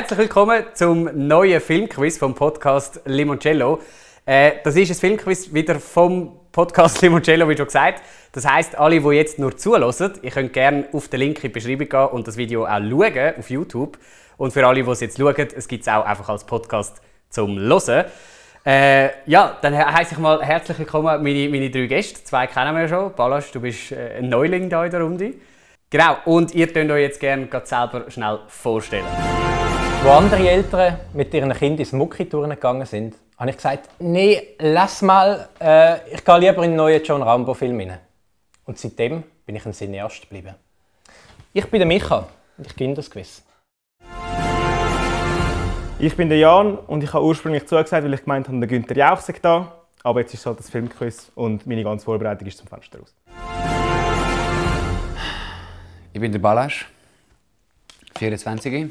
herzlich 0.00 0.18
willkommen 0.18 0.64
zum 0.72 1.10
neuen 1.12 1.60
Filmquiz 1.60 2.16
vom 2.16 2.34
Podcast 2.34 3.02
Limoncello. 3.04 3.82
Äh, 4.24 4.52
das 4.64 4.74
ist 4.74 4.88
ein 4.88 4.94
Filmquiz 4.96 5.52
wieder 5.52 5.78
vom 5.78 6.38
Podcast 6.50 7.02
Limoncello, 7.02 7.46
wie 7.46 7.54
schon 7.54 7.66
gesagt. 7.66 8.02
Das 8.32 8.48
heißt, 8.48 8.78
alle, 8.78 8.98
die 8.98 9.08
jetzt 9.10 9.38
nur 9.38 9.54
zulassen, 9.54 10.14
ihr 10.22 10.30
könnt 10.30 10.54
gerne 10.54 10.88
auf 10.92 11.08
den 11.08 11.20
Link 11.20 11.36
in 11.36 11.42
die 11.42 11.48
Beschreibung 11.50 11.86
gehen 11.86 12.06
und 12.12 12.26
das 12.26 12.38
Video 12.38 12.64
auch 12.64 12.80
schauen 12.80 13.34
auf 13.38 13.50
YouTube. 13.50 13.98
Und 14.38 14.54
für 14.54 14.66
alle, 14.66 14.82
die 14.82 14.90
es 14.90 15.00
jetzt 15.00 15.18
schauen, 15.18 15.34
es 15.54 15.68
gibt 15.68 15.82
es 15.82 15.88
auch 15.88 16.06
einfach 16.06 16.30
als 16.30 16.44
Podcast 16.44 17.02
zum 17.28 17.58
Hören. 17.58 18.06
Äh, 18.64 19.10
ja, 19.26 19.58
dann 19.60 19.76
heiße 19.76 20.14
ich 20.14 20.18
mal 20.18 20.42
herzlich 20.42 20.78
willkommen 20.78 21.22
meine, 21.22 21.46
meine 21.50 21.68
drei 21.68 21.84
Gäste. 21.84 22.24
Zwei 22.24 22.46
kennen 22.46 22.74
wir 22.74 22.88
schon. 22.88 23.12
Balasch, 23.14 23.52
du 23.52 23.60
bist 23.60 23.92
äh, 23.92 24.16
ein 24.16 24.30
Neuling 24.30 24.70
hier 24.70 24.84
in 24.84 24.90
der 24.90 25.02
Runde. 25.02 25.34
Genau, 25.90 26.16
und 26.24 26.54
ihr 26.54 26.72
könnt 26.72 26.90
euch 26.90 27.02
jetzt 27.02 27.20
gerne 27.20 27.48
selber 27.64 28.10
schnell 28.10 28.38
vorstellen. 28.46 29.04
Wo 30.02 30.08
andere 30.12 30.48
Eltern 30.48 30.98
mit 31.12 31.34
ihren 31.34 31.52
Kindern 31.52 31.80
ins 31.80 31.92
Mucki-Touren 31.92 32.48
gegangen 32.48 32.86
sind, 32.86 33.16
habe 33.36 33.50
ich 33.50 33.56
gesagt, 33.56 33.90
nee, 33.98 34.54
lass 34.58 35.02
mal, 35.02 35.50
äh, 35.60 36.14
ich 36.14 36.24
gehe 36.24 36.38
lieber 36.38 36.56
in 36.56 36.70
einen 36.70 36.76
neuen 36.76 37.04
John 37.04 37.22
Rambo-Film 37.22 37.78
rein. 37.78 37.98
Und 38.64 38.78
seitdem 38.78 39.22
bin 39.44 39.56
ich 39.56 39.66
ein 39.66 39.74
Cineast 39.74 40.22
geblieben. 40.22 40.54
Ich 41.52 41.66
bin 41.66 41.80
der 41.80 41.86
Micha 41.86 42.26
und 42.56 42.66
ich 42.66 42.74
gewinne 42.74 42.94
das 42.94 43.10
Quiz. 43.10 43.44
Ich 45.98 46.16
bin 46.16 46.30
der 46.30 46.38
Jan 46.38 46.78
und 46.78 47.04
ich 47.04 47.12
habe 47.12 47.26
ursprünglich 47.26 47.66
zugesagt, 47.66 48.02
weil 48.02 48.14
ich 48.14 48.22
gemeint 48.22 48.48
habe, 48.48 48.58
der 48.58 48.68
Günther 48.68 48.96
Jauch 48.96 49.20
sei 49.20 49.34
da. 49.42 49.70
Aber 50.02 50.20
jetzt 50.20 50.32
ist 50.32 50.46
halt 50.46 50.58
das 50.60 50.70
Filmquiz 50.70 51.30
und 51.34 51.66
meine 51.66 51.84
ganze 51.84 52.06
Vorbereitung 52.06 52.48
ist 52.48 52.56
zum 52.56 52.66
Fenster 52.68 53.00
raus. 53.00 53.14
Ich 56.14 56.20
bin 56.20 56.32
der 56.32 56.38
Balasch, 56.38 56.88
24. 58.16 58.90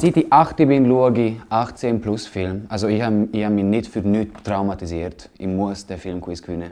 Seit 0.00 0.16
ich 0.16 0.32
8 0.32 0.58
bin, 0.58 0.86
schaue 0.86 1.18
ich 1.18 1.40
18 1.48 2.00
plus 2.00 2.28
Film. 2.28 2.66
Also 2.68 2.86
ich 2.86 3.02
habe 3.02 3.28
ich 3.32 3.44
hab 3.44 3.52
mich 3.52 3.64
nicht 3.64 3.88
für 3.88 3.98
nichts 3.98 4.44
traumatisiert. 4.44 5.28
Ich 5.36 5.48
muss 5.48 5.84
den 5.86 5.98
Filmquiz 5.98 6.40
gewinnen. 6.40 6.70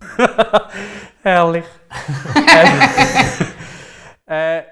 Herrlich. 1.22 1.66
äh, 4.26 4.62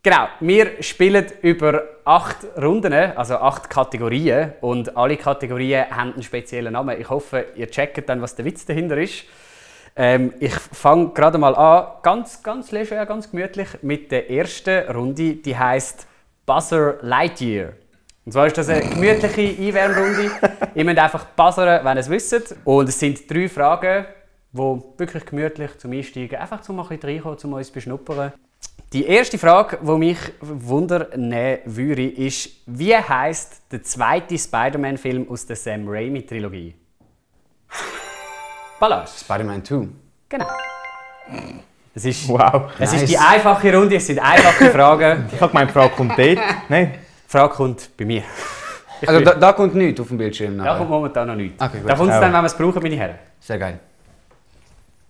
genau, 0.00 0.28
wir 0.38 0.80
spielen 0.84 1.26
über 1.42 1.82
acht 2.04 2.46
Runden, 2.56 2.92
also 2.92 3.38
acht 3.38 3.68
Kategorien. 3.68 4.52
Und 4.60 4.96
alle 4.96 5.16
Kategorien 5.16 5.90
haben 5.90 6.12
einen 6.12 6.22
speziellen 6.22 6.74
Namen. 6.74 7.00
Ich 7.00 7.10
hoffe, 7.10 7.46
ihr 7.56 7.68
checkt 7.68 8.08
dann, 8.08 8.22
was 8.22 8.36
der 8.36 8.44
Witz 8.44 8.64
dahinter 8.66 8.96
ist. 8.96 9.24
Ähm, 9.96 10.32
ich 10.38 10.54
fange 10.54 11.08
gerade 11.08 11.38
mal 11.38 11.56
an, 11.56 11.88
ganz, 12.02 12.40
ganz 12.40 12.70
leger, 12.70 13.04
ganz 13.04 13.32
gemütlich, 13.32 13.66
mit 13.82 14.12
der 14.12 14.30
ersten 14.30 14.88
Runde. 14.92 15.34
Die 15.34 15.58
heißt 15.58 16.06
Buzzer 16.50 16.98
Lightyear. 17.02 17.74
Und 18.24 18.32
zwar 18.32 18.48
ist 18.48 18.58
das 18.58 18.68
eine 18.68 18.80
gemütliche 18.80 19.62
Einwärmrunde. 19.62 20.32
ihr 20.74 20.84
müsst 20.84 20.98
einfach 20.98 21.24
buzzern, 21.26 21.84
wenn 21.84 21.96
ihr 21.96 22.00
es 22.00 22.10
wisst. 22.10 22.56
Und 22.64 22.88
es 22.88 22.98
sind 22.98 23.30
drei 23.30 23.48
Fragen, 23.48 24.06
die 24.52 24.58
wirklich 24.58 25.24
gemütlich 25.26 25.78
zum 25.78 25.92
Einsteigen, 25.92 26.40
einfach 26.40 26.60
zum 26.60 26.80
ein 26.80 26.88
bisschen 26.88 27.08
reinkommen, 27.08 27.38
zum 27.38 27.52
uns 27.52 27.70
beschnuppern. 27.70 28.32
Die 28.92 29.06
erste 29.06 29.38
Frage, 29.38 29.78
die 29.80 29.92
mich 29.92 30.18
wundern 30.40 31.06
würde, 31.66 32.08
ist, 32.08 32.50
wie 32.66 32.96
heißt 32.96 33.70
der 33.70 33.84
zweite 33.84 34.36
Spider-Man-Film 34.36 35.30
aus 35.30 35.46
der 35.46 35.54
Sam 35.54 35.86
Raimi-Trilogie? 35.86 36.74
Ballast. 38.80 39.20
Spider-Man 39.20 39.64
2. 39.64 39.88
Genau. 40.28 40.46
Es 41.94 42.04
ist, 42.04 42.28
Wow. 42.28 42.70
es 42.78 42.92
Nice. 42.92 43.02
ist 43.02 43.10
die 43.10 43.18
einfache 43.18 43.76
Runde, 43.76 43.96
es 43.96 44.06
sind 44.06 44.18
einfache 44.20 44.70
Fragen. 44.72 45.28
Ich 45.32 45.40
habe 45.40 45.50
gemeint, 45.50 45.70
die 45.70 45.74
Frage 45.74 45.94
kommt 45.96 46.18
dort. 46.18 46.38
Nein. 46.68 46.94
Die 46.94 47.30
Frage 47.30 47.54
kommt 47.54 47.90
bei 47.96 48.04
mir. 48.04 48.22
Also 49.06 49.18
da, 49.24 49.32
da 49.32 49.52
kommt 49.54 49.74
nichts 49.74 49.98
auf 49.98 50.08
dem 50.08 50.18
Bildschirm. 50.18 50.58
Da 50.58 50.64
nachher. 50.64 50.76
kommt 50.76 50.90
momentan 50.90 51.26
noch 51.26 51.34
nichts. 51.34 51.58
Okay, 51.58 51.78
da 51.86 51.94
kommt 51.94 52.10
es 52.10 52.20
dann, 52.20 52.34
wenn 52.34 52.42
wir 52.42 52.46
es 52.46 52.54
brauchen, 52.54 52.82
meine 52.82 52.96
Herren. 52.96 53.14
Sehr 53.40 53.58
geil. 53.58 53.78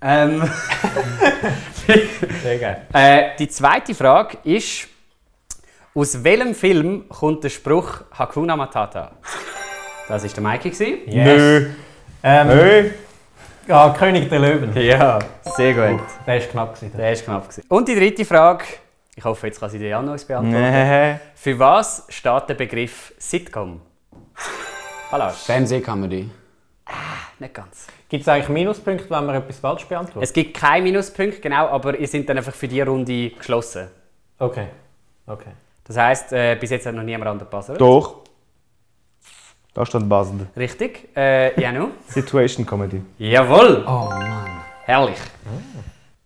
Ähm, 0.00 0.48
Sehr 2.42 2.58
geil. 2.58 2.82
äh, 2.92 3.30
die 3.36 3.48
zweite 3.48 3.92
Frage 3.96 4.38
ist, 4.44 4.86
aus 5.92 6.22
welchem 6.22 6.54
Film 6.54 7.08
kommt 7.08 7.42
der 7.42 7.48
Spruch 7.48 8.02
Hakuna 8.16 8.54
Matata? 8.54 9.10
Das 10.08 10.22
war 10.22 10.30
der 10.30 10.42
Mikey. 10.42 10.70
gewesen. 10.70 10.98
Nö. 11.08 11.66
Ähm, 12.22 12.46
Nö. 12.46 12.90
Ja, 13.70 13.94
König 13.96 14.28
der 14.28 14.40
Löwen. 14.40 14.76
Ja, 14.76 15.18
sehr 15.44 15.74
gut. 15.74 16.00
Der 16.26 16.40
war 16.40 16.46
knapp. 16.48 16.74
Gewesen. 16.74 16.96
Der 16.96 17.12
ist 17.12 17.24
knapp. 17.24 17.48
gewesen. 17.48 17.64
Und 17.68 17.86
die 17.86 17.94
dritte 17.94 18.24
Frage, 18.24 18.64
ich 19.14 19.24
hoffe, 19.24 19.46
jetzt 19.46 19.60
kann 19.60 19.70
sie 19.70 19.78
dir 19.78 19.90
Jan 19.90 20.08
uns 20.08 20.24
beantworten. 20.24 20.60
Nee. 20.60 21.16
Für 21.36 21.58
was 21.58 22.04
steht 22.08 22.48
der 22.48 22.54
Begriff 22.54 23.14
Sitcom? 23.18 23.80
Balasch. 25.10 25.36
Fernsehcomedy. 25.36 26.28
Nicht 27.38 27.54
ganz. 27.54 27.86
Gibt 28.08 28.22
es 28.22 28.28
eigentlich 28.28 28.48
Minuspunkte, 28.48 29.08
wenn 29.08 29.26
man 29.26 29.36
etwas 29.36 29.60
falsch 29.60 29.84
beantwortet? 29.84 30.24
Es 30.24 30.32
gibt 30.32 30.56
keinen 30.56 30.82
Minuspunkt, 30.82 31.40
genau, 31.40 31.68
aber 31.68 31.96
ihr 31.96 32.08
seid 32.08 32.28
dann 32.28 32.38
einfach 32.38 32.52
für 32.54 32.66
diese 32.66 32.86
Runde 32.86 33.30
geschlossen. 33.30 33.86
Okay. 34.38 34.66
Okay. 35.26 35.52
Das 35.84 35.96
heisst, 35.96 36.32
äh, 36.32 36.56
bis 36.56 36.70
jetzt 36.70 36.86
hat 36.86 36.94
noch 36.94 37.04
niemand 37.04 37.30
anderes 37.30 37.48
gepasst. 37.48 37.80
Doch. 37.80 38.19
Da 39.80 39.86
steht 39.86 40.06
Basel. 40.10 40.46
Richtig. 40.58 41.08
Äh, 41.16 41.58
Janu? 41.58 41.88
Situation 42.06 42.66
Comedy. 42.66 43.00
Jawohl! 43.16 43.82
Oh 43.86 44.10
Mann. 44.10 44.60
Herrlich. 44.84 45.16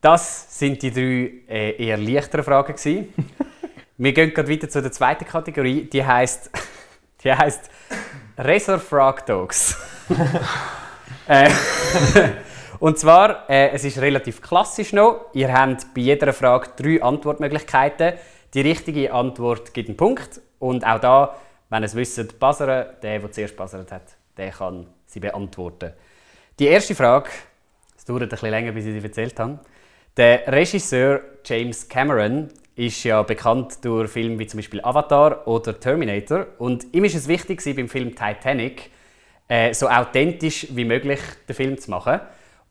Das 0.01 0.59
sind 0.59 0.83
die 0.83 0.91
drei 0.91 1.55
äh, 1.55 1.87
eher 1.87 1.97
leichteren 1.97 2.43
Fragen. 2.43 2.75
gewesen. 2.75 3.15
Wir 3.97 4.13
gehen 4.13 4.35
gerade 4.35 4.51
weiter 4.51 4.69
zu 4.69 4.83
der 4.83 4.91
zweiten 4.91 5.25
Kategorie. 5.25 5.85
Die 5.85 6.05
heißt, 6.05 6.51
die 7.23 7.33
heißt 7.33 7.71
Resort 8.39 8.83
Frog 8.83 9.25
Dogs. 9.25 9.79
äh, 11.29 11.49
und 12.81 12.99
zwar, 12.99 13.49
äh, 13.49 13.69
es 13.69 13.85
ist 13.85 14.01
relativ 14.01 14.43
klassisch 14.43 14.93
noch. 14.93 15.27
Ihr 15.33 15.53
habt 15.53 15.95
bei 15.95 16.01
jeder 16.01 16.33
Frage 16.33 16.71
drei 16.75 17.01
Antwortmöglichkeiten. 17.01 18.15
Die 18.53 18.63
richtige 18.63 19.13
Antwort 19.13 19.73
gibt 19.73 19.91
einen 19.91 19.97
Punkt. 19.97 20.41
Und 20.59 20.85
auch 20.85 20.99
da, 20.99 21.37
wenn 21.71 21.83
es 21.83 21.95
wisst, 21.95 22.39
buzzern. 22.39 22.87
Der, 23.03 23.19
der 23.19 23.33
zuerst 23.33 23.57
buzzert 23.57 23.91
hat, 23.93 24.17
der 24.37 24.51
kann 24.51 24.87
sie 25.07 25.21
beantworten. 25.21 25.93
Die 26.59 26.67
erste 26.67 26.95
Frage 26.95 27.31
es 28.05 28.09
dauert 28.09 28.29
bisschen 28.29 28.51
länger, 28.51 28.73
bis 28.73 28.85
ich 28.85 29.01
sie 29.01 29.07
erzählt 29.07 29.41
habe. 29.41 29.61
Der 30.15 30.47
Regisseur 30.47 31.23
James 31.43 31.89
Cameron 31.89 32.51
ist 32.77 33.03
ja 33.03 33.23
bekannt 33.23 33.83
durch 33.83 34.11
Filme 34.11 34.39
wie 34.39 34.47
zum 34.47 34.59
Beispiel 34.59 34.83
Avatar 34.83 35.49
oder 35.49 35.81
Terminator. 35.81 36.47
Und 36.59 36.93
ihm 36.93 37.05
ist 37.05 37.15
es 37.15 37.29
wichtig, 37.29 37.65
beim 37.65 37.89
Film 37.89 38.15
Titanic 38.15 38.91
äh, 39.49 39.73
so 39.73 39.89
authentisch 39.89 40.67
wie 40.71 40.85
möglich 40.85 41.21
den 41.49 41.57
Film 41.57 41.79
zu 41.79 41.91
machen. 41.91 42.21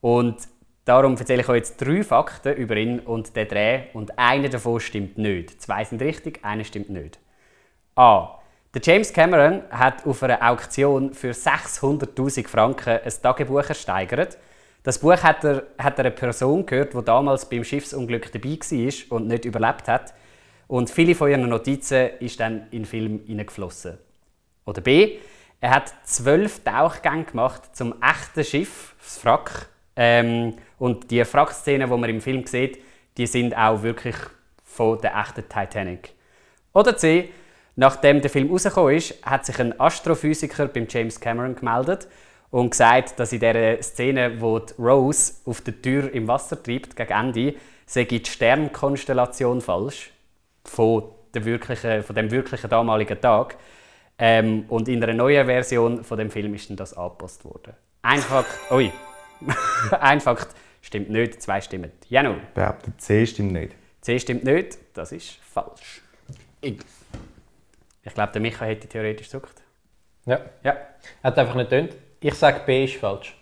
Und 0.00 0.36
darum 0.84 1.16
erzähle 1.16 1.40
ich 1.42 1.48
euch 1.48 1.56
jetzt 1.56 1.78
drei 1.78 2.04
Fakten 2.04 2.54
über 2.54 2.76
ihn 2.76 3.00
und 3.00 3.34
den 3.34 3.48
Dreh. 3.48 3.80
Und 3.92 4.16
einer 4.16 4.50
davon 4.50 4.78
stimmt 4.78 5.18
nicht. 5.18 5.60
Zwei 5.60 5.82
sind 5.82 6.00
richtig, 6.00 6.44
einer 6.44 6.62
stimmt 6.62 6.90
nicht. 6.90 7.18
A. 7.96 8.38
Der 8.74 8.82
James 8.82 9.12
Cameron 9.12 9.62
hat 9.70 10.04
auf 10.04 10.20
einer 10.24 10.42
Auktion 10.50 11.14
für 11.14 11.30
600.000 11.30 12.48
Franken 12.48 12.98
ein 13.04 13.12
Tagebuch 13.22 13.68
ersteigert. 13.68 14.36
Das 14.82 14.98
Buch 14.98 15.16
hat 15.22 15.44
er, 15.44 15.62
hat 15.78 15.96
er 15.98 16.06
eine 16.06 16.10
Person 16.10 16.66
gehört, 16.66 16.92
die 16.92 17.04
damals 17.04 17.48
beim 17.48 17.62
Schiffsunglück 17.62 18.32
dabei 18.32 18.58
war 18.58 19.16
und 19.16 19.28
nicht 19.28 19.44
überlebt 19.44 19.86
hat. 19.86 20.12
Und 20.66 20.90
viele 20.90 21.14
von 21.14 21.30
ihren 21.30 21.48
Notizen 21.48 22.10
ist 22.18 22.40
dann 22.40 22.62
in 22.72 22.80
den 22.80 22.84
Film 22.84 23.20
hineingeflossen. 23.24 23.96
Oder 24.66 24.80
B. 24.80 25.18
Er 25.60 25.70
hat 25.70 25.94
zwölf 26.02 26.64
Tauchgänge 26.64 27.24
gemacht 27.24 27.76
zum 27.76 27.94
echten 28.02 28.42
Schiff, 28.42 28.96
das 28.98 29.24
Wrack. 29.24 29.68
Ähm, 29.94 30.56
und 30.80 31.12
die 31.12 31.24
Wrackszenen, 31.24 31.88
die 31.88 31.96
man 31.96 32.10
im 32.10 32.20
Film 32.20 32.44
sieht, 32.44 32.82
die 33.16 33.28
sind 33.28 33.56
auch 33.56 33.84
wirklich 33.84 34.16
von 34.64 35.00
der 35.00 35.14
echten 35.14 35.48
Titanic. 35.48 36.12
Oder 36.72 36.96
C. 36.96 37.30
Nachdem 37.76 38.20
der 38.20 38.30
Film 38.30 38.50
rausgekommen 38.50 38.94
ist, 38.94 39.14
hat 39.24 39.46
sich 39.46 39.58
ein 39.58 39.78
Astrophysiker 39.80 40.68
beim 40.68 40.86
James 40.88 41.18
Cameron 41.18 41.56
gemeldet 41.56 42.06
und 42.50 42.70
gesagt, 42.70 43.18
dass 43.18 43.32
in 43.32 43.40
der 43.40 43.82
Szene, 43.82 44.40
wo 44.40 44.60
die 44.60 44.74
Rose 44.78 45.34
auf 45.44 45.60
der 45.60 45.80
Tür 45.82 46.12
im 46.12 46.28
Wasser 46.28 46.62
treibt, 46.62 46.94
gegen 46.94 47.12
Ende, 47.12 47.54
sei 47.86 48.04
die 48.04 48.24
Sternkonstellation 48.24 49.60
falsch 49.60 50.12
von, 50.64 51.04
der 51.34 51.44
wirklichen, 51.44 52.02
von 52.04 52.14
dem 52.14 52.30
wirklichen 52.30 52.70
damaligen 52.70 53.20
Tag. 53.20 53.56
Ähm, 54.18 54.66
und 54.68 54.88
in 54.88 55.02
einer 55.02 55.12
neuen 55.12 55.46
Version 55.46 56.04
von 56.04 56.16
dem 56.16 56.30
Film 56.30 56.54
ist 56.54 56.70
dann 56.70 56.76
das 56.76 56.96
angepasst 56.96 57.44
worden. 57.44 57.74
Ein 58.02 58.20
Fakt, 58.20 58.70
ui, 58.70 58.92
ein 60.00 60.20
Fakt 60.20 60.54
stimmt 60.80 61.10
nicht, 61.10 61.42
zwei 61.42 61.60
stimmen. 61.60 61.90
Janu, 62.08 62.34
Behauptet 62.54 63.00
C 63.00 63.26
stimmt 63.26 63.52
nicht. 63.52 63.74
C 64.00 64.20
stimmt 64.20 64.44
nicht, 64.44 64.78
das 64.92 65.10
ist 65.10 65.38
falsch. 65.42 66.02
Ich, 66.60 66.78
Ich 68.04 68.14
glaube, 68.14 68.32
der 68.32 68.40
Micha 68.42 68.64
hätte 68.64 68.86
theoretisch 68.86 69.26
gesucht. 69.30 69.62
Ja. 70.26 70.38
Ja. 70.62 70.76
Hat 71.22 71.38
einfach 71.38 71.54
nicht 71.54 71.70
getönt. 71.70 71.94
Ich 72.20 72.34
sage 72.34 72.60
B 72.64 72.84
ist 72.84 72.96
falsch. 72.96 73.36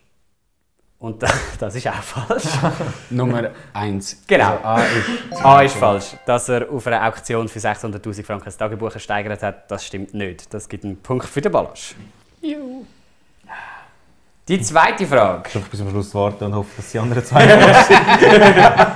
Und 0.98 1.20
da- 1.22 1.28
das 1.58 1.74
ist 1.74 1.88
auch 1.88 1.94
falsch. 1.94 2.44
Nummer 3.10 3.50
1. 3.72 4.22
Genau. 4.26 4.56
Also 4.62 4.64
A 4.64 4.82
ist. 4.82 5.44
A 5.44 5.62
ist 5.62 5.76
falsch. 5.76 6.06
Dass 6.26 6.48
er 6.48 6.70
auf 6.70 6.86
einer 6.86 7.06
Auktion 7.08 7.48
für 7.48 7.58
600'000 7.58 8.24
Franken 8.24 8.44
das 8.44 8.56
Tagebuch 8.56 8.92
ersteigert 8.94 9.42
hat, 9.42 9.70
das 9.70 9.84
stimmt 9.84 10.14
nicht. 10.14 10.52
Das 10.54 10.68
gibt 10.68 10.84
einen 10.84 10.96
Punkt 11.02 11.26
für 11.26 11.40
den 11.40 11.50
Ballast. 11.52 11.96
Die 14.48 14.60
zweite 14.60 15.06
Frage. 15.06 15.48
Ich 15.58 15.64
bis 15.66 15.78
zum 15.78 15.90
Schluss 15.90 16.14
warten 16.14 16.44
und 16.44 16.54
hoffe, 16.54 16.70
dass 16.76 16.90
die 16.90 16.98
anderen 16.98 17.24
zwei 17.24 17.46
noch 17.46 18.92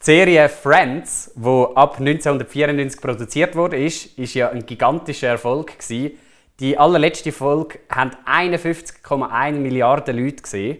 Die 0.00 0.06
Serie 0.06 0.48
Friends, 0.48 1.30
die 1.36 1.66
ab 1.74 1.98
1994 1.98 3.02
produziert 3.02 3.54
wurde, 3.54 3.76
ist, 3.76 4.18
ist 4.18 4.32
ja 4.32 4.48
ein 4.48 4.64
gigantischer 4.64 5.28
Erfolg 5.28 5.78
gewesen. 5.78 6.12
Die 6.58 6.78
allerletzte 6.78 7.32
Folge 7.32 7.80
haben 7.90 8.12
51,1 8.24 9.52
Milliarden 9.52 10.16
Leute 10.16 10.42
gesehen. 10.42 10.78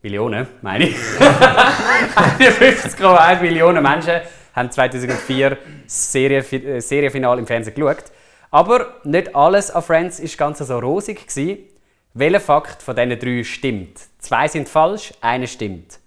Millionen, 0.00 0.46
meine 0.62 0.90
ich. 0.90 0.96
51,1 0.96 3.40
Millionen 3.40 3.82
Menschen 3.82 4.20
haben 4.54 4.70
2004 4.70 5.58
das 5.82 6.12
Serie, 6.12 6.38
äh, 6.38 6.80
Serienfinale 6.80 7.40
im 7.40 7.48
Fernsehen 7.48 7.74
geschaut. 7.74 8.04
Aber 8.52 9.00
nicht 9.02 9.34
alles 9.34 9.72
an 9.72 9.82
Friends 9.82 10.22
war 10.22 10.46
ganz 10.46 10.58
so 10.58 10.78
rosig. 10.78 11.26
Gewesen. 11.26 11.64
Welcher 12.14 12.38
Fakt 12.38 12.80
von 12.80 12.94
diesen 12.94 13.18
drei 13.18 13.42
stimmt? 13.42 13.98
Zwei 14.20 14.46
sind 14.46 14.68
falsch, 14.68 15.12
einer 15.20 15.48
stimmt. 15.48 15.98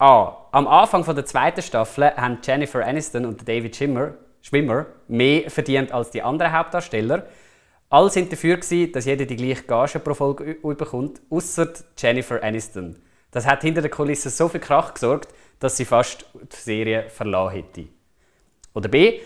A. 0.00 0.41
Am 0.54 0.68
Anfang 0.68 1.02
von 1.02 1.16
der 1.16 1.24
zweiten 1.24 1.62
Staffel 1.62 2.14
haben 2.14 2.40
Jennifer 2.44 2.84
Aniston 2.84 3.24
und 3.24 3.48
David 3.48 3.74
Schwimmer, 3.74 4.12
Schwimmer 4.42 4.84
mehr 5.08 5.48
verdient 5.48 5.92
als 5.92 6.10
die 6.10 6.20
anderen 6.20 6.52
Hauptdarsteller. 6.52 7.24
Alle 7.88 8.10
sind 8.10 8.30
dafür, 8.30 8.58
gewesen, 8.58 8.92
dass 8.92 9.06
jeder 9.06 9.24
die 9.24 9.36
gleiche 9.36 9.62
Gage 9.62 9.98
pro 9.98 10.12
Folge 10.12 10.56
bekommt, 10.62 11.22
außer 11.30 11.72
Jennifer 11.96 12.42
Aniston. 12.42 12.96
Das 13.30 13.46
hat 13.46 13.62
hinter 13.62 13.80
der 13.80 13.90
Kulisse 13.90 14.28
so 14.28 14.46
viel 14.46 14.60
Krach 14.60 14.92
gesorgt, 14.92 15.32
dass 15.58 15.78
sie 15.78 15.86
fast 15.86 16.26
die 16.34 16.56
Serie 16.56 17.08
verlassen 17.08 17.54
hätte. 17.54 17.88
Oder 18.74 18.90
B. 18.90 19.20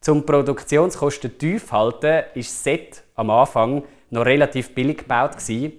Zum 0.00 0.24
Produktionskosten 0.24 1.38
tief 1.38 1.72
halten, 1.72 2.22
ist 2.34 2.50
das 2.50 2.62
Set 2.62 3.02
am 3.16 3.30
Anfang 3.30 3.82
noch 4.10 4.24
relativ 4.24 4.72
billig 4.76 4.98
gebaut 4.98 5.38
gewesen. 5.38 5.72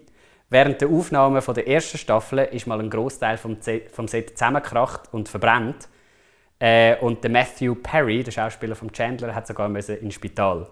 Während 0.50 0.82
der 0.82 0.90
Aufnahmen 0.90 1.42
der 1.48 1.68
ersten 1.68 1.98
Staffel 1.98 2.40
ist 2.40 2.66
mal 2.66 2.80
ein 2.80 2.90
Großteil 2.90 3.38
vom, 3.38 3.58
vom 3.92 4.08
Set 4.08 4.32
zusammengekracht 4.32 5.02
und 5.12 5.30
verbrannt. 5.30 5.88
Äh, 6.58 6.98
und 6.98 7.24
der 7.24 7.32
Matthew 7.32 7.76
Perry, 7.76 8.24
der 8.24 8.32
Schauspieler 8.32 8.76
von 8.76 8.92
Chandler, 8.92 9.34
hat 9.36 9.46
sogar 9.46 9.70
müssen 9.70 9.98
ins 9.98 10.16
Spital. 10.16 10.68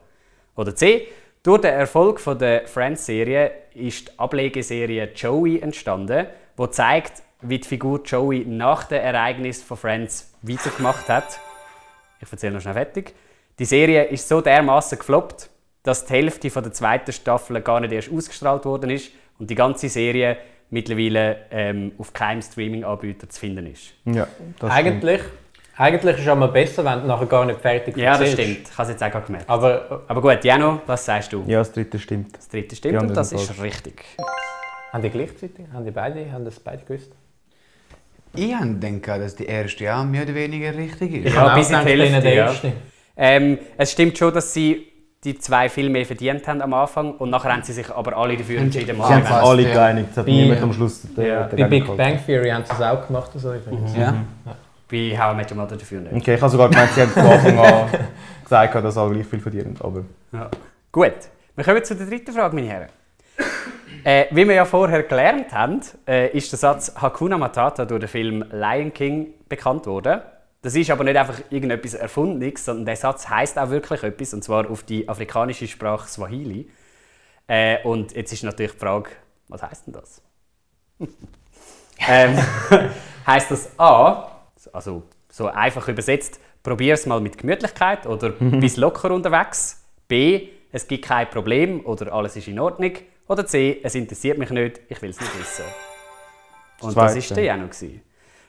Oder 0.55 0.75
C. 0.75 1.07
Durch 1.43 1.61
den 1.61 1.73
Erfolg 1.73 2.19
von 2.19 2.37
der 2.37 2.67
Friends-Serie 2.67 3.51
ist 3.75 4.07
die 4.07 4.19
Ablegeserie 4.19 5.11
Joey 5.15 5.59
entstanden, 5.59 6.25
wo 6.57 6.67
zeigt, 6.67 7.21
wie 7.41 7.59
die 7.59 7.67
Figur 7.67 8.01
Joey 8.03 8.45
nach 8.45 8.85
dem 8.85 8.99
Ereignis 8.99 9.61
von 9.61 9.77
Friends 9.77 10.33
weitergemacht 10.41 11.07
hat. 11.07 11.39
Ich 12.19 12.29
erzähle 12.31 12.55
noch 12.55 12.61
schnell 12.61 12.73
fertig. 12.73 13.13
Die 13.59 13.65
Serie 13.65 14.05
ist 14.05 14.27
so 14.27 14.41
dermaßen 14.41 14.97
gefloppt, 14.97 15.51
dass 15.83 16.05
die 16.05 16.13
Hälfte 16.13 16.49
von 16.49 16.63
der 16.63 16.73
zweiten 16.73 17.13
Staffel 17.13 17.61
gar 17.61 17.79
nicht 17.79 17.93
erst 17.93 18.11
ausgestrahlt 18.11 18.65
worden 18.65 18.89
ist 18.89 19.11
und 19.39 19.49
die 19.49 19.55
ganze 19.55 19.89
Serie 19.89 20.37
mittlerweile 20.69 21.37
ähm, 21.51 21.93
auf 21.97 22.13
keinem 22.13 22.41
Streaming-Anbieter 22.41 23.29
zu 23.29 23.39
finden 23.39 23.67
ist. 23.67 23.93
Ja, 24.05 24.27
das 24.59 24.71
Eigentlich, 24.71 25.21
eigentlich 25.77 26.15
ist 26.15 26.21
es 26.23 26.27
einmal 26.27 26.49
besser, 26.49 26.83
wenn 26.83 27.01
du 27.01 27.07
nachher 27.07 27.27
gar 27.27 27.45
nicht 27.45 27.61
fertig 27.61 27.95
Ja, 27.97 28.17
das 28.17 28.33
stimmt. 28.33 28.67
Ich 28.67 28.77
habe 28.77 28.91
es 28.91 28.99
jetzt 28.99 29.03
auch 29.03 29.25
gemerkt. 29.25 29.49
Aber 29.49 30.03
Aber 30.07 30.21
gut, 30.21 30.43
Jano, 30.43 30.81
was 30.85 31.05
sagst 31.05 31.31
du? 31.31 31.43
Ja, 31.47 31.59
das 31.59 31.71
dritte 31.71 31.99
stimmt. 31.99 32.35
Das 32.35 32.49
dritte 32.49 32.75
stimmt 32.75 33.01
und 33.01 33.15
das 33.15 33.31
ist 33.31 33.61
richtig. 33.61 34.03
haben 34.91 35.03
die 35.03 35.09
gleichzeitig? 35.09 35.65
Haben 35.71 35.85
die 35.85 35.91
beide? 35.91 36.31
Haben 36.31 36.45
das 36.45 36.59
beide 36.59 36.83
gewusst? 36.83 37.11
Ich 38.35 38.53
habe 38.53 38.73
gedacht, 38.75 39.21
dass 39.21 39.35
die 39.35 39.45
erste 39.45 39.85
ja 39.85 40.03
mehr 40.03 40.23
oder 40.23 40.35
weniger 40.35 40.75
richtig 40.75 41.25
ist. 41.25 41.33
Ja, 41.33 41.41
habe 41.41 41.59
bis 41.59 41.69
in 41.71 41.79
die 41.79 41.85
Hälfte, 41.85 42.21
der 42.21 42.33
ja. 42.33 42.45
erste. 42.47 42.73
Ähm, 43.15 43.57
es 43.77 43.91
stimmt 43.93 44.17
schon, 44.17 44.33
dass 44.33 44.53
sie 44.53 44.87
die 45.23 45.37
zwei 45.39 45.67
viel 45.67 45.89
mehr 45.89 46.05
verdient 46.05 46.47
haben 46.47 46.61
am 46.61 46.73
Anfang 46.73 47.13
und 47.15 47.29
nachher 47.31 47.51
haben 47.53 47.63
sie 47.63 47.73
sich 47.73 47.89
aber 47.89 48.15
alle 48.15 48.37
dafür 48.37 48.59
entschieden, 48.59 48.95
Sie 48.95 49.01
haben 49.01 49.23
sich 49.23 49.31
alle 49.31 49.61
ja. 49.63 49.73
geeinigt. 49.73 50.09
Es 50.11 50.17
hat 50.17 50.27
niemand 50.27 50.61
am 50.61 50.73
Schluss 50.73 51.03
Ja. 51.15 51.43
der, 51.47 51.57
Bei 51.57 51.63
Big 51.63 51.83
gehalten. 51.83 51.97
Bang 51.97 52.25
Theory 52.25 52.49
haben 52.49 52.63
sie 52.65 52.73
es 52.73 52.81
auch 52.81 53.05
gemacht. 53.07 53.31
So 53.35 53.53
übrigens. 53.53 53.95
Ja. 53.95 54.13
bei 54.89 55.17
How 55.17 55.33
I 55.33 55.35
Met 55.35 55.51
Your 55.51 55.57
Mother 55.57 55.75
dafür 55.75 56.01
nicht. 56.01 56.13
Okay, 56.13 56.35
ich 56.35 56.41
habe 56.41 56.51
sogar 56.51 56.69
gemeint, 56.69 56.91
sie 56.91 57.01
haben 57.01 57.09
von 57.11 57.25
Anfang 57.25 57.59
an 57.59 57.89
gesagt, 58.43 58.75
dass 58.75 58.97
alle 58.97 59.13
gleich 59.15 59.25
viel 59.27 59.39
verdienen. 59.39 59.75
Aber 59.79 60.03
Ja. 60.31 60.49
Gut, 60.91 61.13
wir 61.55 61.63
kommen 61.65 61.83
zu 61.83 61.95
der 61.95 62.05
dritten 62.07 62.31
Frage, 62.31 62.55
meine 62.55 62.67
Herren. 62.67 62.89
Äh, 64.03 64.25
wie 64.31 64.47
wir 64.47 64.55
ja 64.55 64.63
vorher 64.65 65.03
gelernt 65.03 65.51
haben, 65.51 65.81
äh, 66.07 66.29
ist 66.29 66.51
der 66.51 66.59
Satz 66.59 66.93
Hakuna 66.95 67.37
Matata 67.37 67.83
durch 67.83 67.99
den 68.01 68.07
Film 68.07 68.45
Lion 68.51 68.93
King 68.93 69.27
bekannt 69.49 69.85
worden. 69.87 70.21
Das 70.61 70.75
ist 70.75 70.89
aber 70.89 71.03
nicht 71.03 71.17
einfach 71.17 71.39
irgendetwas 71.49 71.93
Erfundenes, 71.93 72.65
sondern 72.65 72.85
der 72.85 72.95
Satz 72.95 73.29
heißt 73.29 73.59
auch 73.59 73.69
wirklich 73.69 74.03
etwas, 74.03 74.33
und 74.33 74.43
zwar 74.43 74.69
auf 74.69 74.83
die 74.83 75.07
afrikanische 75.07 75.67
Sprache 75.67 76.07
Swahili. 76.07 76.69
Äh, 77.47 77.83
und 77.83 78.13
jetzt 78.13 78.33
ist 78.33 78.43
natürlich 78.43 78.73
die 78.73 78.79
Frage, 78.79 79.11
was 79.47 79.61
heißt 79.61 79.87
denn 79.87 79.93
das? 79.93 80.21
ähm, 82.07 82.37
heißt 83.27 83.51
das 83.51 83.79
A, 83.79 84.31
also 84.73 85.03
so 85.29 85.47
einfach 85.47 85.87
übersetzt, 85.87 86.39
probier 86.63 86.95
es 86.95 87.05
mal 87.05 87.21
mit 87.21 87.37
Gemütlichkeit 87.37 88.05
oder 88.07 88.29
bis 88.39 88.77
locker 88.77 89.11
unterwegs. 89.11 89.83
B, 90.07 90.49
es 90.71 90.87
gibt 90.87 91.05
kein 91.05 91.29
Problem 91.29 91.85
oder 91.85 92.11
alles 92.13 92.35
ist 92.35 92.47
in 92.47 92.59
Ordnung. 92.59 92.93
Oder 93.27 93.45
C, 93.45 93.79
es 93.83 93.95
interessiert 93.95 94.37
mich 94.37 94.49
nicht, 94.49 94.81
ich 94.89 95.01
will 95.01 95.11
es 95.11 95.19
nicht 95.19 95.39
wissen. 95.39 95.65
Und 96.81 96.95
das 96.95 97.15
ist 97.15 97.35
der 97.35 97.43
Janu. 97.43 97.67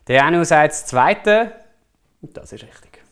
Der 0.07 0.17
Janu 0.17 0.45
sagt 0.45 0.73
das 0.73 0.87
Zweite 0.87 1.53
und 2.21 2.37
das 2.37 2.53
ist 2.53 2.63
richtig. 2.63 3.03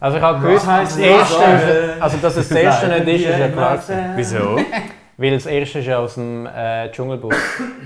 Also 0.00 0.16
ich 0.18 0.22
habe 0.22 0.40
gewusst, 0.40 0.66
das 0.66 0.96
erste, 0.96 1.96
also 2.00 2.16
dass 2.18 2.36
es 2.36 2.48
das 2.48 2.58
erste 2.58 2.88
nicht 2.88 3.24
ist, 3.24 3.30
ist 3.30 3.38
ja 3.38 3.48
klar. 3.48 3.82
Wieso? 4.16 4.60
Weil 5.16 5.30
das 5.30 5.46
erste 5.46 5.78
ist 5.78 5.86
ja 5.86 5.98
aus 5.98 6.14
dem 6.14 6.44
äh, 6.46 6.90
Dschungelbuch. 6.90 7.32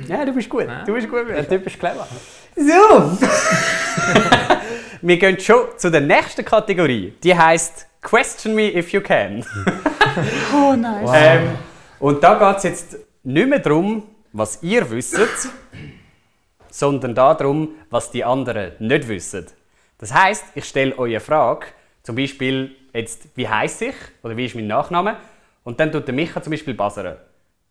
ja, 0.09 0.25
du 0.25 0.33
bist 0.33 0.49
gut. 0.49 0.67
Du 0.87 0.95
bist 0.95 1.11
gut. 1.11 1.29
Der 1.29 1.47
Typ 1.47 1.67
ist 1.67 1.79
clever. 1.79 2.07
So. 2.57 3.19
Wir 5.03 5.19
gehen 5.19 5.39
schon 5.39 5.67
zu 5.77 5.91
der 5.91 6.01
nächsten 6.01 6.45
Kategorie. 6.45 7.13
Die 7.23 7.37
heißt 7.37 7.87
Question 8.01 8.55
me 8.55 8.75
if 8.75 8.93
you 8.93 9.01
can. 9.01 9.45
Oh, 10.55 10.75
nice. 10.75 11.11
Ähm, 11.15 11.51
und 12.01 12.25
da 12.25 12.35
geht 12.35 12.57
es 12.57 12.63
jetzt 12.63 12.97
nicht 13.23 13.49
mehr 13.49 13.59
darum, 13.59 14.05
was 14.33 14.63
ihr 14.63 14.89
wisst, 14.91 15.19
sondern 16.71 17.15
darum, 17.15 17.71
was 17.91 18.11
die 18.11 18.25
anderen 18.25 18.73
nicht 18.79 19.07
wissen. 19.09 19.47
Das 19.99 20.15
heißt, 20.15 20.45
ich 20.55 20.65
stelle 20.65 20.97
euch 20.99 21.11
eine 21.13 21.21
Frage, 21.21 21.67
zum 22.03 22.17
Beispiel 22.17 22.75
jetzt, 22.93 23.29
wie 23.37 23.49
heiße 23.49 23.87
ich 23.87 23.95
oder 24.23 24.37
wie 24.37 24.47
ist 24.47 24.55
mein 24.55 24.67
Nachname? 24.67 25.17
Und 25.65 25.79
dann 25.81 25.93
tut 25.93 26.07
der 26.07 26.15
Micha 26.15 26.41
zum 26.43 26.51
Beispiel 26.53 26.75
buzzern. 26.75 27.17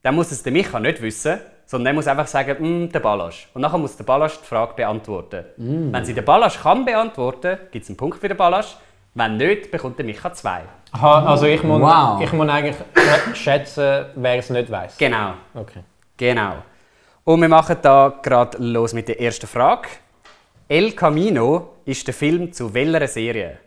Dann 0.03 0.15
muss 0.15 0.31
es 0.31 0.43
der 0.43 0.51
Micha 0.51 0.79
nicht 0.79 1.01
wissen, 1.01 1.39
sondern 1.65 1.87
er 1.87 1.93
muss 1.95 2.07
einfach 2.07 2.27
sagen, 2.27 2.85
«Mm, 2.85 2.89
der 2.91 2.99
Ballasch. 2.99 3.49
Und 3.53 3.61
nachher 3.61 3.77
muss 3.77 3.97
der 3.97 4.03
Ballasch 4.05 4.37
die 4.39 4.45
Frage 4.45 4.73
beantworten. 4.75 5.43
Wenn 5.57 6.05
sie 6.05 6.13
den 6.13 6.23
Ballasch 6.23 6.59
kann 6.61 6.85
beantworten, 6.85 7.57
gibt 7.71 7.83
es 7.83 7.89
einen 7.89 7.97
Punkt 7.97 8.19
für 8.19 8.27
den 8.27 8.37
Ballasch. 8.37 8.77
Wenn 9.15 9.37
nicht, 9.37 9.71
bekommt 9.71 9.97
der 9.97 10.05
Micha 10.05 10.31
zwei. 10.33 10.61
Aha, 10.91 11.25
also 11.25 11.45
ich 11.47 11.63
muss, 11.63 11.81
Wow. 11.81 12.21
ich 12.21 12.31
muss 12.31 12.47
eigentlich 12.47 12.75
sch- 12.95 13.35
schätzen, 13.35 14.05
wer 14.15 14.35
es 14.37 14.49
nicht 14.49 14.69
weiß. 14.71 14.97
Genau. 14.97 15.33
Okay. 15.55 15.79
Genau. 16.15 16.57
Und 17.23 17.41
wir 17.41 17.49
machen 17.49 17.77
da 17.81 18.13
gerade 18.21 18.57
los 18.59 18.93
mit 18.93 19.07
der 19.07 19.19
ersten 19.19 19.47
Frage. 19.47 19.89
El 20.67 20.93
Camino 20.93 21.75
ist 21.85 22.05
der 22.07 22.13
Film 22.13 22.51
zu 22.51 22.73
welcher 22.73 23.07
Serie? 23.07 23.57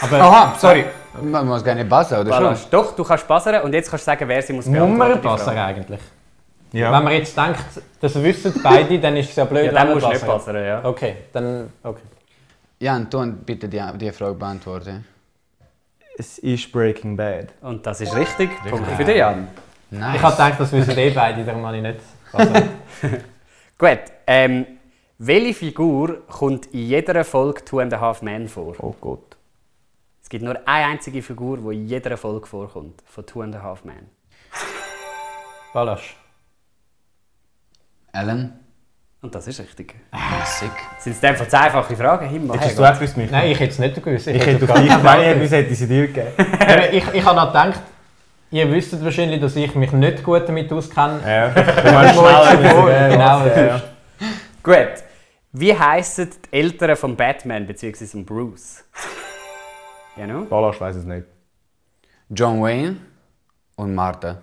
Aber 0.00 0.20
Aha, 0.20 0.54
sorry. 0.58 0.84
Man 1.22 1.46
muss 1.46 1.64
gar 1.64 1.74
nicht 1.74 1.88
passen, 1.88 2.14
oder 2.18 2.32
schon? 2.32 2.42
Ballas. 2.44 2.70
Doch, 2.70 2.94
du 2.94 3.02
kannst 3.02 3.26
buzzern 3.26 3.62
und 3.62 3.72
jetzt 3.72 3.90
kannst 3.90 4.06
du 4.06 4.10
sagen, 4.10 4.28
wer 4.28 4.42
sie 4.42 4.52
muss 4.52 4.66
beantworten. 4.66 4.92
Nummer 4.92 5.14
die 5.16 5.20
passen 5.20 5.58
eigentlich. 5.58 6.00
ja. 6.72 6.92
Wenn 6.92 7.02
man 7.04 7.12
jetzt 7.14 7.36
denkt, 7.36 7.58
das 8.00 8.14
wissen 8.22 8.54
beide, 8.62 8.98
dann 9.00 9.16
ist 9.16 9.30
es 9.30 9.36
ja 9.36 9.44
blöd, 9.44 9.64
Ja, 9.64 9.68
wenn 9.70 9.74
dann 9.74 9.86
man 9.88 9.94
musst 9.94 10.06
du 10.06 10.10
nicht 10.10 10.26
passen. 10.26 10.46
buzzern, 10.52 10.64
ja. 10.64 10.84
Okay, 10.84 11.16
dann 11.32 11.70
okay. 11.82 12.02
Jan, 12.78 13.10
tu 13.10 13.26
bitte 13.44 13.68
die, 13.68 13.82
die 13.98 14.12
Frage 14.12 14.34
beantworten. 14.34 15.04
Es 16.16 16.38
ist 16.38 16.70
Breaking 16.70 17.16
Bad. 17.16 17.48
Und 17.62 17.84
das 17.84 18.00
ist 18.00 18.14
richtig. 18.14 18.50
Punkt 18.68 18.88
für 18.92 19.04
den 19.04 19.16
Jan. 19.16 19.48
Nice. 19.90 20.16
Ich 20.16 20.22
habe 20.22 20.32
gedacht, 20.36 20.60
das 20.60 20.72
wissen 20.72 20.96
eh 20.96 21.10
beide, 21.10 21.44
darum 21.44 21.66
habe 21.66 21.76
ich 21.78 21.82
nicht 21.82 22.00
passen. 22.30 22.68
Gut. 23.78 23.98
Ähm, 24.26 24.66
welche 25.22 25.54
Figur 25.54 26.26
kommt 26.28 26.66
in 26.66 26.86
jeder 26.86 27.24
Folge 27.24 27.62
Two 27.64 27.80
and 27.80 27.92
a 27.92 28.00
Half 28.00 28.22
Men 28.22 28.48
vor? 28.48 28.74
Oh 28.78 28.94
Gott. 29.00 29.36
Es 30.22 30.28
gibt 30.30 30.42
nur 30.42 30.56
eine 30.66 30.88
einzige 30.92 31.20
Figur, 31.22 31.58
die 31.58 31.76
in 31.76 31.86
jeder 31.86 32.16
Folge 32.16 32.46
vorkommt. 32.46 33.02
Von 33.04 33.26
Two 33.26 33.42
and 33.42 33.54
a 33.54 33.62
Half 33.62 33.84
Men. 33.84 34.08
Balasch. 35.74 36.16
Alan? 38.12 38.58
Und 39.20 39.34
das 39.34 39.46
ist 39.46 39.60
richtig. 39.60 39.94
Sick. 40.46 40.70
Sind 40.98 41.16
es 41.16 41.22
einfach 41.22 41.46
zu 41.46 41.60
einfache 41.60 41.94
Fragen? 41.94 42.26
Himmel, 42.26 42.58
Hättest 42.58 42.78
du 42.78 42.84
auch 42.84 42.94
gewusst, 42.94 43.18
Nein, 43.18 43.50
ich 43.50 43.60
hätte 43.60 43.72
es 43.72 43.78
nicht 43.78 44.02
gewusst. 44.02 44.26
Ich 44.26 44.46
hätte 44.46 44.64
auf 44.64 44.70
auf 44.70 44.76
gar 44.88 45.00
Fall 45.00 45.22
hätte 45.22 45.44
ich 45.44 45.50
hätte 45.50 45.74
sie 45.74 45.86
dir 45.86 46.06
gegeben. 46.06 46.28
gewusst. 46.36 46.92
ich, 46.92 47.04
ich 47.12 47.24
habe 47.24 47.36
noch 47.36 47.48
gedacht, 47.48 47.80
Ihr 48.52 48.72
wisst 48.72 49.04
wahrscheinlich, 49.04 49.40
dass 49.40 49.54
ich 49.54 49.74
mich 49.74 49.92
nicht 49.92 50.24
gut 50.24 50.48
damit 50.48 50.72
auskenne. 50.72 51.20
Ja, 51.24 51.48
du 51.50 51.92
meinst 51.92 52.16
Ja, 52.16 53.08
genau. 53.08 53.46
Ja. 53.46 53.82
Gut. 54.62 55.09
Wie 55.52 55.76
heissen 55.76 56.30
die 56.30 56.56
Eltern 56.56 56.96
von 56.96 57.16
Batman 57.16 57.66
bzw. 57.66 58.06
von 58.06 58.24
Bruce? 58.24 58.84
Genau. 60.16 60.42
Balasch 60.44 60.80
weiß 60.80 60.96
es 60.96 61.04
nicht. 61.04 61.26
John 62.28 62.62
Wayne 62.62 62.96
und 63.76 63.94
Martha. 63.94 64.42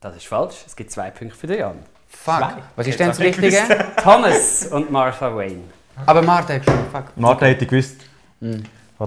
Das 0.00 0.16
ist 0.16 0.26
falsch. 0.26 0.56
Es 0.66 0.76
gibt 0.76 0.90
zwei 0.90 1.10
Punkte 1.10 1.36
für 1.36 1.46
den 1.46 1.60
Jan. 1.60 1.78
Fuck. 2.08 2.42
Was 2.76 2.86
ist 2.86 3.00
denn 3.00 3.08
das 3.08 3.18
Richtige? 3.20 3.56
Thomas 4.02 4.66
und 4.66 4.90
Martha 4.90 5.34
Wayne. 5.34 5.62
Aber 6.04 6.20
Martha 6.20 6.54
hat 6.54 6.64
schon. 6.64 6.74
Fuck. 6.92 7.04
Martha 7.16 7.46
hätte 7.46 7.64
ich 7.64 7.70
gewusst. 7.70 8.00
Martha 8.40 8.64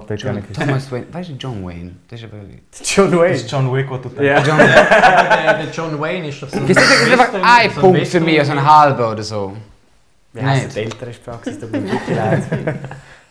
hätte 0.08 0.14
ich 0.14 0.22
gerne 0.22 0.38
John, 0.40 0.48
gewusst. 0.48 0.60
Thomas 0.60 0.92
Wayne. 0.92 1.06
Weißt 1.12 1.28
du 1.28 1.32
John 1.34 1.64
Wayne? 1.64 1.96
Das 2.08 2.20
ist 2.20 2.24
aber. 2.24 2.42
John 2.42 3.10
Das 3.10 3.20
Wayne. 3.20 3.34
ist 3.34 3.50
John 3.50 3.72
Wick, 3.72 3.90
was 3.90 4.00
du 4.02 4.08
denkst. 4.08 4.24
Ja. 4.24 4.38
John 4.42 4.58
Wayne. 4.58 4.74
der, 4.74 5.54
der 5.58 5.70
John 5.72 6.00
Wayne 6.00 6.28
ist 6.28 6.42
doch 6.42 6.48
so. 6.48 6.60
Gibt 6.60 6.80
es 6.80 7.00
nicht 7.08 7.12
einfach 7.12 7.34
ein 7.40 7.70
so 7.70 7.80
Punkt 7.80 8.06
für 8.08 8.20
mich, 8.20 8.38
also 8.40 8.52
ein 8.52 8.64
halber 8.64 9.12
oder 9.12 9.22
so? 9.22 9.56
Wie 10.36 10.42
heisst 10.42 10.64
Nicht. 10.64 10.76
die 10.76 10.80
ältere? 10.80 11.10
Es 11.10 11.58
tut 11.58 11.72
mir 11.72 11.82
wirklich 11.90 12.16
leid. 12.16 12.42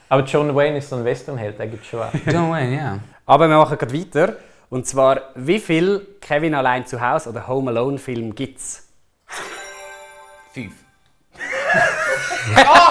Aber 0.09 0.23
John 0.23 0.55
Wayne 0.55 0.77
ist 0.77 0.89
so 0.89 0.95
ein 0.95 1.05
Westernheld, 1.05 1.59
der 1.59 1.67
gibt 1.67 1.85
schon 1.85 2.01
auch. 2.01 2.11
John 2.25 2.51
Wayne, 2.51 2.75
ja. 2.75 2.99
Aber 3.25 3.47
wir 3.47 3.57
machen 3.57 3.77
gerade 3.77 3.93
weiter. 3.93 4.35
Und 4.69 4.87
zwar, 4.87 5.21
wie 5.35 5.59
viel 5.59 6.05
Kevin 6.19 6.55
allein 6.55 6.85
zu 6.85 6.99
Hause 6.99 7.29
oder 7.29 7.47
Home 7.47 7.69
Alone 7.69 7.97
Film 7.99 8.33
gibt 8.33 8.57
es? 8.59 8.87
Fünf. 10.53 10.73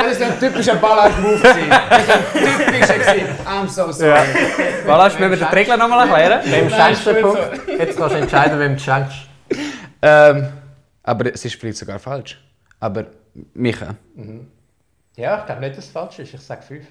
Das 0.00 0.20
war 0.20 0.28
ein 0.28 0.38
typischer 0.40 0.76
Ballard-Move. 0.76 1.38
Das 1.42 1.56
war 1.56 2.14
ein 2.14 2.66
typischer. 2.72 2.98
gewesen. 2.98 3.34
I'm 3.46 3.68
so 3.68 3.92
sorry. 3.92 4.20
Voilà, 4.86 5.04
müssen 5.04 5.30
wir 5.30 5.36
die 5.36 5.54
Regeln 5.54 5.78
nochmal 5.78 6.08
erklären? 6.08 6.40
Wem 6.46 6.70
schenkst 6.70 7.06
du 7.06 7.12
den 7.12 7.22
Punkt? 7.22 7.40
Jetzt 7.66 7.98
kannst 7.98 8.14
du 8.14 8.18
entscheiden, 8.20 8.58
wem 8.58 8.76
du 8.76 8.80
schenkst. 8.80 9.16
Ähm, 10.00 10.48
aber 11.02 11.34
es 11.34 11.44
ist 11.44 11.56
vielleicht 11.56 11.76
sogar 11.78 11.98
falsch. 11.98 12.38
Aber 12.80 13.06
Micha. 13.54 13.94
Ja, 15.16 15.40
ich 15.40 15.46
glaube 15.46 15.60
nicht, 15.60 15.76
dass 15.76 15.84
es 15.86 15.90
falsch 15.90 16.18
ist. 16.20 16.34
Ich 16.34 16.40
sage 16.40 16.62
fünf. 16.62 16.86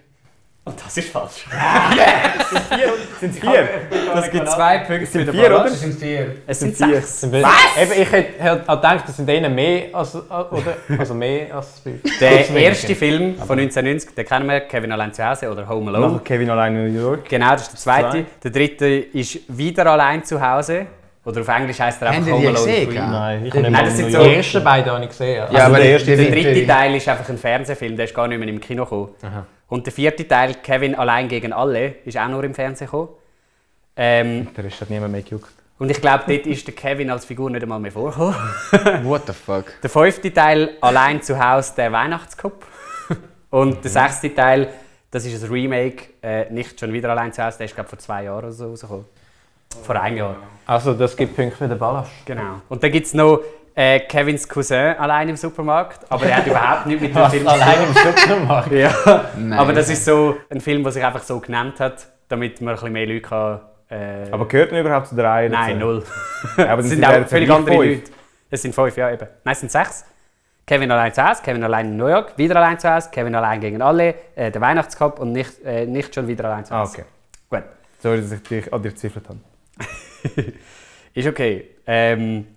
Und 0.68 0.76
das 0.86 0.98
ist 0.98 1.10
falsch. 1.10 1.46
Sind 3.22 3.32
es 3.32 3.40
vier? 3.40 3.70
Das 4.14 4.30
gibt 4.30 4.50
zwei 4.50 4.80
Punkte 4.80 5.06
für 5.06 5.24
den 5.24 5.34
vier, 5.34 5.46
oder? 5.46 5.60
Ballast. 5.60 5.80
sind 5.80 5.98
vier. 5.98 6.36
Es 6.46 6.60
sind 6.60 6.76
vier. 6.76 7.02
sechs. 7.02 7.24
Was? 7.32 7.82
Eben, 7.82 8.02
ich 8.02 8.12
hätte 8.12 8.60
gedacht, 8.60 9.04
das 9.08 9.16
sind 9.16 9.30
denen 9.30 9.56
mehr 9.56 9.96
als, 9.96 10.14
oder, 10.14 10.76
also 11.00 11.14
mehr 11.14 11.56
als 11.56 11.80
fünf. 11.80 12.02
Der 12.20 12.50
erste 12.50 12.96
Film 12.96 13.36
von 13.38 13.58
1990, 13.58 14.14
den 14.14 14.26
kennen 14.26 14.50
wir, 14.50 14.60
Kevin 14.60 14.92
allein 14.92 15.14
zu 15.14 15.26
Hause 15.26 15.50
oder 15.50 15.70
Home 15.70 15.90
Alone. 15.90 16.16
Nachher 16.16 16.24
Kevin 16.26 16.50
allein 16.50 16.76
in 16.76 16.94
New 16.94 17.02
York. 17.02 17.30
Genau, 17.30 17.52
das 17.52 17.62
ist 17.62 17.72
der 17.72 17.80
zweite. 17.80 18.10
Zwei. 18.10 18.26
Der 18.44 18.52
dritte 18.52 18.88
ist 18.88 19.40
wieder 19.48 19.86
allein 19.86 20.26
zu 20.26 20.42
Hause. 20.42 20.88
Oder 21.28 21.42
auf 21.42 21.48
Englisch 21.50 21.78
heißt 21.80 22.02
er 22.02 22.10
einfach 22.10 22.24
die 22.26 22.32
Home 22.32 22.42
die 22.42 22.48
Alone 22.48 22.66
gesehen, 22.66 22.88
3. 22.88 22.94
gehabt? 22.94 23.12
Nein, 23.12 23.46
ich 23.46 23.54
Nein, 23.54 23.66
habe 23.66 23.74
das 23.76 23.84
nicht 23.84 23.96
sind 23.98 24.08
Die 24.08 24.12
so- 24.14 24.22
ersten 24.32 24.64
beiden 24.64 24.92
habe 24.94 25.04
ich 25.04 25.10
gesehen. 25.10 25.36
Ja. 25.36 25.52
Ja, 25.52 25.66
aber 25.66 25.78
der 25.78 25.86
erste- 25.92 26.16
Der 26.16 26.18
der 26.26 26.32
dritte 26.32 26.68
Teil 26.68 26.96
ist 26.96 27.08
einfach 27.10 27.30
ein 27.30 27.38
Fernsehfilm, 27.38 27.96
der 27.98 28.06
ist 28.06 28.16
gar 28.16 28.28
nicht 28.30 28.40
mehr 28.40 28.48
im 28.48 28.62
Kino 28.62 28.84
gekommen. 28.86 29.10
Und 29.68 29.86
der 29.86 29.92
vierte 29.94 30.26
Teil, 30.26 30.54
Kevin 30.64 30.96
allein 30.96 31.28
gegen 31.28 31.52
alle, 31.52 31.96
ist 32.06 32.18
auch 32.18 32.30
nur 32.30 32.44
im 32.46 32.54
Fernsehen 32.54 32.88
gekommen. 32.88 33.10
Ähm, 33.98 34.48
Der 34.56 34.64
Rest 34.64 34.80
hat 34.82 34.90
niemand 34.90 35.12
mehr 35.12 35.22
gejuckt. 35.22 35.52
und 35.80 35.90
ich 35.92 36.00
glaube, 36.00 36.24
dort 36.28 36.46
ist 36.48 36.66
der 36.66 36.74
Kevin 36.76 37.10
als 37.10 37.26
Figur 37.26 37.50
nicht 37.50 37.62
einmal 37.64 37.80
mehr 37.80 37.92
vorgekommen. 37.92 38.36
What 39.04 39.24
the 39.28 39.34
fuck? 39.34 39.66
Der 39.84 39.90
fünfte 39.90 40.34
Teil, 40.34 40.72
allein 40.82 41.22
zu 41.22 41.38
Hause, 41.38 41.74
der 41.76 41.92
Weihnachtscup. 41.92 42.66
Und 43.50 43.84
der 43.84 43.92
sechste 43.92 44.34
Teil, 44.34 44.70
das 45.12 45.26
ist 45.26 45.44
ein 45.44 45.50
Remake, 45.50 46.04
äh, 46.22 46.46
nicht 46.52 46.80
schon 46.80 46.94
wieder 46.94 47.10
allein 47.10 47.34
zu 47.34 47.44
Hause, 47.44 47.58
der 47.58 47.66
ist 47.66 47.76
glaube 47.76 47.90
vor 47.90 47.98
zwei 48.00 48.24
Jahren 48.24 48.46
oder 48.46 48.52
so 48.52 48.68
rausgekommen. 48.70 49.06
Vor 49.84 49.96
einem 50.02 50.18
Jahr. 50.18 50.36
Also, 50.66 50.94
das 50.94 51.16
gibt 51.16 51.36
Punkte 51.36 51.56
für 51.56 51.68
den 51.68 51.78
Ballast. 51.78 52.12
Genau. 52.26 52.62
Und 52.70 52.84
dann 52.84 52.92
gibt 52.92 53.06
es 53.08 53.14
noch 53.14 53.40
äh, 53.76 54.00
Kevins 54.02 54.48
Cousin 54.50 54.96
allein 54.98 55.30
im 55.30 55.36
Supermarkt, 55.38 56.00
aber 56.12 56.26
der 56.26 56.38
hat 56.38 56.48
überhaupt 56.48 56.86
nichts 56.88 57.02
mit 57.02 57.16
dem 57.16 57.30
Film 57.30 57.48
allein 57.48 57.78
im 57.88 57.94
Supermarkt? 57.94 58.72
Ja. 58.72 58.92
Nein. 59.38 59.54
Aber 59.60 59.72
das 59.74 59.90
ist 59.90 60.04
so 60.04 60.36
ein 60.50 60.60
Film, 60.60 60.84
der 60.84 60.92
sich 60.92 61.04
einfach 61.04 61.24
so 61.24 61.40
genannt 61.40 61.80
hat, 61.80 62.08
damit 62.28 62.60
man 62.60 62.70
ein 62.70 62.76
bisschen 62.76 62.92
mehr 62.94 63.06
Leute 63.06 63.22
kann. 63.22 63.60
Äh, 63.90 64.30
Aber 64.32 64.48
gehört 64.48 64.74
er 64.74 64.82
überhaupt 64.82 65.08
zu 65.08 65.16
der 65.16 65.26
Reihe? 65.26 65.50
nein, 65.50 65.80
dazu? 65.80 65.86
null. 65.86 66.04
Ja, 66.58 66.70
aber 66.74 66.80
Es 66.82 66.90
sind 66.90 67.02
ja 67.02 67.22
auch 67.22 67.28
völlig 67.28 67.50
andere 67.50 67.76
fünf. 67.78 67.86
Leute. 68.00 68.12
Es 68.50 68.62
sind 68.62 68.76
fünf, 68.76 68.98
ja 68.98 69.12
eben. 69.12 69.28
Nein, 69.46 69.54
es 69.54 69.60
sind 69.62 69.72
sechs. 69.72 70.06
Kevin 70.66 70.92
allein 70.92 71.14
zu 71.14 71.26
Hause, 71.26 71.42
Kevin 71.44 71.64
allein 71.64 71.86
in 71.86 71.96
New 71.98 72.08
York, 72.08 72.34
wieder 72.38 72.58
allein 72.58 72.78
zu 72.78 72.94
Hause, 72.94 73.10
Kevin 73.10 73.34
allein 73.36 73.62
gegen 73.62 73.82
alle, 73.82 74.16
äh, 74.36 74.52
der 74.52 74.60
Weihnachtscup 74.60 75.20
und 75.20 75.32
nicht, 75.32 75.64
äh, 75.64 75.86
nicht 75.86 76.14
schon 76.14 76.28
wieder 76.28 76.44
allein 76.44 76.66
zu 76.66 76.74
Ah, 76.74 76.80
Hause. 76.82 76.98
okay. 76.98 77.06
Gut. 77.50 77.64
Sorry, 78.00 78.20
dass 78.22 78.32
ich 78.34 78.44
dich 78.44 78.74
an 78.74 78.82
dir 78.82 78.90
gezweifelt 78.92 79.30
habe. 79.30 79.40
Ist 81.14 81.28
okay. 81.28 81.70
Ähm, 81.86 82.48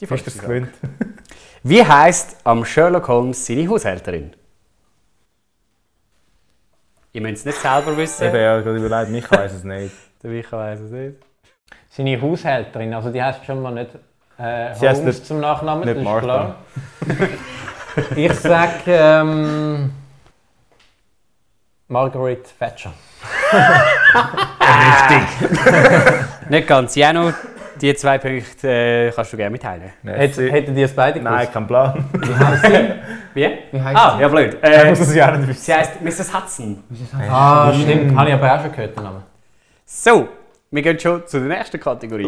die 0.00 0.06
Bist 0.06 0.26
du 0.26 0.30
es 0.30 0.38
gewöhnt? 0.38 0.68
Wie 1.62 1.84
heisst 1.84 2.36
am 2.44 2.64
Sherlock 2.64 3.08
Holmes 3.08 3.44
seine 3.44 3.68
Haushälterin? 3.68 4.32
Ihr 7.12 7.20
müsst 7.22 7.38
es 7.38 7.44
nicht 7.46 7.58
selber 7.58 7.96
wissen. 7.96 8.28
Eben, 8.28 8.36
ja, 8.36 8.60
gerade 8.60 8.78
überlegt, 8.84 9.10
mich 9.10 9.30
weiß 9.30 9.52
es 9.54 9.64
nicht. 9.64 9.94
Der 10.22 10.30
Micha 10.30 10.56
weiß 10.56 10.80
es 10.80 10.90
nicht. 10.90 11.16
Seine 11.90 12.20
Haushälterin, 12.20 12.94
also 12.94 13.10
die 13.10 13.22
heißt 13.22 13.44
schon 13.44 13.60
mal 13.62 13.72
nicht 13.72 13.90
äh, 14.38 14.74
Sie 14.74 14.86
Holmes 14.88 15.02
nicht- 15.02 15.26
zum 15.26 15.40
Nachnamen, 15.40 15.84
nicht 15.84 15.96
das 15.96 15.98
ist 15.98 16.04
Martha. 16.04 16.56
klar. 17.00 17.28
ich 18.16 18.32
sag 18.34 18.86
ähm, 18.86 19.90
Margaret 21.88 22.46
Thatcher. 22.58 22.92
Nicht 26.48 26.66
ganz. 26.68 26.94
Jano, 26.94 27.32
die 27.80 27.94
zwei 27.94 28.18
Punkte 28.18 28.68
äh, 28.68 29.12
kannst 29.14 29.32
du 29.32 29.36
gerne 29.36 29.50
mitteilen. 29.50 29.92
Hätt, 30.04 30.36
hätten 30.36 30.74
die 30.74 30.82
es 30.82 30.94
beide 30.94 31.20
gewusst? 31.20 31.34
Nein, 31.36 31.52
kein 31.52 31.66
Plan. 31.66 32.04
Wie? 33.34 33.48
Wie 33.70 33.80
heißt 33.80 33.96
Ah, 33.96 34.18
ja 34.20 34.28
blöd. 34.28 34.56
Ich 34.62 34.68
Äh, 34.68 34.88
muss 34.90 35.00
es 35.00 35.14
ja 35.14 35.30
nicht 35.36 35.48
wissen. 35.48 35.60
sie 35.62 35.74
heißt 35.74 36.00
Mrs. 36.02 36.34
Hudson. 36.34 36.82
Ah, 37.30 37.72
stimmt. 37.72 38.16
Habe 38.16 38.28
ich 38.30 38.34
aber 38.34 38.54
auch 38.54 38.60
schon 38.62 38.72
gehört, 38.72 38.96
den 38.96 39.04
Namen. 39.04 39.22
So, 39.84 40.28
wir 40.70 40.82
gehen 40.82 40.98
schon 40.98 41.26
zu 41.26 41.38
der 41.40 41.56
nächsten 41.58 41.78
Kategorie. 41.80 42.26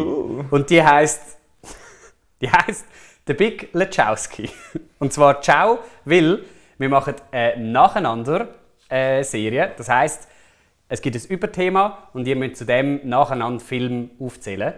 Und 0.49 0.69
die 0.69 0.81
heißt, 0.83 1.37
die 2.41 2.49
heißt 2.49 2.85
The 3.27 3.33
Big 3.33 3.69
Lechowski. 3.73 4.49
Und 4.99 5.11
zwar 5.13 5.41
Ciao, 5.41 5.79
weil 6.05 6.39
wir 6.77 6.89
machen 6.89 7.15
äh, 7.31 7.57
nacheinander 7.57 8.47
äh, 8.89 9.23
Serie. 9.23 9.71
Das 9.77 9.89
heißt, 9.89 10.27
es 10.91 11.01
gibt 11.01 11.15
ein 11.15 11.21
Überthema 11.29 12.09
und 12.11 12.27
ihr 12.27 12.35
müsst 12.35 12.57
zu 12.57 12.65
dem 12.65 12.99
nacheinander 13.07 13.63
Film 13.63 14.09
aufzählen. 14.19 14.73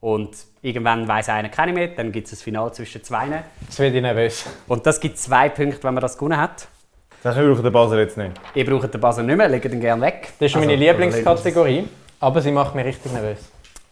Und 0.00 0.30
irgendwann 0.62 1.06
weiß 1.06 1.28
einer 1.28 1.50
keine 1.50 1.74
mehr, 1.74 1.88
dann 1.88 2.10
gibt 2.10 2.26
es 2.26 2.32
ein 2.32 2.36
Finale 2.42 2.72
zwischen 2.72 3.04
zwei. 3.04 3.42
Jetzt 3.60 3.78
werde 3.78 3.96
ich 3.96 4.02
nervös. 4.02 4.46
Und 4.66 4.86
das 4.86 4.98
gibt 4.98 5.18
zwei 5.18 5.50
Punkte, 5.50 5.84
wenn 5.84 5.92
man 5.92 6.00
das 6.00 6.16
gewonnen 6.16 6.40
hat. 6.40 6.68
Das 7.22 7.36
braucht 7.36 7.62
der 7.62 7.70
Basel 7.70 7.98
jetzt 7.98 8.16
nicht. 8.16 8.32
Ihr 8.54 8.64
braucht 8.64 8.94
den 8.94 9.00
Buzzer 9.00 9.22
nicht 9.22 9.36
mehr, 9.36 9.48
legt 9.48 9.66
ihn 9.66 9.78
gerne 9.80 10.00
weg. 10.00 10.32
Das 10.38 10.50
ist 10.50 10.54
meine 10.54 10.72
Also, 10.72 10.84
Lieblingskategorie, 10.84 11.86
aber 12.20 12.40
sie 12.40 12.52
macht 12.52 12.74
mich 12.74 12.86
richtig 12.86 13.12
nervös. 13.12 13.38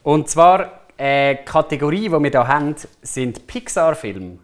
Und 0.03 0.31
zwar, 0.31 0.81
äh, 0.97 1.35
die 1.35 1.45
Kategorie, 1.45 2.09
die 2.09 2.11
wir 2.11 2.31
hier 2.31 2.49
haben, 2.49 2.75
sind 3.03 3.47
Pixar-Filme. 3.47 4.39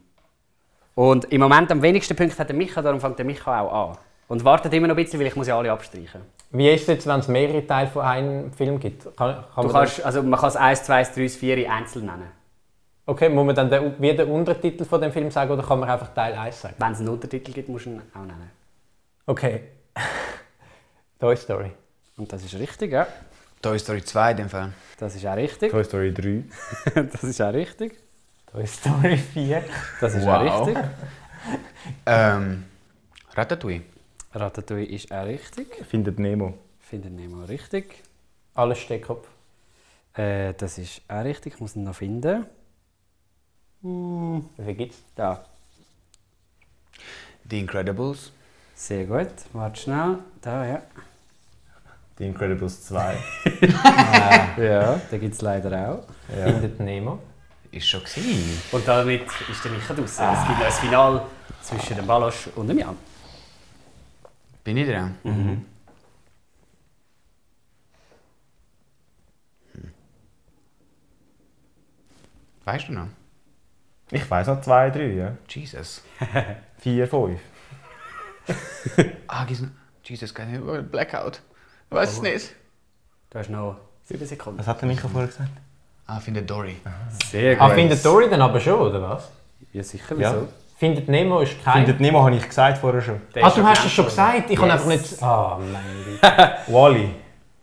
Und 0.97 1.25
im 1.33 1.41
Moment 1.41 1.73
am 1.73 1.81
wenigsten 1.81 2.15
Punkte 2.15 2.37
hat 2.37 2.49
der 2.51 2.57
Micha, 2.57 2.83
darum 2.83 3.01
fängt 3.01 3.19
der 3.19 3.25
Micha 3.25 3.59
auch 3.63 3.93
an. 3.93 3.99
Und 4.29 4.45
wartet 4.45 4.75
immer 4.75 4.89
noch 4.89 4.97
ein 4.97 5.03
bisschen, 5.03 5.19
weil 5.19 5.29
ich 5.29 5.37
muss 5.37 5.47
ja 5.47 5.57
alle 5.57 5.73
abstreichen. 5.73 6.21
Wie 6.53 6.69
ist 6.71 6.83
es 6.83 6.87
jetzt, 6.89 7.07
wenn 7.07 7.21
es 7.21 7.29
mehrere 7.29 7.67
Teile 7.67 7.89
von 7.89 8.03
einem 8.03 8.53
Film 8.53 8.79
gibt? 8.79 9.05
Kann, 9.17 9.35
kann 9.35 9.45
Du 9.57 9.63
man 9.63 9.73
kannst, 9.73 10.05
also 10.05 10.23
man 10.23 10.39
kann 10.39 10.49
es 10.51 10.57
1, 10.57 10.83
2, 10.85 11.03
3, 11.05 11.29
4 11.29 11.73
einzeln 11.73 12.07
nennen. 12.07 12.29
okay, 13.07 13.29
muss 13.31 13.47
man 13.47 13.55
dann 13.55 13.71
den, 13.71 13.95
wie 13.99 14.15
den 14.15 14.29
Untertitel 14.31 14.85
von 14.85 15.01
dem 15.01 15.13
Film 15.13 15.31
sagen 15.31 15.51
oder 15.51 15.63
kann 15.63 15.81
man 15.81 15.89
einfach 15.89 16.13
Teil 16.15 16.35
1 16.35 16.61
sagen? 16.61 16.75
Wenn 16.79 16.93
es 16.93 16.99
einen 17.01 17.09
Untertitel 17.09 17.53
gibt, 17.53 17.69
musst 17.69 17.87
du 17.87 17.91
ihn 17.91 18.03
auch 18.15 18.21
nennen. 18.21 18.51
Okay. 19.27 19.63
Toy 21.19 21.37
Story. 21.37 21.71
Und 22.17 22.33
das 22.33 22.45
ist 22.45 22.55
richtig, 22.59 22.93
ja. 22.93 23.07
Toy 23.63 23.79
Story 23.79 24.03
2 24.05 24.31
in 24.33 24.37
dem 24.39 24.49
Fall. 24.49 24.73
Das 24.99 25.15
ist 25.15 25.25
auch 25.27 25.37
richtig. 25.37 25.71
Toy 25.71 25.85
Story 25.85 26.13
3. 26.13 26.45
Das 27.13 27.23
ist 27.25 27.41
auch 27.41 27.53
richtig. 27.53 27.99
Toy 28.51 28.67
Story 28.67 29.17
4. 29.17 29.65
Das 30.01 30.15
ist 30.15 30.27
Wow. 30.27 30.35
auch 30.51 30.67
richtig. 30.67 30.85
Ähm, 32.07 32.65
Ratatouille. 33.35 33.83
Ratatouille 34.35 34.87
ist 34.87 35.13
auch 35.13 35.25
richtig. 35.27 35.85
Findet 35.89 36.19
Nemo. 36.19 36.55
Findet 36.81 37.13
Nemo 37.13 37.45
richtig. 37.45 38.03
Alles 38.55 38.79
Steckkopf. 38.79 39.29
Äh, 40.15 40.55
das 40.55 40.79
ist 40.79 41.03
auch 41.09 41.25
richtig. 41.25 41.55
Ich 41.55 41.61
muss 41.61 41.77
ihn 41.77 41.85
noch 41.85 41.95
finden. 41.95 42.47
Wie 43.83 44.65
viel 44.65 44.75
gibt's? 44.75 45.03
Da. 45.15 45.45
The 47.51 47.61
Incredibles. 47.61 48.33
Sehr 48.75 49.05
gut. 49.05 49.29
Warte 49.53 49.81
schnell. 49.81 50.19
Da, 50.41 50.67
ja. 50.67 50.83
The 52.19 52.27
Incredibles 52.27 52.85
2. 52.85 53.17
Ja, 54.59 55.01
da 55.11 55.19
gibt 55.19 55.35
es 55.35 55.41
leider 55.41 55.89
auch. 55.91 56.05
Findet 56.33 56.79
Nemo. 56.79 57.19
Ist 57.71 57.87
schon 57.89 58.03
gesehen. 58.05 58.61
Und 58.71 58.87
damit 58.87 59.23
ist 59.51 59.65
der 59.65 59.73
Micha 59.73 59.95
draußen. 59.95 60.27
Es 60.27 60.47
gibt 60.47 60.59
noch 60.59 60.67
ein 60.67 60.73
Finale 60.73 61.23
zwischen 61.63 61.97
dem 61.97 62.07
Balosch 62.07 62.49
und 62.55 62.69
dem 62.69 62.79
Jan. 62.79 62.97
Bin 64.65 64.77
ich 64.77 64.89
dran? 64.89 65.17
Hm. 65.23 65.65
Weißt 72.65 72.89
du 72.89 72.93
noch? 72.93 73.09
Ich 74.11 74.31
weiß 74.31 74.47
noch 74.49 74.61
zwei, 74.61 74.91
drei, 74.91 75.07
ja. 75.13 75.37
Jesus. 75.49 76.03
Vier, 76.79 77.09
fünf. 77.09 77.41
Ah, 79.29 79.47
Jesus, 80.05 80.35
keine 80.35 80.59
Blackout. 80.83 81.41
Ich 81.89 81.97
weiß 81.97 82.13
es 82.15 82.23
nicht. 82.23 82.55
Du 83.31 83.39
hast 83.39 83.49
noch 83.49 83.77
7 84.05 84.27
Sekunden. 84.27 84.59
Was 84.59 84.67
hat 84.67 84.81
der 84.83 84.89
Micha 84.89 85.09
vorher 85.09 85.29
gesagt? 85.29 85.51
Ah, 86.07 86.19
findet 86.21 86.51
Dory. 86.51 86.77
Sehr 87.31 87.59
Ah, 87.61 87.71
findet 87.71 88.05
Dory 88.05 88.29
dann 88.29 88.43
aber 88.43 88.61
schon, 88.61 88.79
oder 88.81 89.01
was? 89.01 89.31
Ja, 89.73 89.83
sicher, 89.83 90.17
Ja. 90.19 90.33
wieso? 90.35 90.49
Findet 90.83 91.09
Nemo 91.09 91.39
ist 91.43 91.63
kein... 91.63 91.75
Findet 91.85 92.01
Nemo, 92.01 92.25
habe 92.25 92.35
ich 92.35 92.45
gesagt 92.49 92.79
vorher 92.79 93.01
schon. 93.01 93.21
Ah, 93.41 93.51
du 93.51 93.65
hast 93.65 93.85
es 93.85 93.93
schon 93.93 94.05
gesagt. 94.07 94.51
Ich 94.51 94.59
habe 94.59 94.67
Yes. 94.67 94.75
einfach 94.75 94.87
nicht... 94.89 95.23
Ah, 95.23 95.57
mein 95.61 96.19
Gott. 96.21 96.51
Wally. 96.75 97.15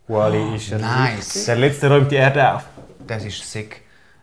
Wally 0.07 0.55
ist 0.55 0.71
ein 0.71 0.79
Nice. 0.79 1.43
Der 1.45 1.57
letzte 1.57 1.89
räumt 1.89 2.09
die 2.09 2.15
Erde 2.15 2.53
auf. 2.55 2.63
Das 3.05 3.25
ist 3.25 3.51
sick. 3.51 3.81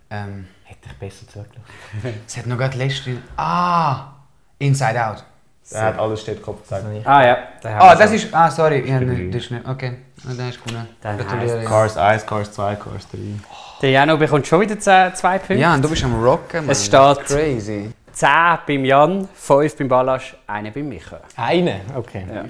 Ähm, 0.09 0.47
Hätte 0.65 0.81
ich 0.87 0.93
besser 0.95 1.27
zugelassen. 1.29 2.23
es 2.27 2.39
hat 2.39 2.47
noch 2.47 2.57
gerade 2.57 2.79
letzte. 2.79 3.19
Ah! 3.37 4.13
Inside 4.61 5.07
Out. 5.07 5.25
Er 5.71 5.83
hat 5.83 5.99
alles 5.99 6.23
steht 6.23 6.41
Kopf 6.41 6.63
gesagt. 6.63 6.85
Ah 7.05 7.23
ja, 7.27 7.37
Ah, 7.65 7.95
das 7.97 8.13
ist. 8.13 8.33
Ah, 8.33 8.51
sorry. 8.51 8.89
Ja, 8.89 8.97
Drei. 8.99 9.05
nein, 9.05 9.31
das 9.31 9.43
ist 9.43 9.51
nicht. 9.51 9.69
Okay. 9.69 9.93
Ah, 10.27 10.33
Der 10.33 10.49
ist 10.49 10.65
gewonnen. 10.65 10.89
Dann. 11.03 11.19
Cars 11.67 11.99
1, 11.99 12.25
Cars 12.25 12.51
2, 12.51 12.77
Cars 12.77 13.07
3. 13.11 13.19
Der 13.83 13.91
Jano 13.91 14.17
bekommt 14.17 14.47
schon 14.47 14.63
wieder 14.63 14.79
10 14.79 15.15
zwei 15.17 15.37
Punkte. 15.37 15.55
Ja, 15.57 15.75
und 15.75 15.83
du 15.85 15.91
bist 15.91 16.03
am 16.03 16.15
Rocken, 16.25 16.61
Mann. 16.65 16.71
Es 16.71 16.87
steht- 16.87 17.27
Crazy. 17.27 17.91
10 18.17 18.29
beim 18.67 18.85
Jan, 18.87 19.29
5 19.35 19.77
beim 19.77 19.89
Balasch, 19.89 20.37
1 20.47 20.73
beim 20.73 20.89
Micha. 20.89 21.21
Eine? 21.37 21.83
Okay. 21.95 22.25
Ja. 22.27 22.45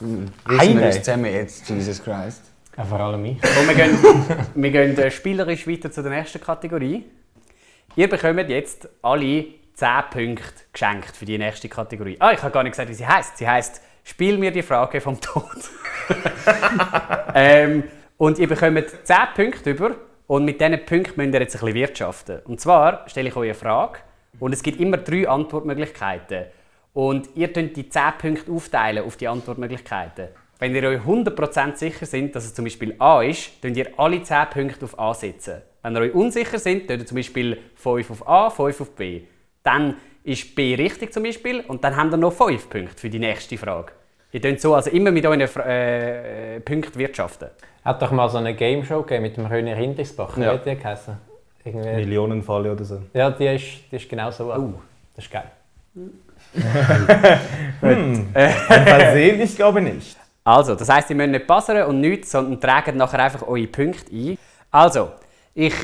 Wissen 0.00 0.32
Eine? 0.44 0.80
wir 0.80 0.90
zusammen 0.90 1.32
jetzt, 1.32 1.68
Jesus 1.68 2.02
Christ. 2.02 2.42
Ja, 2.76 2.84
vor 2.84 2.98
allem 2.98 3.24
ich. 3.26 3.36
Und 3.36 3.68
wir 3.68 3.74
gehen, 3.76 3.96
wir 4.56 4.70
gehen 4.72 4.98
äh, 4.98 5.08
spielerisch 5.12 5.68
weiter 5.68 5.92
zu 5.92 6.02
der 6.02 6.10
nächsten 6.10 6.40
Kategorie. 6.40 7.04
Ihr 7.94 8.08
bekommt 8.08 8.50
jetzt 8.50 8.88
alle 9.02 9.44
10 9.74 9.88
Punkte 10.10 10.52
geschenkt 10.72 11.16
für 11.16 11.24
die 11.24 11.38
nächste 11.38 11.68
Kategorie. 11.68 12.16
Ah, 12.18 12.32
ich 12.32 12.42
habe 12.42 12.50
gar 12.50 12.64
nicht 12.64 12.72
gesagt, 12.72 12.88
wie 12.88 12.94
sie 12.94 13.06
heißt. 13.06 13.38
Sie 13.38 13.48
heißt 13.48 13.80
Spiel 14.02 14.36
mir 14.36 14.50
die 14.50 14.62
Frage 14.62 15.00
vom 15.00 15.20
Tod. 15.20 15.44
ähm, 17.34 17.84
und 18.16 18.40
ihr 18.40 18.48
bekommt 18.48 18.84
10 19.04 19.16
Punkte 19.36 19.70
über 19.70 19.92
und 20.26 20.44
mit 20.44 20.60
diesen 20.60 20.84
Punkten 20.84 21.20
müsst 21.20 21.34
ihr 21.34 21.40
jetzt 21.40 21.54
ein 21.54 21.60
bisschen 21.60 21.74
wirtschaften. 21.74 22.40
Und 22.46 22.60
zwar 22.60 23.08
stelle 23.08 23.28
ich 23.28 23.36
euch 23.36 23.50
eine 23.50 23.54
Frage 23.54 24.00
und 24.40 24.52
es 24.52 24.62
gibt 24.62 24.80
immer 24.80 24.98
drei 24.98 25.28
Antwortmöglichkeiten. 25.28 26.44
Und 26.92 27.28
ihr 27.34 27.52
könnt 27.52 27.76
die 27.76 27.88
10 27.88 28.02
Punkte 28.18 28.50
aufteilen 28.52 29.04
auf 29.04 29.16
die 29.16 29.28
Antwortmöglichkeiten. 29.28 30.28
Wenn 30.58 30.74
ihr 30.74 30.84
euch 30.84 31.00
100% 31.02 31.76
sicher 31.76 32.06
sind, 32.06 32.34
dass 32.34 32.46
es 32.46 32.54
zum 32.54 32.64
Beispiel 32.64 32.94
A 32.98 33.20
ist, 33.20 33.60
könnt 33.60 33.76
ihr 33.76 33.90
alle 33.98 34.22
10 34.22 34.46
Punkte 34.50 34.84
auf 34.86 34.98
A 34.98 35.12
setzen. 35.12 35.60
Wenn 35.82 35.94
ihr 35.94 36.00
euch 36.00 36.14
unsicher 36.14 36.58
sind, 36.58 36.88
könnt 36.88 37.02
ihr 37.02 37.06
zum 37.06 37.16
Beispiel 37.16 37.58
5 37.74 38.10
auf 38.10 38.28
A, 38.28 38.50
5 38.50 38.80
auf 38.80 38.90
B. 38.92 39.22
Dann 39.62 39.96
ist 40.24 40.54
B 40.54 40.74
richtig 40.74 41.12
zum 41.12 41.22
Beispiel 41.22 41.60
und 41.68 41.84
dann 41.84 41.96
habt 41.96 42.12
ihr 42.12 42.16
noch 42.16 42.32
5 42.32 42.70
Punkte 42.70 42.96
für 42.96 43.10
die 43.10 43.18
nächste 43.18 43.58
Frage. 43.58 43.92
Ihr 44.32 44.40
könnt 44.40 44.60
so 44.60 44.74
also 44.74 44.90
immer 44.90 45.10
mit 45.10 45.24
euren 45.24 45.40
äh, 45.40 46.60
Punkten 46.60 46.98
wirtschaften. 46.98 47.50
Hat 47.84 48.02
doch 48.02 48.10
mal 48.10 48.28
so 48.28 48.38
eine 48.38 48.54
Game 48.54 48.84
Show 48.84 49.02
gegeben 49.02 49.22
mit 49.22 49.36
dem 49.36 49.46
Röner 49.46 49.74
Hindisbach. 49.74 50.36
Ja. 50.36 50.42
Wie 50.42 50.48
hat 50.48 50.66
die 50.66 50.74
geheißen? 50.76 51.16
Irgendwie. 51.66 51.94
Millionenfalle 51.96 52.72
oder 52.72 52.84
so. 52.84 53.02
Ja, 53.12 53.30
die 53.30 53.46
ist, 53.46 53.64
die 53.90 53.96
ist 53.96 54.08
genau 54.08 54.30
so. 54.30 54.52
Oh. 54.54 54.74
Das 55.14 55.24
ist 55.24 55.30
geil. 55.32 55.50
Versehen 57.82 59.40
ich 59.40 59.56
glaube 59.56 59.82
nicht. 59.82 60.16
Also, 60.44 60.76
das 60.76 60.88
heisst, 60.88 61.10
ihr 61.10 61.16
müsst 61.16 61.32
nicht 61.32 61.46
passen 61.46 61.82
und 61.82 62.00
nichts, 62.00 62.30
sondern 62.30 62.60
tragt 62.60 62.94
nachher 62.94 63.18
einfach 63.18 63.42
eure 63.42 63.66
Punkte 63.66 64.14
ein. 64.14 64.38
Also, 64.70 65.10
ich 65.54 65.74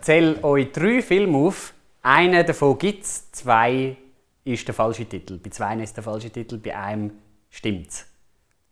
zähle 0.00 0.42
euch 0.42 0.72
drei 0.72 1.02
Filme 1.02 1.38
auf. 1.38 1.72
Einen 2.02 2.44
davon 2.44 2.76
gibt 2.78 3.04
es, 3.04 3.30
zwei 3.30 3.96
ist 4.44 4.66
der 4.66 4.74
falsche 4.74 5.04
Titel. 5.04 5.38
Bei 5.38 5.50
zwei 5.50 5.76
ist 5.76 5.96
der 5.96 6.02
falsche 6.02 6.30
Titel, 6.30 6.58
bei 6.58 6.76
einem 6.76 7.12
stimmt 7.50 8.06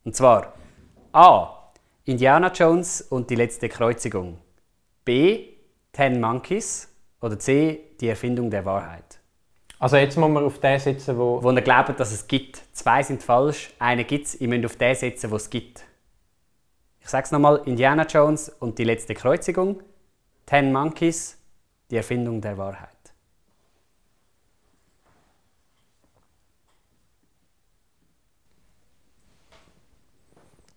Und 0.05 0.17
zwar 0.17 0.55
A. 1.13 1.53
Indiana 2.05 2.51
Jones 2.53 3.03
und 3.03 3.31
die 3.31 3.37
letzte 3.37 3.69
Kreuzigung. 3.69 4.39
B. 5.05 5.56
Ten 5.97 6.21
Monkeys. 6.21 6.95
Oder 7.23 7.39
C. 7.39 7.81
Die 8.03 8.09
Erfindung 8.09 8.51
der 8.51 8.67
Wahrheit. 8.67 9.19
Also 9.79 9.97
jetzt 9.97 10.19
muss 10.19 10.29
man 10.29 10.45
auf 10.45 10.59
den 10.59 10.79
sitzen, 10.79 11.17
wo... 11.17 11.43
Wo 11.43 11.51
ihr 11.51 11.63
glaubt, 11.63 11.99
dass 11.99 12.13
es 12.13 12.27
gibt. 12.27 12.63
Zwei 12.73 13.03
sind 13.03 13.23
falsch, 13.23 13.71
einen 13.79 14.07
gibt 14.07 14.27
es. 14.27 14.35
Ihr 14.35 14.49
müsst 14.49 14.67
auf 14.67 14.77
den 14.77 14.95
setzen, 14.95 15.31
wo 15.31 15.37
es 15.37 15.49
gibt. 15.49 15.87
Ich 17.01 17.09
sage 17.09 17.25
es 17.25 17.31
nochmal: 17.31 17.63
Indiana 17.65 18.05
Jones 18.05 18.51
und 18.51 18.79
die 18.79 18.85
letzte 18.85 19.15
Kreuzigung. 19.15 19.83
Ten 20.45 20.71
Monkeys, 20.71 21.39
die 21.91 21.97
Erfindung 21.97 22.43
der 22.43 22.59
Wahrheit. 22.59 22.91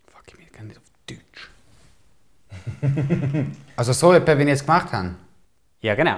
Fuck, 0.08 0.40
ich 0.40 0.52
kann 0.54 0.68
nicht 0.68 0.78
auf 0.78 0.84
Deutsch. 1.08 1.50
also 3.80 3.94
so 3.94 4.12
etwa, 4.12 4.38
wie 4.38 4.44
ich 4.44 4.50
jetzt 4.50 4.66
gemacht 4.66 4.92
habe. 4.92 5.16
Ja, 5.80 5.96
genau. 5.96 6.18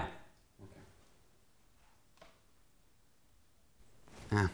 Ah. 4.31 4.49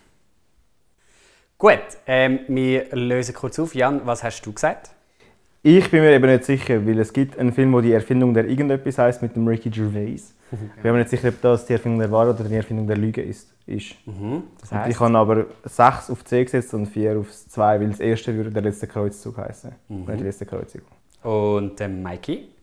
Gut, 1.57 1.79
ähm, 2.05 2.39
wir 2.49 2.87
lösen 2.91 3.33
kurz 3.33 3.57
auf. 3.59 3.73
Jan, 3.73 4.01
was 4.05 4.25
hast 4.25 4.41
du 4.41 4.51
gesagt? 4.51 4.91
Ich 5.63 5.89
bin 5.89 6.01
mir 6.01 6.11
eben 6.11 6.29
nicht 6.29 6.43
sicher, 6.43 6.85
weil 6.85 6.99
es 6.99 7.13
gibt 7.13 7.39
einen 7.39 7.53
Film, 7.53 7.71
wo 7.71 7.79
die 7.79 7.93
Erfindung 7.93 8.33
der 8.33 8.45
irgendetwas 8.45 8.97
heißt 8.97 9.21
mit 9.21 9.37
dem 9.37 9.47
Ricky 9.47 9.69
Gervais. 9.69 10.33
Ich 10.51 10.81
bin 10.81 10.91
mir 10.91 10.99
nicht 10.99 11.09
sicher, 11.09 11.29
ob 11.29 11.41
das 11.41 11.65
die 11.65 11.73
Erfindung 11.73 11.99
der 11.99 12.11
Wahrheit 12.11 12.39
oder 12.39 12.49
die 12.49 12.55
Erfindung 12.55 12.87
der 12.87 12.97
Lüge 12.97 13.21
ist. 13.21 13.53
ist. 13.65 13.95
Das 14.69 14.87
ich 14.87 14.99
habe 14.99 15.17
aber 15.17 15.45
6 15.63 16.09
auf 16.09 16.23
C 16.23 16.43
gesetzt 16.43 16.73
und 16.73 16.87
4 16.87 17.17
auf 17.17 17.31
2, 17.31 17.79
weil 17.81 17.89
das 17.89 17.99
erste 17.99 18.33
würde 18.35 18.51
der 18.51 18.61
letzte 18.61 18.87
Kreuzzug 18.87 19.37
heißen. 19.37 19.75
Und 19.89 20.07
nicht 20.07 20.19
die 20.19 20.23
letzte 20.23 20.45
Kreuzigung. 20.45 20.87
und 21.23 21.79
ähm, 21.81 22.01
Mikey? 22.01 22.56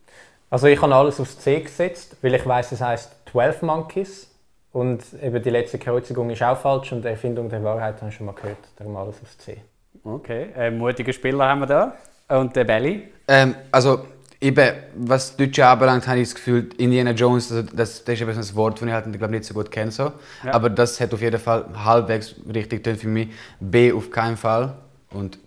Also 0.55 0.67
ich 0.67 0.81
habe 0.81 0.95
alles 0.95 1.19
aufs 1.19 1.37
C 1.37 1.59
gesetzt, 1.59 2.15
weil 2.21 2.33
ich 2.33 2.45
weiß, 2.45 2.71
es 2.71 2.79
heißt 2.79 3.11
12 3.29 3.61
Monkeys. 3.63 4.31
Und 4.71 5.03
eben 5.21 5.43
die 5.43 5.49
letzte 5.49 5.77
Kreuzigung 5.77 6.29
ist 6.29 6.41
auch 6.41 6.57
falsch 6.57 6.93
und 6.93 7.03
die 7.03 7.09
Erfindung 7.09 7.49
der 7.49 7.61
Wahrheit 7.61 7.97
habe 7.97 8.07
ich 8.09 8.15
schon 8.15 8.25
mal 8.25 8.35
gehört. 8.35 8.59
Darum 8.77 8.95
alles 8.95 9.17
aufs 9.21 9.37
C. 9.37 9.57
Okay, 10.05 10.47
ein 10.55 10.77
mutiger 10.77 11.11
Spieler 11.11 11.45
haben 11.49 11.59
wir 11.59 11.65
da. 11.65 11.97
Und 12.29 12.55
der 12.55 12.63
Belly? 12.63 13.03
Ähm, 13.27 13.53
also, 13.69 14.05
eben, 14.39 14.75
was 14.95 15.35
Deutsche 15.35 15.67
anbelangt, 15.67 16.07
habe 16.07 16.19
ich 16.19 16.29
das 16.29 16.35
Gefühl, 16.35 16.69
Indiana 16.77 17.11
Jones, 17.11 17.51
also 17.51 17.69
das, 17.75 18.05
das 18.05 18.15
ist 18.15 18.21
eben 18.21 18.41
so 18.41 18.53
ein 18.53 18.55
Wort, 18.55 18.81
das 18.81 18.87
ich 18.87 18.93
halt, 18.93 19.11
glaub, 19.11 19.31
nicht 19.31 19.43
so 19.43 19.53
gut 19.53 19.69
kenne. 19.69 19.91
So. 19.91 20.13
Ja. 20.45 20.53
Aber 20.53 20.69
das 20.69 21.01
hat 21.01 21.13
auf 21.13 21.21
jeden 21.21 21.37
Fall 21.37 21.65
halbwegs 21.83 22.33
richtig 22.47 22.81
getönt 22.81 23.01
für 23.01 23.09
mich. 23.09 23.27
B 23.59 23.91
auf 23.91 24.09
keinen 24.09 24.37
Fall. 24.37 24.73
Und 25.11 25.37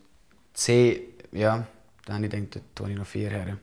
C, 0.53 1.01
ja, 1.33 1.65
da 2.05 2.13
habe 2.13 2.27
ich 2.27 2.31
gedacht, 2.31 2.57
da 2.57 2.61
tue 2.75 2.91
ich 2.91 2.99
noch 2.99 3.07
vier 3.07 3.31
her. 3.31 3.57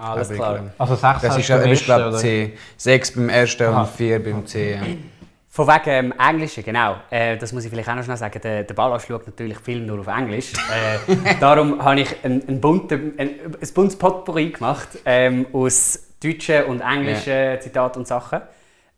Alles 0.00 0.30
klar. 0.30 0.70
Also 0.78 0.94
6 0.94 1.22
Das 1.22 1.36
ist, 1.36 1.48
beim 1.48 1.62
ersten, 1.62 1.84
glaube 1.84 2.08
oder? 2.08 2.16
C. 2.18 2.56
Sechs 2.76 3.12
beim 3.12 3.28
ersten 3.28 3.62
Aha. 3.64 3.82
und 3.82 3.90
vier 3.90 4.22
beim 4.22 4.46
C. 4.46 4.78
Von 5.52 5.66
wegen 5.66 5.90
ähm, 5.90 6.14
Englischen, 6.16 6.62
genau. 6.62 6.96
Äh, 7.10 7.36
das 7.36 7.52
muss 7.52 7.64
ich 7.64 7.70
vielleicht 7.70 7.88
auch 7.88 7.96
noch 7.96 8.04
schnell 8.04 8.16
sagen. 8.16 8.40
Der, 8.40 8.62
der 8.62 8.74
Ballas 8.74 9.04
schaut 9.04 9.26
natürlich 9.26 9.58
Film 9.58 9.84
nur 9.84 9.98
auf 9.98 10.06
Englisch. 10.06 10.52
Äh, 10.54 11.34
darum 11.40 11.82
habe 11.84 12.00
ich 12.00 12.24
ein, 12.24 12.42
ein, 12.46 12.60
bunte, 12.60 12.94
ein, 12.94 13.30
ein 13.60 13.68
buntes 13.74 13.96
Potpourri 13.96 14.50
gemacht 14.50 14.88
ähm, 15.04 15.46
aus 15.52 16.14
deutschen 16.22 16.64
und 16.64 16.80
englischen 16.80 17.60
Zitaten 17.60 17.98
und 17.98 18.06
Sachen. 18.06 18.42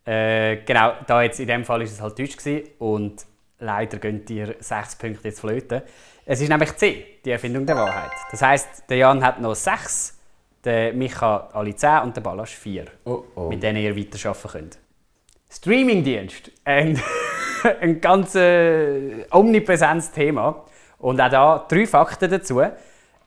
Äh, 0.05 0.59
genau, 0.67 0.93
da 1.07 1.23
jetzt 1.23 1.41
in 1.41 1.47
dem 1.47 1.65
Fall 1.65 1.83
ist 1.83 1.93
es 1.93 2.03
halt 2.03 2.19
Deutsch 2.19 2.37
gewesen 2.37 2.69
und 2.79 3.25
leider 3.59 3.99
gehen 3.99 4.25
dir 4.25 4.57
6 4.59 4.97
Punkte 4.97 5.29
jetzt 5.29 5.41
flöten. 5.41 5.83
Es 6.27 6.41
ist 6.41 6.49
nämlich 6.49 6.77
C, 6.77 7.19
die 7.25 7.31
Erfindung 7.31 7.65
der 7.67 7.77
Wahrheit. 7.77 8.11
Das 8.31 8.43
heißt, 8.43 8.85
der 8.89 8.97
Jan 8.97 9.25
hat 9.25 9.41
noch 9.41 9.55
6, 9.55 10.19
der 10.65 10.93
Micha 10.93 11.49
alle 11.53 11.75
10 11.75 12.03
und 12.03 12.17
der 12.17 12.21
Ballas 12.21 12.51
4 12.51 12.87
Oh, 13.05 13.25
oh. 13.35 13.49
mit 13.49 13.63
denen 13.63 13.83
ihr 13.83 13.97
weiterarbeiten 13.97 14.51
könnt. 14.51 14.79
Streamingdienst, 15.51 16.51
ein, 16.65 17.01
ein 17.81 18.01
ganz 18.01 18.35
äh, 18.35 19.27
omnipräsentes 19.31 20.11
Thema. 20.13 20.65
Und 20.99 21.21
auch 21.21 21.29
da 21.31 21.67
drei 21.69 21.87
Fakten 21.87 22.31
dazu. 22.31 22.63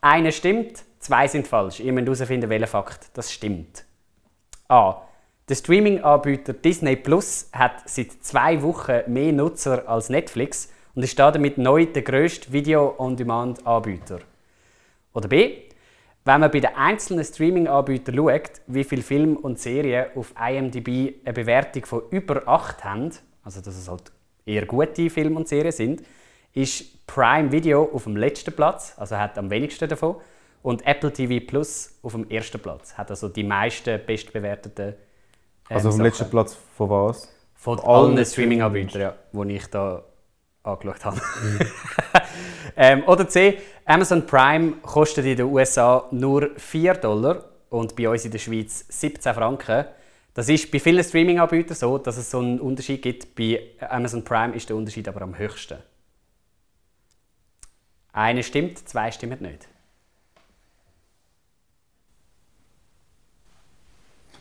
Einer 0.01 0.31
stimmt, 0.31 0.83
zwei 0.99 1.27
sind 1.27 1.47
falsch. 1.47 1.79
Ihr 1.81 1.91
müsst 1.93 2.07
herausfinden, 2.07 2.49
welcher 2.49 2.67
Fakt 2.67 3.09
das 3.13 3.31
stimmt. 3.31 3.85
A. 4.67 5.01
Der 5.47 5.55
Streaming-Anbieter 5.55 6.53
Disney 6.53 6.95
Plus 6.95 7.49
hat 7.51 7.87
seit 7.87 8.11
zwei 8.23 8.63
Wochen 8.63 9.01
mehr 9.07 9.31
Nutzer 9.31 9.87
als 9.87 10.09
Netflix 10.09 10.71
und 10.95 11.03
ist 11.03 11.19
damit 11.19 11.59
neu 11.59 11.85
der 11.85 12.01
grösste 12.01 12.51
Video-on-Demand-Anbieter. 12.51 14.19
Oder 15.13 15.27
B. 15.27 15.64
Wenn 16.27 16.41
man 16.41 16.49
bei 16.49 16.59
den 16.59 16.75
einzelnen 16.75 17.23
Streaming-Anbietern 17.23 18.15
schaut, 18.15 18.61
wie 18.65 18.83
viele 18.83 19.03
Filme 19.03 19.37
und 19.37 19.59
Serien 19.59 20.07
auf 20.15 20.33
IMDb 20.39 21.19
eine 21.23 21.33
Bewertung 21.33 21.85
von 21.85 22.01
über 22.09 22.47
8 22.47 22.83
haben, 22.83 23.11
also 23.43 23.61
dass 23.61 23.77
es 23.77 23.87
halt 23.87 24.11
eher 24.43 24.65
gute 24.65 25.11
Filme 25.11 25.37
und 25.37 25.47
Serien 25.47 25.71
sind, 25.71 26.01
ist 26.51 27.05
Prime 27.05 27.51
Video 27.51 27.91
auf 27.93 28.05
dem 28.05 28.17
letzten 28.17 28.55
Platz, 28.55 28.95
also 28.97 29.17
hat 29.17 29.37
am 29.37 29.51
wenigsten 29.51 29.87
davon, 29.87 30.15
und 30.63 30.83
Apple 30.87 31.13
TV 31.13 31.45
Plus 31.45 31.99
auf 32.01 32.13
dem 32.13 32.27
ersten 32.27 32.59
Platz, 32.59 32.95
hat 32.95 33.11
also 33.11 33.29
die 33.29 33.43
meisten 33.43 33.99
bestbewerteten 34.03 34.95
Also 35.69 35.89
auf 35.89 35.95
dem 35.95 36.05
letzten 36.05 36.27
Platz 36.31 36.57
von 36.75 36.89
was? 36.89 37.31
Von 37.53 37.79
allen 37.81 38.15
allen 38.15 38.25
Streaming-Anbietern, 38.25 38.99
ja, 38.99 39.15
die 39.31 39.53
ich 39.53 39.67
da 39.67 40.03
angeschaut 40.63 41.05
habe. 41.05 41.21
ähm, 42.75 43.03
oder 43.07 43.27
C. 43.27 43.59
Amazon 43.85 44.25
Prime 44.25 44.73
kostet 44.81 45.25
in 45.25 45.37
den 45.37 45.45
USA 45.47 46.07
nur 46.11 46.51
4 46.57 46.95
Dollar 46.95 47.45
und 47.69 47.95
bei 47.95 48.09
uns 48.09 48.25
in 48.25 48.31
der 48.31 48.39
Schweiz 48.39 48.85
17 48.89 49.33
Franken. 49.33 49.85
Das 50.33 50.49
ist 50.49 50.69
bei 50.69 50.79
vielen 50.79 51.03
Streaming-Anbietern 51.03 51.75
so, 51.75 51.97
dass 51.97 52.17
es 52.17 52.29
so 52.29 52.39
einen 52.39 52.59
Unterschied 52.59 53.01
gibt. 53.01 53.35
Bei 53.35 53.61
Amazon 53.79 54.23
Prime 54.23 54.53
ist 54.53 54.67
der 54.67 54.75
Unterschied 54.75 55.07
aber 55.07 55.21
am 55.21 55.37
höchsten. 55.37 55.77
Eine 58.11 58.43
stimmt, 58.43 58.87
zwei 58.87 59.11
stimmen 59.11 59.41
nicht. 59.41 59.67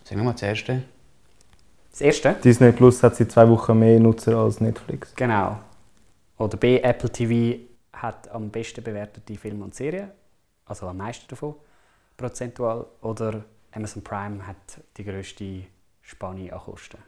Sagen 0.04 0.20
wir 0.20 0.24
mal 0.24 0.32
das 0.32 0.42
erste. 0.42 0.82
Das 1.90 2.00
erste? 2.00 2.34
Disney 2.42 2.72
Plus 2.72 3.02
hat 3.02 3.16
seit 3.16 3.32
zwei 3.32 3.48
Wochen 3.48 3.78
mehr 3.78 3.98
Nutzer 4.00 4.36
als 4.36 4.60
Netflix. 4.60 5.14
Genau. 5.14 5.58
Oder 6.38 6.56
B. 6.56 6.80
Apple 6.80 7.10
TV 7.10 7.60
hat 7.94 8.28
am 8.30 8.50
besten 8.50 8.82
bewertete 8.82 9.36
Filme 9.36 9.64
und 9.64 9.74
Serien, 9.74 10.10
also 10.66 10.88
am 10.88 10.96
meisten 10.98 11.26
davon, 11.28 11.54
prozentual. 12.16 12.86
Oder 13.02 13.44
Amazon 13.72 14.02
Prime 14.02 14.46
hat 14.46 14.56
die 14.96 15.04
grösste 15.04 15.64
Spanne 16.02 16.52
an 16.52 16.58
Kosten. 16.60 16.98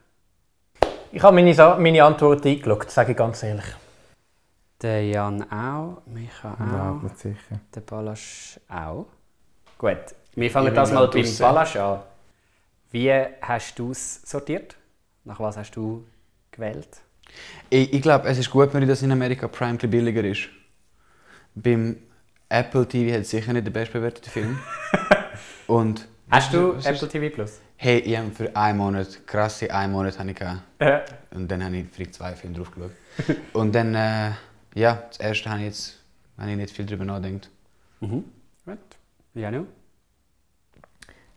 Ich 1.13 1.23
habe 1.23 1.35
meine, 1.35 1.55
Sa- 1.55 1.77
meine 1.79 2.03
Antwort 2.05 2.45
eingeloggt, 2.45 2.91
sage 2.91 3.13
ich 3.13 3.17
ganz 3.19 3.43
ehrlich. 3.43 3.65
Der 4.83 5.07
Jan 5.07 5.43
auch, 5.51 6.03
Micha 6.07 6.53
auch, 6.53 7.03
nicht 7.03 7.19
sicher. 7.19 7.61
der 7.75 7.81
Balasch 7.81 8.61
auch. 8.69 9.07
Gut, 9.79 9.97
wir 10.35 10.51
fangen 10.51 10.69
Ich 10.69 10.75
das 10.75 10.93
mal 10.93 11.09
beim. 11.09 11.25
Balasch 11.39 11.77
an. 11.77 12.01
Wie 12.91 13.11
hast 13.41 13.79
du 13.79 13.91
es 13.93 14.23
sortiert? 14.23 14.77
Nach 15.25 15.41
was 15.41 15.57
hast 15.57 15.73
du 15.77 16.05
gewählt? 16.51 16.89
Ich, 17.71 17.93
ich 17.93 18.03
glaube, 18.03 18.29
es 18.29 18.39
ist 18.39 18.51
gut, 18.51 18.73
wenn 18.75 18.87
das 18.87 19.03
in 19.03 19.11
Amerika 19.13 19.49
Prime 19.49 19.79
ein 19.83 19.91
billiger 19.91 20.25
ist. 20.25 20.49
Beim 21.57 21.97
Apple 22.49 22.87
TV 22.87 23.13
hat 23.15 23.23
es 23.23 23.31
sicher 23.31 23.53
nicht 23.53 23.67
den 23.67 23.73
bestbewerteten 23.73 24.31
Film. 24.31 24.59
Und 25.67 26.07
Hast 26.31 26.53
du 26.53 26.77
Was 26.77 26.87
Apple 26.87 27.09
TV 27.09 27.35
Plus? 27.35 27.61
hey, 27.77 27.99
ich 27.99 28.17
habe 28.17 28.31
für 28.31 28.55
einen 28.57 28.79
Monat, 28.79 29.27
krasse 29.27 29.73
einen 29.73 29.93
Monat 29.93 30.19
habe 30.19 30.31
ich 30.31 30.37
gehabt. 30.37 30.63
Ja. 30.81 31.03
Und 31.31 31.51
dann 31.51 31.65
habe 31.65 31.77
ich 31.77 31.87
vielleicht 31.93 32.15
zwei 32.15 32.33
Filme 32.33 32.57
drauf 32.57 32.71
geschaut. 32.71 32.93
Und 33.53 33.75
dann, 33.75 33.95
äh, 33.95 34.31
ja, 34.75 35.03
das 35.09 35.19
erste 35.19 35.51
habe 35.51 35.61
ich 35.61 35.67
jetzt, 35.67 35.99
habe 36.39 36.51
ich 36.51 36.57
nicht 36.57 36.71
viel 36.75 36.87
darüber 36.87 37.05
nachgedacht. 37.05 37.51
Mhm. 38.01 38.25
Gut. 38.65 38.79
Janu? 39.35 39.67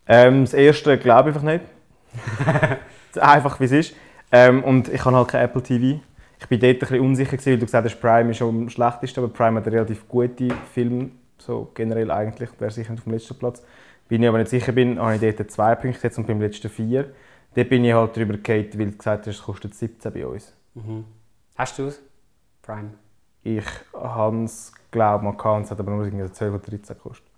Ähm, 0.08 0.46
das 0.46 0.54
erste 0.54 0.98
glaube 0.98 1.30
ich 1.30 1.36
einfach 1.36 1.48
nicht. 1.48 1.64
einfach 3.20 3.60
wie 3.60 3.66
es 3.66 3.72
ist. 3.72 3.96
Ähm, 4.32 4.64
und 4.64 4.88
ich 4.90 5.04
habe 5.04 5.16
halt 5.16 5.28
kein 5.28 5.46
Apple 5.46 5.64
TV. 5.64 6.00
Ich 6.40 6.48
bin 6.48 6.60
dort 6.60 6.76
ein 6.76 6.80
bisschen 6.80 7.00
unsicher, 7.02 7.32
gewesen, 7.32 7.52
weil 7.52 7.60
du 7.60 7.66
gesagt 7.66 7.86
hast, 7.86 8.00
Prime 8.00 8.32
ist 8.32 8.38
schon 8.38 8.64
am 8.64 8.70
schlechtesten, 8.70 9.24
aber 9.24 9.34
Prime 9.34 9.60
hat 9.60 9.68
einen 9.68 9.76
relativ 9.76 10.08
gute 10.08 10.50
Film, 10.74 11.12
so 11.38 11.72
generell 11.74 12.10
eigentlich, 12.12 12.50
wäre 12.60 12.72
sicher 12.72 12.92
nicht 12.92 13.02
auf 13.02 13.04
dem 13.06 13.14
letzten 13.14 13.38
Platz. 13.38 13.64
Bin 14.08 14.24
ich 14.24 14.30
aber 14.30 14.40
nicht 14.40 14.50
sicher 14.50 14.72
bin, 14.72 15.00
habe 15.00 15.16
ich 15.16 15.36
dort 15.36 15.52
zwei 15.52 15.76
Punkte 15.76 15.98
gesetzt 15.98 16.18
und 16.18 16.28
beim 16.28 16.42
letzten 16.42 16.70
vier. 16.70 17.14
Dort 17.54 17.70
bin 17.70 17.84
ich 17.84 17.94
halt 17.94 18.16
drüber 18.16 18.38
gefallen, 18.38 18.70
weil 18.76 18.92
du 18.92 18.98
gesagt 18.98 19.28
hast, 19.28 19.36
es 19.36 19.42
kostet 19.44 19.76
17 19.76 20.14
bei 20.14 20.26
uns. 20.26 20.54
Mhm. 20.74 21.06
Hast 21.56 21.78
du 21.78 21.88
es? 21.88 22.02
Prime. 22.62 22.92
Ich 23.44 23.66
habe 23.94 24.44
es, 24.44 24.74
glaube 24.92 25.26
ich, 25.26 25.32
mal 25.32 25.38
gehabt, 25.38 25.66
es 25.66 25.72
hat 25.72 25.80
aber 25.80 25.92
nur 25.92 26.06
irgendwie 26.06 26.32
12 26.32 26.54
oder 26.54 26.64
13 26.64 26.96
gekostet. 26.96 27.30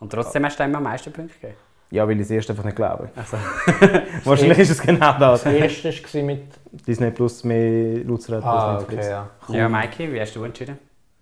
Und 0.00 0.10
trotzdem 0.10 0.44
hast 0.44 0.58
du 0.58 0.64
ihm 0.64 0.74
am 0.74 0.82
meisten 0.82 1.12
Punkte 1.12 1.34
gegeben. 1.34 1.58
Ja, 1.92 2.06
weil 2.06 2.14
ich 2.16 2.22
es 2.22 2.30
erst 2.30 2.50
einfach 2.50 2.64
nicht 2.64 2.76
glaube. 2.76 3.08
Also, 3.16 3.36
Wahrscheinlich 4.24 4.58
ist 4.58 4.70
es 4.70 4.80
genau 4.80 5.18
das. 5.18 5.42
Das 5.42 5.52
erste 5.52 5.88
war 6.18 6.22
mit. 6.22 6.44
Disney 6.86 7.10
Plus 7.10 7.42
mehr 7.42 8.04
Nutzer 8.04 8.36
hat 8.36 8.44
Ah, 8.44 8.74
als 8.74 8.82
Netflix. 8.82 9.06
okay, 9.08 9.56
ja. 9.56 9.58
ja, 9.58 9.68
Mikey, 9.68 10.12
wie 10.12 10.20
hast 10.20 10.36
du 10.36 10.44
entschieden? 10.44 10.78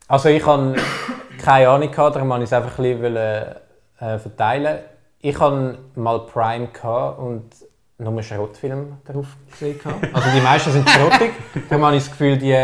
Also 0.07 0.29
ich 0.29 0.45
hatte 0.45 0.75
keine 1.43 1.69
Ahnung, 1.69 1.91
gehabt, 1.91 2.17
darum 2.17 2.29
wollte 2.29 2.45
ich 2.45 2.49
es 2.51 2.53
einfach 2.53 2.79
ein 2.79 2.83
bisschen 2.83 3.03
wollen, 3.03 3.55
äh, 4.01 4.19
verteilen. 4.19 4.79
Ich 5.21 5.39
hatte 5.41 5.79
mal 5.95 6.21
Prime 6.27 6.69
gehabt 6.69 7.19
und 7.19 7.45
nur 7.99 8.23
Schrottfilme 8.23 8.99
darauf 9.07 9.27
gesehen. 9.51 9.79
gehabt. 9.79 10.07
Also 10.15 10.29
die 10.35 10.41
meisten 10.41 10.71
sind 10.73 10.89
schrottig. 10.89 11.33
Darum 11.69 11.85
habe 11.87 11.97
ich 11.97 12.03
das 12.03 12.11
Gefühl, 12.11 12.37
die 12.37 12.55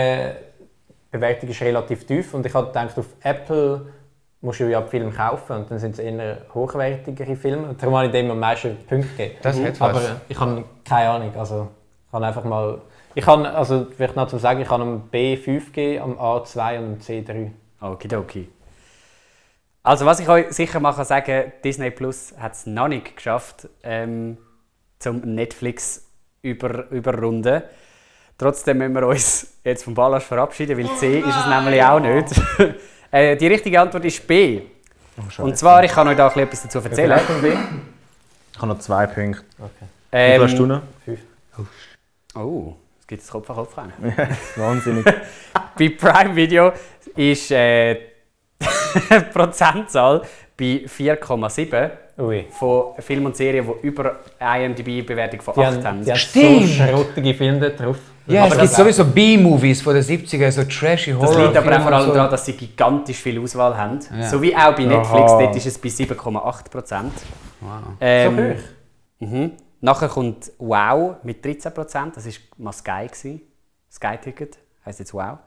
Bewertung 1.11 1.49
ist 1.49 1.61
relativ 1.62 2.07
tief. 2.07 2.35
Und 2.35 2.45
ich 2.47 2.55
habe 2.55 2.67
gedacht, 2.69 2.99
auf 2.99 3.07
Apple 3.23 3.87
musst 4.44 4.61
du 4.61 4.70
ja 4.70 4.80
die 4.80 4.88
Filme 4.88 5.11
kaufen 5.11 5.57
und 5.57 5.70
dann 5.70 5.78
sind 5.78 5.92
es 5.92 5.98
eher 5.98 6.38
hochwertigere 6.52 7.35
Filme. 7.35 7.68
Und 7.68 7.83
darum 7.83 7.96
habe 7.96 8.07
ich 8.07 8.12
dem 8.12 8.30
am 8.30 8.38
meisten 8.38 8.76
Punkte 8.87 9.09
gegeben. 9.09 9.37
Das 9.42 9.61
hat 9.61 9.80
Aber 9.80 9.94
was. 9.94 10.04
äh, 10.04 10.14
ich 10.28 10.38
habe 10.38 10.64
keine 10.85 11.11
Ahnung. 11.11 11.33
Also, 11.37 11.68
ich 12.07 12.12
habe 12.12 12.26
einfach 12.26 12.44
mal... 12.44 12.80
Ich 13.16 13.24
kann, 13.24 13.46
also 13.46 13.87
vielleicht 13.96 14.16
noch 14.16 14.28
zum 14.28 14.38
Sagen, 14.38 14.61
ich 14.61 14.68
habe 14.68 14.83
am 14.83 15.09
B5 15.12 15.66
gegeben, 15.66 16.02
am 16.02 16.18
A2 16.18 16.78
und 16.78 16.85
am 16.85 16.98
C3. 16.98 17.50
Okidoki. 17.80 18.48
Also 19.83 20.07
was 20.07 20.18
ich 20.18 20.28
euch 20.28 20.50
sicher 20.50 20.80
mal 20.80 20.94
kann 20.94 21.04
sagen 21.04 21.52
Disney 21.62 21.90
Plus 21.90 22.35
hat 22.38 22.52
es 22.54 22.64
noch 22.64 22.88
nicht 22.88 23.16
geschafft, 23.16 23.68
ähm, 23.83 24.38
zum 24.98 25.20
Netflix 25.20 26.11
über, 26.40 26.90
überrunden. 26.90 27.62
Trotzdem 28.38 28.78
müssen 28.78 28.94
wir 28.94 29.07
uns 29.07 29.59
jetzt 29.62 29.85
vom 29.85 29.94
Ballast 29.94 30.26
verabschieden, 30.26 30.78
weil 30.78 30.88
C 30.96 31.18
ist 31.20 31.37
es 31.37 31.46
nämlich 31.46 31.83
auch 31.83 32.00
nicht. 32.00 32.40
äh, 33.14 33.37
die 33.37 33.46
richtige 33.46 33.81
Antwort 33.81 34.05
ist 34.05 34.27
B. 34.27 34.62
Und 35.38 35.57
zwar, 35.57 35.85
ich 35.85 35.92
kann 35.92 36.09
euch 36.09 36.16
da 36.16 36.27
ein 36.27 36.33
bisschen 36.33 36.42
etwas 36.48 36.62
dazu 36.64 36.79
erzählen. 36.81 37.20
Ich 38.53 38.59
habe 38.59 38.66
noch 38.66 38.79
zwei 38.81 39.07
Punkte. 39.07 39.42
Okay. 39.59 39.87
Wie 40.11 40.33
viel 40.33 40.42
hast 40.42 40.59
du 40.59 40.62
Ähm, 40.64 40.68
noch? 40.68 42.42
oh, 42.42 42.74
es 43.00 43.07
gibt 43.07 43.22
das 43.22 43.31
Kopf 43.31 43.48
an 43.50 43.57
Kopf 43.57 43.77
rein. 43.79 43.92
Wahnsinnig. 44.57 45.05
Bei 45.79 45.88
Prime 45.88 46.35
Video 46.37 46.72
ist 47.16 47.50
äh, 47.50 47.94
die 48.61 49.20
Prozentzahl 49.33 50.22
bei 50.57 50.85
4,7 50.87 51.90
Ui. 52.18 52.46
von 52.50 52.94
Filmen 53.00 53.27
und 53.27 53.37
Serien, 53.37 53.66
die 53.66 53.87
über 53.88 54.20
IMDb-Bewertung 54.38 55.40
von 55.42 55.55
Die 55.55 55.61
8 55.61 55.74
haben, 55.77 55.85
haben. 55.85 56.05
die 56.05 56.11
haben 56.12 56.18
Stimmt. 56.18 56.68
so 56.68 56.85
schrottige 56.85 57.35
Filme 57.35 57.59
dort 57.61 57.81
drauf. 57.81 57.96
Ja, 58.27 58.45
Aber 58.45 58.55
es 58.55 58.61
gibt 58.61 58.73
sowieso 58.75 59.05
B-Movies 59.05 59.83
von 59.83 59.95
den 59.95 60.03
70er, 60.03 60.51
so 60.51 60.65
trashy 60.65 61.13
Horror. 61.13 61.27
Das 61.27 61.37
liegt 61.37 61.57
aber 61.57 61.77
auch 61.77 61.83
vor 61.83 61.93
allem 61.93 62.07
so. 62.07 62.15
daran, 62.15 62.31
dass 62.31 62.45
sie 62.47 62.53
gigantisch 62.55 63.19
viel 63.19 63.39
Auswahl 63.39 63.77
haben. 63.77 63.99
Ja. 64.19 64.29
So 64.29 64.41
wie 64.41 64.57
auch 64.57 64.75
bei 64.75 64.85
Netflix, 64.85 65.33
Aha. 65.33 65.43
dort 65.43 65.57
ist 65.57 65.67
es 65.67 65.79
bei 65.79 65.89
7,8 65.89 66.71
Prozent. 66.71 67.13
Wow. 67.61 67.71
Ähm, 68.01 68.37
So 68.37 68.43
hoch? 68.43 69.31
Mhm. 69.31 69.53
Nachher 69.81 70.09
kommt 70.09 70.51
Wow 70.59 71.17
mit 71.23 71.45
13 71.45 71.73
Prozent. 71.75 72.17
Das 72.17 72.25
war 72.27 72.33
mal 72.57 72.73
Sky. 72.73 73.07
gewesen. 73.07 73.43
Sky 73.93 74.17
Ticket 74.23 74.59
heisst 74.87 75.01
jetzt 75.01 75.13
Wow. 75.13 75.39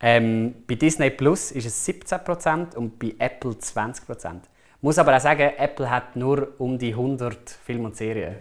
Ähm, 0.00 0.54
bei 0.68 0.74
Disney 0.76 1.10
Plus 1.10 1.50
ist 1.50 1.66
es 1.66 1.84
17 1.84 2.18
Prozent 2.24 2.74
und 2.76 2.98
bei 2.98 3.14
Apple 3.18 3.58
20 3.58 4.06
Prozent. 4.06 4.44
Muss 4.80 4.98
aber 4.98 5.16
auch 5.16 5.20
sagen, 5.20 5.50
Apple 5.56 5.90
hat 5.90 6.14
nur 6.14 6.48
um 6.58 6.78
die 6.78 6.90
100 6.92 7.50
Filme 7.64 7.84
und 7.86 7.96
Serien. 7.96 8.36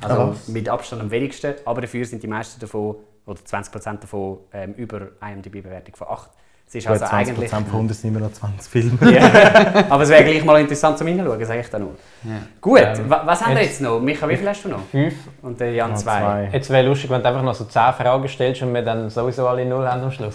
Also 0.00 0.16
Krass. 0.16 0.48
mit 0.48 0.68
Abstand 0.68 1.02
am 1.02 1.10
wenigsten, 1.10 1.54
aber 1.64 1.82
dafür 1.82 2.04
sind 2.04 2.22
die 2.22 2.26
meisten 2.26 2.58
davon, 2.60 2.96
oder 3.26 3.44
20 3.44 3.72
Prozent 3.72 4.02
davon, 4.02 4.38
ähm, 4.52 4.74
über 4.74 5.00
IMDb-Bewertung 5.20 5.96
von 5.96 6.08
8. 6.08 6.30
Es 6.66 6.74
ist 6.76 6.86
Gut, 6.86 6.92
also 6.92 7.04
20% 7.04 7.12
eigentlich... 7.12 7.50
von 7.50 7.64
100 7.66 7.96
sind 7.96 8.10
immer 8.10 8.20
noch 8.26 8.32
20 8.32 8.70
Filme. 8.70 9.12
Ja. 9.12 9.84
Aber 9.90 10.02
es 10.02 10.08
wäre 10.08 10.24
gleich 10.24 10.42
mal 10.44 10.58
interessant 10.60 10.96
zum 10.96 11.06
Hinschauen, 11.06 11.44
sage 11.44 11.60
ich 11.60 11.68
da 11.68 11.78
nur. 11.78 11.94
Ja. 12.24 12.30
Gut, 12.60 12.80
Ähm, 12.80 13.10
wa- 13.10 13.22
was 13.26 13.44
haben 13.44 13.54
wir 13.54 13.62
jetzt- 13.62 13.82
noch? 13.82 14.00
Micha, 14.00 14.26
wie 14.28 14.36
viel 14.36 14.48
hast 14.48 14.64
du 14.64 14.70
noch? 14.70 14.80
Fünf. 14.90 15.14
Und 15.42 15.60
der 15.60 15.72
Jan 15.72 15.90
Noch 15.90 15.98
zwei. 15.98 16.20
zwei. 16.20 16.48
Jetzt 16.54 16.70
wäre 16.70 16.86
lustig, 16.88 17.10
wenn 17.10 17.22
du 17.22 17.28
einfach 17.28 17.42
noch 17.42 17.54
so 17.54 17.64
10 17.66 17.92
Fragen 17.92 18.28
stellst 18.28 18.62
und 18.62 18.72
wir 18.72 18.80
dann 18.82 19.10
sowieso 19.10 19.46
alle 19.46 19.66
null 19.66 19.86
haben 19.86 20.02
am 20.04 20.10
Schluss. 20.10 20.32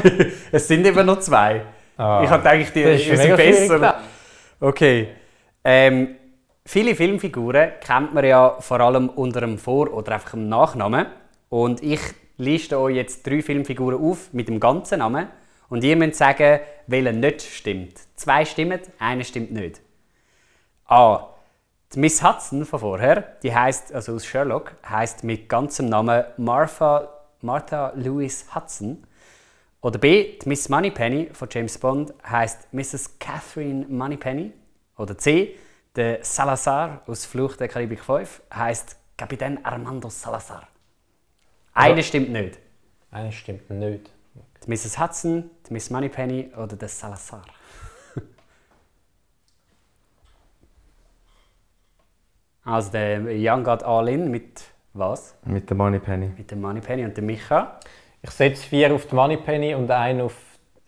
Es 0.52 0.66
sind 0.66 0.86
immer 0.86 1.02
noch 1.04 1.20
zwei. 1.20 1.62
Ah. 1.98 2.22
Ich 2.24 2.30
hatte 2.30 2.48
eigentlich 2.48 2.72
die, 2.72 3.14
sind 3.16 3.36
besser. 3.36 3.96
Okay. 4.60 5.08
Ähm, 5.62 6.16
viele 6.64 6.94
Filmfiguren 6.94 7.72
kennt 7.86 8.14
man 8.14 8.24
ja 8.24 8.56
vor 8.60 8.80
allem 8.80 9.10
unter 9.10 9.40
dem 9.40 9.58
Vor- 9.58 9.92
oder 9.92 10.12
einfach 10.14 10.30
dem 10.30 10.48
Nachnamen. 10.48 11.06
Und 11.50 11.82
ich 11.82 12.00
liste 12.38 12.78
euch 12.78 12.96
jetzt 12.96 13.26
drei 13.26 13.42
Filmfiguren 13.42 14.00
auf 14.00 14.32
mit 14.32 14.48
dem 14.48 14.60
ganzen 14.60 14.98
Namen. 14.98 15.28
Und 15.68 15.82
ihr 15.82 15.96
müsst 15.96 16.18
sagen, 16.18 16.60
welcher 16.86 17.12
nicht 17.12 17.42
stimmt. 17.42 17.98
Zwei 18.14 18.44
stimmen, 18.44 18.80
eine 18.98 19.24
stimmt 19.24 19.52
nicht. 19.52 19.80
A. 20.86 21.28
Die 21.92 21.98
Miss 21.98 22.22
Hudson 22.22 22.64
von 22.64 22.80
vorher, 22.80 23.36
die 23.42 23.54
heißt 23.54 23.92
also 23.92 24.14
aus 24.14 24.26
Sherlock, 24.26 24.72
heißt 24.88 25.24
mit 25.24 25.48
ganzem 25.48 25.88
Namen 25.88 26.24
Martha, 26.36 27.08
Martha 27.40 27.92
Louise 27.96 28.44
Hudson. 28.54 29.04
Oder 29.80 29.98
B. 29.98 30.38
Die 30.38 30.48
Miss 30.48 30.68
Moneypenny 30.68 31.30
von 31.32 31.48
James 31.50 31.78
Bond 31.78 32.12
heißt 32.28 32.72
Mrs. 32.72 33.18
Catherine 33.18 33.86
Moneypenny. 33.88 34.52
Oder 34.96 35.16
C. 35.16 35.56
Der 35.94 36.24
Salazar 36.24 37.02
aus 37.06 37.24
Fluch 37.24 37.56
der 37.56 37.68
Karibik 37.68 38.04
5 38.04 38.42
heißt 38.52 38.96
Kapitän 39.16 39.64
Armando 39.64 40.10
Salazar. 40.10 40.68
Eine 41.76 42.02
stimmt 42.02 42.30
nicht. 42.30 42.58
Eine 43.10 43.30
stimmt 43.32 43.68
nicht. 43.68 44.10
Die 44.64 44.70
Mrs. 44.70 44.98
Hudson, 44.98 45.50
die 45.68 45.74
Miss 45.74 45.90
Moneypenny 45.90 46.50
oder 46.56 46.74
der 46.74 46.88
Salazar. 46.88 47.44
also 52.64 52.90
der 52.90 53.20
Young 53.26 53.62
Got 53.62 53.82
All 53.82 54.08
In 54.08 54.30
mit 54.30 54.64
Was? 54.94 55.34
Mit 55.44 55.68
der 55.68 55.76
Moneypenny. 55.76 56.30
Mit 56.36 56.50
dem 56.50 56.62
Moneypenny 56.62 57.04
und 57.04 57.14
dem 57.14 57.26
Micha? 57.26 57.78
Ich 58.22 58.30
setze 58.30 58.66
vier 58.66 58.94
auf 58.94 59.06
die 59.06 59.14
Moneypenny 59.14 59.74
und 59.74 59.90
einen 59.90 60.22
auf, 60.22 60.34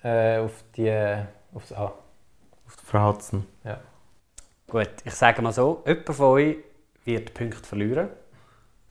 äh, 0.02 0.38
auf 0.38 0.64
die, 0.74 0.86
äh, 0.88 1.24
aufs 1.52 1.70
A. 1.72 1.84
Auf 1.84 2.76
die 2.80 2.86
Frau 2.86 3.12
Hudson. 3.12 3.44
Ja. 3.62 3.78
Gut, 4.66 4.88
ich 5.04 5.12
sage 5.14 5.42
mal 5.42 5.52
so, 5.52 5.82
jemand 5.86 6.14
von 6.14 6.26
euch 6.26 6.56
wird 7.04 7.34
Punkte 7.34 7.62
verlieren. 7.62 8.08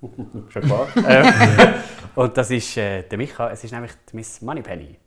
Schon 0.50 0.62
klar. 0.62 0.88
ähm, 1.08 1.74
und 2.16 2.38
das 2.38 2.52
ist 2.52 2.78
äh, 2.78 3.04
der 3.04 3.18
Micha, 3.18 3.50
es 3.52 3.64
ist 3.64 3.72
nämlich 3.72 3.92
die 4.12 4.16
Miss 4.16 4.42
Moneypenny. 4.42 4.98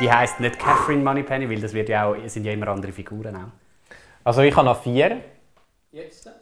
Die 0.00 0.10
heisst 0.10 0.40
nicht 0.40 0.58
Catherine 0.58 1.02
Moneypenny, 1.02 1.48
weil 1.50 1.60
das 1.60 1.72
wird 1.72 1.88
ja 1.88 2.06
auch, 2.06 2.14
es 2.14 2.34
sind 2.34 2.44
ja 2.44 2.52
immer 2.52 2.68
andere 2.68 2.92
Figuren 2.92 3.36
auch. 3.36 3.48
Also 4.22 4.42
ich 4.42 4.54
habe 4.56 4.66
noch 4.66 4.82
vier. 4.82 5.20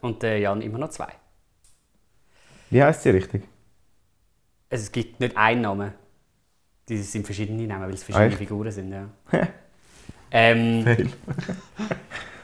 Und 0.00 0.22
der 0.22 0.38
Jan 0.38 0.62
immer 0.62 0.78
noch 0.78 0.90
zwei. 0.90 1.08
Wie 2.70 2.82
heißt 2.82 3.02
sie 3.02 3.10
richtig? 3.10 3.42
Also 4.70 4.84
es 4.84 4.92
gibt 4.92 5.20
nicht 5.20 5.36
einen 5.36 5.62
Namen. 5.62 5.92
Die 6.88 6.96
sind 6.98 7.24
verschiedene 7.26 7.66
Namen, 7.66 7.84
weil 7.84 7.94
es 7.94 8.02
verschiedene 8.02 8.30
Echt? 8.30 8.38
Figuren 8.38 8.70
sind. 8.70 8.92
Ja. 8.92 9.08
ähm, 10.30 11.12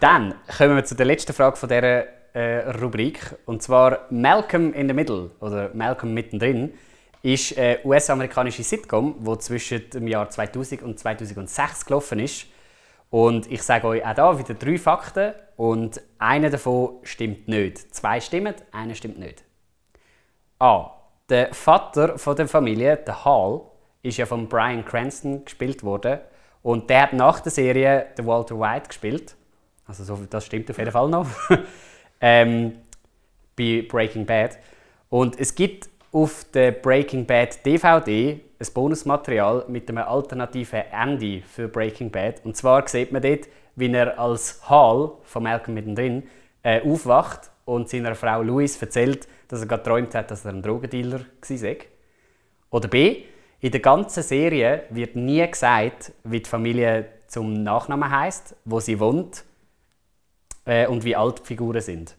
dann 0.01 0.35
kommen 0.57 0.77
wir 0.77 0.85
zu 0.85 0.95
der 0.95 1.07
letzten 1.07 1.33
Frage 1.33 1.57
von 1.57 1.69
dieser 1.69 2.18
äh, 2.39 2.71
Rubrik. 2.71 3.19
Und 3.47 3.63
zwar 3.63 4.07
Malcolm 4.11 4.73
in 4.73 4.87
the 4.87 4.95
Middle 4.95 5.31
oder 5.41 5.71
Malcolm 5.75 6.15
mittendrin 6.15 6.73
ist 7.23 7.59
eine 7.59 7.81
US-amerikanische 7.85 8.63
Sitcom, 8.63 9.17
die 9.19 9.39
zwischen 9.39 9.91
dem 9.91 10.07
Jahr 10.07 10.31
2000 10.31 10.83
und 10.83 10.99
2006 11.01 11.85
gelaufen 11.85 12.21
ist. 12.21 12.47
Und 13.11 13.51
ich 13.51 13.63
sage 13.63 13.89
euch 13.89 14.07
auch 14.07 14.15
da 14.15 14.39
wieder 14.39 14.55
drei 14.55 14.79
Fakten 14.79 15.33
und 15.57 16.01
einer 16.19 16.51
davon 16.51 16.99
stimmt 17.03 17.49
nicht. 17.49 17.93
Zwei 17.93 18.21
stimmen, 18.21 18.55
einer 18.71 18.95
stimmt 18.95 19.19
nicht. 19.19 19.43
A. 20.61 20.93
Der 21.29 21.53
Vater 21.53 22.19
von 22.19 22.37
der 22.37 22.47
Familie, 22.47 22.97
der 22.99 23.25
Hall, 23.25 23.63
ist 24.03 24.17
ja 24.17 24.27
von 24.27 24.49
Brian 24.49 24.85
Cranston 24.85 25.45
gespielt 25.45 25.83
worden. 25.83 26.21
Und 26.63 26.89
der 26.89 27.03
hat 27.03 27.13
nach 27.15 27.41
der 27.41 27.51
Serie 27.51 28.07
den 28.17 28.27
Walter 28.27 28.59
White 28.59 28.89
gespielt. 28.89 29.35
Also 29.87 30.05
so, 30.05 30.19
das 30.31 30.47
stimmt 30.47 30.71
auf 30.71 30.79
jeden 30.79 30.93
Fall 30.93 31.09
noch. 31.09 31.27
ähm, 32.21 32.73
bei 33.57 33.85
Breaking 33.89 34.27
Bad. 34.27 34.59
Und 35.09 35.39
es 35.39 35.55
gibt 35.55 35.89
auf 36.13 36.47
der 36.53 36.73
Breaking 36.73 37.27
Bad 37.27 37.65
DVD 37.65 38.41
ein 38.59 38.67
Bonusmaterial 38.75 39.65
mit 39.69 39.89
einem 39.89 40.05
alternativen 40.05 40.83
Ende 40.91 41.43
für 41.43 41.69
Breaking 41.69 42.11
Bad. 42.11 42.45
Und 42.45 42.57
zwar 42.57 42.87
sieht 42.89 43.13
man 43.13 43.23
dort, 43.23 43.49
wie 43.77 43.93
er 43.93 44.19
als 44.19 44.69
Hall 44.69 45.13
von 45.23 45.43
Malcolm 45.43 45.75
mittendrin 45.75 46.25
äh, 46.63 46.81
aufwacht 46.83 47.51
und 47.65 47.89
seiner 47.89 48.15
Frau 48.15 48.43
Louise 48.43 48.81
erzählt, 48.81 49.29
dass 49.47 49.61
er 49.61 49.67
geträumt 49.67 50.15
hat, 50.15 50.31
dass 50.31 50.45
er 50.45 50.53
ein 50.53 50.63
Drogendealer 50.63 51.21
war. 51.21 51.77
Oder 52.71 52.89
B. 52.89 53.23
In 53.61 53.73
der 53.73 53.81
ganzen 53.81 54.23
Serie 54.23 54.85
wird 54.91 55.17
nie 55.17 55.45
gesagt, 55.49 56.13
wie 56.25 56.41
die 56.41 56.49
Familie 56.49 57.07
zum 57.27 57.63
Nachnamen 57.63 58.11
heißt, 58.11 58.55
wo 58.65 58.81
sie 58.81 58.99
wohnt 59.01 59.45
äh, 60.69 60.87
und 60.87 61.05
wie 61.05 61.17
alt 61.17 61.41
die 61.41 61.47
Figuren 61.47 61.81
sind. 61.81 62.17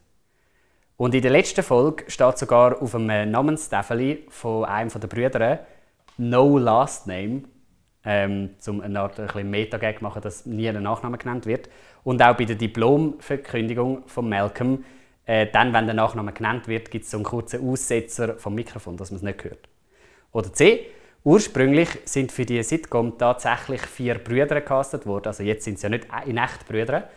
Und 0.96 1.14
in 1.14 1.22
der 1.22 1.30
letzten 1.30 1.62
Folge 1.62 2.04
steht 2.10 2.36
sogar 2.36 2.82
auf 2.82 2.94
einem 2.94 3.30
Namenstafel 3.30 4.18
von 4.28 4.66
einem 4.66 4.90
der 4.90 5.08
Brüder 5.08 5.60
No 6.18 6.58
Last 6.58 7.06
Name, 7.06 7.44
ähm, 8.04 8.50
um 8.66 8.80
eine 8.82 9.00
Art 9.00 9.18
ein 9.18 9.50
Meta-Gag 9.50 9.98
zu 9.98 10.04
machen, 10.04 10.20
dass 10.20 10.44
nie 10.44 10.68
ein 10.68 10.82
Nachname 10.82 11.16
genannt 11.16 11.46
wird. 11.46 11.70
Und 12.04 12.22
auch 12.22 12.36
bei 12.36 12.44
der 12.44 12.56
Diplomverkündigung 12.56 14.02
von 14.06 14.28
Malcolm, 14.28 14.84
äh, 15.24 15.46
dann, 15.50 15.72
wenn 15.72 15.86
der 15.86 15.94
Nachname 15.94 16.32
genannt 16.32 16.68
wird, 16.68 16.90
gibt 16.90 17.04
es 17.04 17.12
so 17.12 17.18
einen 17.18 17.24
kurzen 17.24 17.66
Aussetzer 17.66 18.34
vom 18.36 18.54
Mikrofon, 18.54 18.96
dass 18.96 19.10
man 19.10 19.16
es 19.16 19.22
nicht 19.22 19.44
hört. 19.44 19.68
Oder 20.32 20.52
C. 20.52 20.86
Ursprünglich 21.22 21.88
sind 22.04 22.32
für 22.32 22.44
die 22.44 22.62
Sitcom 22.62 23.16
tatsächlich 23.16 23.82
vier 23.82 24.16
Brüder 24.16 24.56
gecastet 24.56 25.06
worden. 25.06 25.28
Also 25.28 25.42
jetzt 25.42 25.64
sind 25.64 25.74
es 25.74 25.82
ja 25.82 25.88
nicht 25.88 26.06
in 26.26 26.38
echt 26.38 26.66
Brüder. 26.66 27.08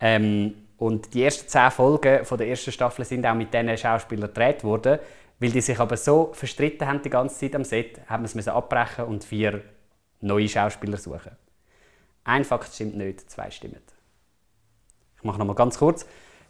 Ähm, 0.00 0.54
und 0.80 1.12
die 1.12 1.24
ersten 1.24 1.46
zehn 1.46 1.70
Folgen 1.70 2.24
von 2.24 2.38
der 2.38 2.48
ersten 2.48 2.72
Staffel 2.72 3.04
sind 3.04 3.26
auch 3.26 3.34
mit 3.34 3.52
diesen 3.52 3.76
Schauspielern 3.76 4.28
gedreht 4.28 4.64
worden. 4.64 4.98
Weil 5.38 5.50
die 5.50 5.60
sich 5.60 5.78
aber 5.78 5.98
so 5.98 6.30
verstritten 6.32 6.88
haben 6.88 7.02
die 7.02 7.10
ganze 7.10 7.38
Zeit 7.38 7.54
am 7.54 7.64
Set, 7.64 8.00
haben 8.08 8.22
wir 8.22 8.26
es 8.26 8.34
müssen 8.34 8.48
abbrechen 8.48 9.04
und 9.04 9.22
vier 9.22 9.60
neue 10.22 10.48
Schauspieler 10.48 10.96
suchen. 10.96 11.32
Ein 12.24 12.44
Fakt 12.44 12.72
stimmt 12.74 12.96
nicht, 12.96 13.30
zwei 13.30 13.50
stimmen. 13.50 13.82
Ich 15.18 15.22
mache 15.22 15.38
noch 15.38 15.44
mal 15.44 15.54
ganz 15.54 15.78
kurz. 15.78 16.06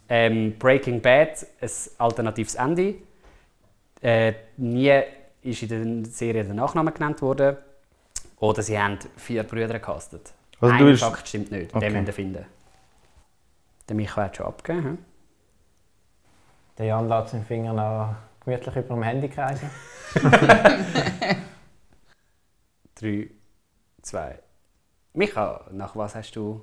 Ähm, 0.07 0.57
Breaking 0.57 1.01
Bad, 1.01 1.45
ein 1.59 1.69
alternatives 1.97 2.55
Ende. 2.55 2.95
Äh, 4.01 4.33
nie 4.55 4.97
ist 5.41 5.61
in 5.63 6.03
der 6.03 6.09
Serie 6.11 6.45
der 6.45 6.53
Nachname 6.53 6.93
genannt 6.93 7.21
worden. 7.21 7.57
Oder 8.39 8.63
sie 8.63 8.79
haben 8.79 8.97
vier 9.17 9.43
Brüder 9.43 9.73
gecastet. 9.73 10.31
Also 10.61 10.73
Ein 10.73 10.95
Fakt 10.95 11.27
stimmt 11.27 11.51
nicht, 11.51 11.75
Okay. 11.75 11.85
den 11.85 11.93
müsst 11.93 12.07
ihr 12.07 12.13
finden. 12.13 12.45
Der 13.91 13.97
Michael 13.97 14.23
hat 14.23 14.37
schon 14.37 14.45
abgegeben. 14.45 14.85
hm? 14.85 14.97
Der 16.77 16.85
Jan 16.85 17.09
lässt 17.09 17.31
seinen 17.31 17.43
Finger 17.43 17.73
noch 17.73 18.15
gemütlich 18.45 18.73
über 18.73 18.95
dem 18.95 19.03
Handy 19.03 19.27
kreisen. 19.27 19.69
Drei, 22.95 23.31
zwei. 24.01 24.39
Micha, 25.11 25.65
nach 25.71 25.93
was 25.97 26.15
hast 26.15 26.31
du 26.37 26.61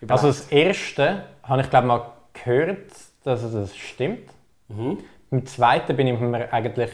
überlegt? 0.00 0.12
Also 0.12 0.28
das 0.28 0.50
erste 0.50 1.26
habe 1.42 1.60
ich 1.60 1.68
glaube 1.68 1.88
mal 1.88 2.10
gehört, 2.32 2.90
dass 3.24 3.42
es 3.42 3.76
stimmt. 3.76 4.30
Mhm. 4.68 5.04
Beim 5.28 5.44
zweiten 5.44 5.94
bin 5.94 6.06
ich 6.06 6.18
mir 6.18 6.50
eigentlich, 6.50 6.90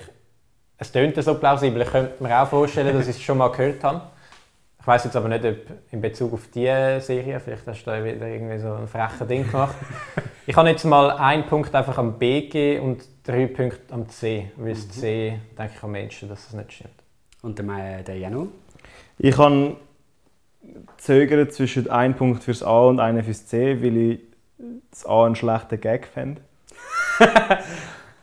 es 0.77 0.91
tönt 0.91 1.23
so 1.23 1.39
plausibel, 1.39 1.83
ich 1.83 1.89
könnte 1.89 2.21
mir 2.21 2.37
auch 2.37 2.49
vorstellen, 2.49 2.99
dass 2.99 3.07
ich 3.07 3.15
es 3.15 3.23
schon 3.23 3.39
mal 3.39 3.53
gehört 3.53 3.85
habe. 3.85 4.11
Ich 4.81 4.87
weiß 4.87 5.05
jetzt 5.05 5.17
aber 5.17 5.29
nicht, 5.29 5.45
ob 5.45 5.57
in 5.93 6.01
Bezug 6.01 6.33
auf 6.33 6.49
diese 6.53 7.01
Serie, 7.01 7.39
vielleicht 7.39 7.67
hast 7.67 7.85
du 7.85 7.91
da 7.91 8.03
wieder 8.03 8.27
irgendwie 8.27 8.59
so 8.59 8.73
ein 8.73 8.89
freches 8.89 9.27
Ding 9.29 9.47
gemacht. 9.47 9.75
ich 10.47 10.57
habe 10.57 10.71
jetzt 10.71 10.85
mal 10.85 11.11
einen 11.11 11.45
Punkt 11.45 11.75
einfach 11.75 11.99
am 11.99 12.19
B 12.19 12.43
gegeben 12.43 12.87
und 12.87 13.05
drei 13.23 13.47
Punkte 13.47 13.93
am 13.93 14.09
C, 14.09 14.51
weil 14.57 14.73
das 14.73 14.89
C, 14.89 15.39
denke 15.59 15.75
ich 15.77 15.83
am 15.83 15.91
Menschen, 15.93 16.31
dass 16.31 16.47
es 16.49 16.55
nicht 16.55 16.73
stimmt. 16.73 16.95
Und 17.43 17.59
der, 17.59 17.65
Ma- 17.67 18.01
der 18.03 18.19
Janu? 18.19 18.49
Ich 19.19 19.37
kann 19.37 19.77
zögern 20.97 21.51
zwischen 21.51 21.91
einem 21.91 22.15
Punkt 22.15 22.43
fürs 22.43 22.63
A 22.63 22.81
und 22.85 23.01
einem 23.01 23.23
fürs 23.23 23.47
C, 23.47 23.83
weil 23.83 23.97
ich 23.97 24.21
das 24.91 25.05
A 25.05 25.27
einen 25.27 25.37
schlechten 25.37 25.79
Gag 25.79 26.07
fände. 26.07 26.41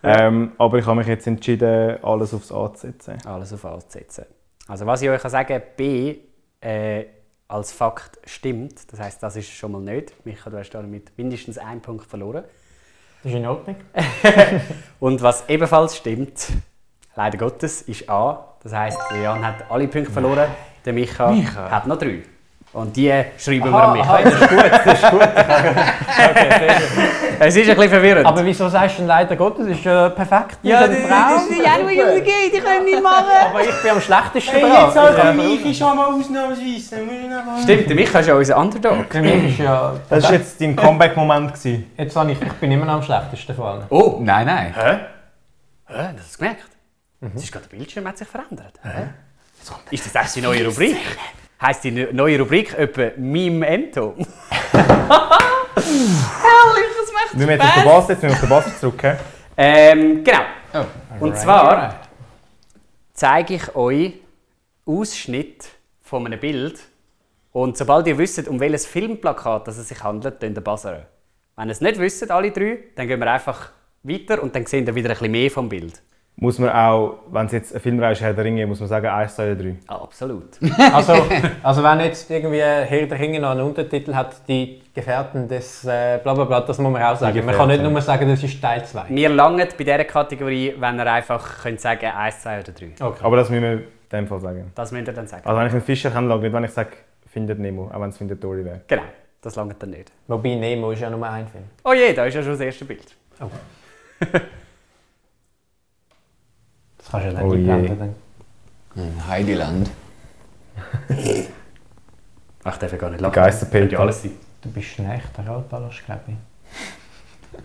ähm, 0.03 0.53
aber 0.57 0.79
ich 0.79 0.85
habe 0.87 0.97
mich 0.97 1.07
jetzt 1.07 1.27
entschieden, 1.27 2.03
alles 2.03 2.33
aufs 2.33 2.51
A 2.51 2.73
zu 2.73 2.87
setzen. 2.87 3.17
Alles 3.25 3.53
auf 3.53 3.63
A 3.63 3.79
zu 3.79 3.99
setzen. 3.99 4.25
Also 4.67 4.85
was 4.87 5.01
ich 5.03 5.09
euch 5.09 5.21
kann 5.21 5.31
sagen 5.31 5.61
B 5.77 6.15
äh, 6.61 7.05
als 7.47 7.71
Fakt 7.71 8.19
stimmt. 8.25 8.91
Das 8.91 8.99
heißt, 8.99 9.23
das 9.23 9.35
ist 9.35 9.49
schon 9.49 9.71
mal 9.71 9.81
nicht. 9.81 10.13
Micha, 10.25 10.49
du 10.49 10.57
hast 10.57 10.71
damit 10.71 11.17
mindestens 11.17 11.57
einen 11.57 11.81
Punkt 11.81 12.05
verloren. 12.05 12.43
Das 13.23 13.31
ist 13.31 13.37
in 13.37 13.45
Ordnung. 13.45 13.75
Und 14.99 15.21
was 15.21 15.47
ebenfalls 15.49 15.97
stimmt, 15.97 16.49
leider 17.15 17.37
Gottes, 17.37 17.81
ist 17.83 18.09
A. 18.09 18.55
Das 18.61 18.73
heißt, 18.73 18.99
Jan 19.21 19.45
hat 19.45 19.69
alle 19.71 19.87
Punkte 19.87 20.11
verloren, 20.11 20.49
der 20.85 20.93
Micha, 20.93 21.33
hat 21.69 21.87
noch 21.87 21.97
drei. 21.97 22.23
Und 22.73 22.95
die 22.95 23.11
schreiben 23.39 23.65
wir 23.71 23.73
Aha, 23.73 23.93
dem 23.93 24.01
aha, 24.01 24.17
Micha. 24.17 24.29
das 24.29 24.41
ist 24.41 24.49
gut, 24.49 24.71
das 24.85 25.01
ist 25.03 25.11
gut. 25.11 25.21
okay. 26.29 26.71
Es 27.39 27.55
ist 27.55 27.69
ein 27.69 27.75
bisschen 27.75 27.89
verwirrend. 27.89 28.25
Aber 28.25 28.45
wieso 28.45 28.67
sagst 28.69 28.97
du 28.97 29.01
denn 29.01 29.07
leider 29.07 29.35
Gottes? 29.35 29.67
Das 29.67 29.77
ist 29.77 29.83
ja 29.85 30.09
perfekt. 30.09 30.57
Das 30.63 30.89
ist 30.89 31.03
ein 31.03 31.07
Traum. 31.07 31.63
Janu, 31.63 31.89
Junge, 31.89 32.21
geht, 32.21 32.53
ich 32.53 32.63
kann 32.63 32.83
nicht 32.83 33.01
machen. 33.01 33.25
Aber 33.49 33.61
ich 33.63 33.81
bin 33.81 33.91
am 33.91 34.01
schlechtesten 34.01 34.51
Hey, 34.51 34.61
dran. 34.61 34.85
jetzt 34.85 34.95
halt 34.97 35.17
Ja. 35.17 35.25
für 35.25 35.33
mich 35.33 35.65
ist 35.65 35.77
schon 35.77 35.95
mal 35.95 36.05
ausnahmsweise. 36.07 36.97
Stimmt, 37.63 37.89
der 37.89 37.95
Micha 37.95 38.19
ist 38.19 38.27
ja 38.27 38.35
unser 38.35 38.57
Underdog. 38.57 39.05
Für 39.09 39.21
mich 39.21 39.43
ist 39.51 39.59
ja... 39.59 39.93
Das 40.09 40.23
war 40.25 40.33
jetzt 40.33 40.61
dein 40.61 40.75
Comeback-Moment. 40.75 41.53
gewesen. 41.53 41.91
Jetzt 41.97 42.15
habe 42.15 42.31
ich, 42.31 42.41
ich 42.41 42.53
bin 42.53 42.71
immer 42.71 42.85
noch 42.85 42.93
am 42.95 43.03
schlechtesten 43.03 43.55
von 43.55 43.65
allen. 43.65 43.83
Oh, 43.89 44.17
Nein, 44.21 44.45
nein. 44.45 44.73
Hä? 44.75 44.91
Hä? 45.87 46.09
Das 46.15 46.25
hast 46.25 46.33
du 46.35 46.37
gemerkt? 46.39 46.63
Das 47.21 47.43
ist 47.43 47.51
gerade 47.51 47.65
der 47.67 47.77
Bildschirm 47.77 48.07
hat 48.07 48.17
sich 48.17 48.27
verändert. 48.27 48.73
Hä? 48.83 49.07
Ist 49.89 50.05
das 50.13 50.23
echt 50.25 50.35
die 50.35 50.41
neue 50.41 50.65
Rubrik? 50.67 50.97
Heißt 51.61 51.83
die 51.83 51.91
ne- 51.91 52.09
neue 52.11 52.39
Rubrik 52.39 52.73
etwa 52.77 53.11
Meme 53.17 53.65
Ento? 53.65 54.13
Herrlich, 54.71 54.85
das 56.99 57.13
macht 57.13 57.33
Müssen 57.33 57.47
wir 57.47 57.55
jetzt 57.55 57.65
auf 57.65 57.73
den 57.73 57.83
Bass 57.83 58.07
setzen, 58.07 58.29
auf 58.29 58.39
den 58.39 58.49
Bass 58.49 58.79
zurück. 58.79 59.17
Ähm, 59.57 60.23
genau. 60.23 60.41
Oh. 60.73 60.85
Und 61.25 61.35
zwar 61.35 62.01
zeige 63.13 63.55
ich 63.55 63.75
euch 63.75 64.13
Ausschnitt 64.85 65.69
von 66.01 66.25
einem 66.27 66.39
Bild. 66.39 66.79
Und 67.51 67.75
sobald 67.75 68.05
ihr 68.05 68.17
wisst, 68.19 68.47
um 68.47 68.59
welches 68.59 68.85
Filmplakat 68.85 69.67
es 69.69 69.87
sich 69.87 70.03
handelt, 70.03 70.43
ihr 70.43 70.51
buzzern. 70.51 71.05
Wenn 71.55 71.69
ihr 71.69 71.71
es 71.71 71.81
nicht 71.81 71.99
wisst, 71.99 72.29
alle 72.29 72.51
drei, 72.51 72.83
dann 72.95 73.07
gehen 73.07 73.19
wir 73.19 73.31
einfach 73.31 73.71
weiter 74.03 74.43
und 74.43 74.55
dann 74.55 74.67
sehen 74.67 74.85
ihr 74.85 74.93
wieder 74.93 75.09
ein 75.09 75.15
bisschen 75.15 75.31
mehr 75.31 75.49
vom 75.49 75.67
Bild. 75.67 76.03
Muss 76.39 76.59
man 76.59 76.69
auch, 76.69 77.15
wenn 77.31 77.47
es 77.47 77.51
jetzt 77.51 77.73
ein 77.73 77.81
Filmreihe 77.81 78.11
ist, 78.13 78.21
Herr 78.21 78.33
der 78.33 78.45
Ringe, 78.45 78.67
muss 78.67 78.79
man 78.79 78.87
sagen 78.87 79.07
1, 79.07 79.35
2 79.35 79.51
oder 79.51 79.63
3. 79.63 79.75
Absolut. 79.87 80.59
Also, 80.93 81.13
also 81.63 81.83
wenn 81.83 81.99
jetzt 82.01 82.29
irgendwie 82.29 82.61
Herr 82.61 83.07
der 83.07 83.19
Ringe 83.19 83.39
noch 83.39 83.51
einen 83.51 83.61
Untertitel 83.61 84.13
hat, 84.13 84.47
die 84.47 84.83
Gefährten 84.93 85.47
des 85.47 85.83
äh, 85.85 86.19
Blablabla, 86.21 86.61
das 86.61 86.77
muss 86.77 86.91
man 86.91 87.01
auch 87.01 87.15
sagen. 87.15 87.43
Man 87.43 87.55
kann 87.55 87.67
nicht 87.69 87.81
nur 87.81 88.01
sagen, 88.01 88.29
das 88.29 88.43
ist 88.43 88.61
Teil 88.61 88.85
2. 88.85 89.05
Wir 89.09 89.29
langen 89.29 89.67
bei 89.77 89.83
dieser 89.83 90.03
Kategorie, 90.03 90.75
wenn 90.77 90.99
ihr 90.99 91.11
einfach 91.11 91.63
könnt 91.63 91.81
sagen 91.81 92.05
1, 92.05 92.43
2 92.43 92.59
oder 92.59 92.71
3. 92.71 92.85
Okay. 92.99 93.19
Aber 93.23 93.37
das 93.37 93.49
müssen 93.49 93.63
wir 93.63 93.71
in 93.71 93.83
dem 94.11 94.27
Fall 94.27 94.39
sagen. 94.39 94.71
Das 94.75 94.91
müsst 94.91 95.07
ihr 95.07 95.13
dann 95.13 95.27
sagen. 95.27 95.41
Also 95.43 95.59
wenn 95.59 95.67
ich 95.67 95.73
einen 95.73 95.81
Fischer 95.81 96.11
schaue 96.11 96.35
ich 96.35 96.41
nicht, 96.41 96.53
wenn 96.53 96.63
ich 96.63 96.71
sage, 96.71 96.91
findet 97.25 97.57
Nemo, 97.57 97.89
auch 97.91 97.99
wenn 97.99 98.09
es 98.09 98.17
findet 98.17 98.43
Dory 98.43 98.63
wäre. 98.63 98.81
Genau, 98.87 99.01
das 99.41 99.55
langt 99.55 99.81
dann 99.81 99.89
nicht. 99.89 100.11
Wobei 100.27 100.53
Nemo 100.53 100.91
ist 100.91 101.01
ja 101.01 101.09
nur 101.09 101.27
ein 101.27 101.47
Film. 101.47 101.63
Oh 101.83 101.93
je, 101.93 102.13
da 102.13 102.25
ist 102.25 102.35
ja 102.35 102.43
schon 102.43 102.51
das 102.51 102.61
erste 102.61 102.85
Bild. 102.85 103.15
Das 107.11 107.21
kannst 107.23 107.27
du 107.27 107.31
ja 107.31 107.41
Oh 107.43 107.53
nicht 107.53 107.65
je. 107.65 107.71
einblenden. 107.71 108.15
Hm, 108.95 109.27
Heidiland. 109.27 109.89
Ach, 112.63 112.77
darf 112.77 112.93
ich 112.93 112.99
gar 112.99 113.09
nicht 113.09 113.21
lachen. 113.21 113.33
Geisterpeter. 113.33 113.79
Könnte 113.79 113.95
ja 113.95 113.99
alles 114.01 114.21
sein. 114.23 114.31
Du 114.61 114.69
bist 114.71 114.99
ein 114.99 115.09
echter 115.11 115.47
Altballast, 115.49 116.05
glaube 116.05 116.21
ich. 116.27 116.33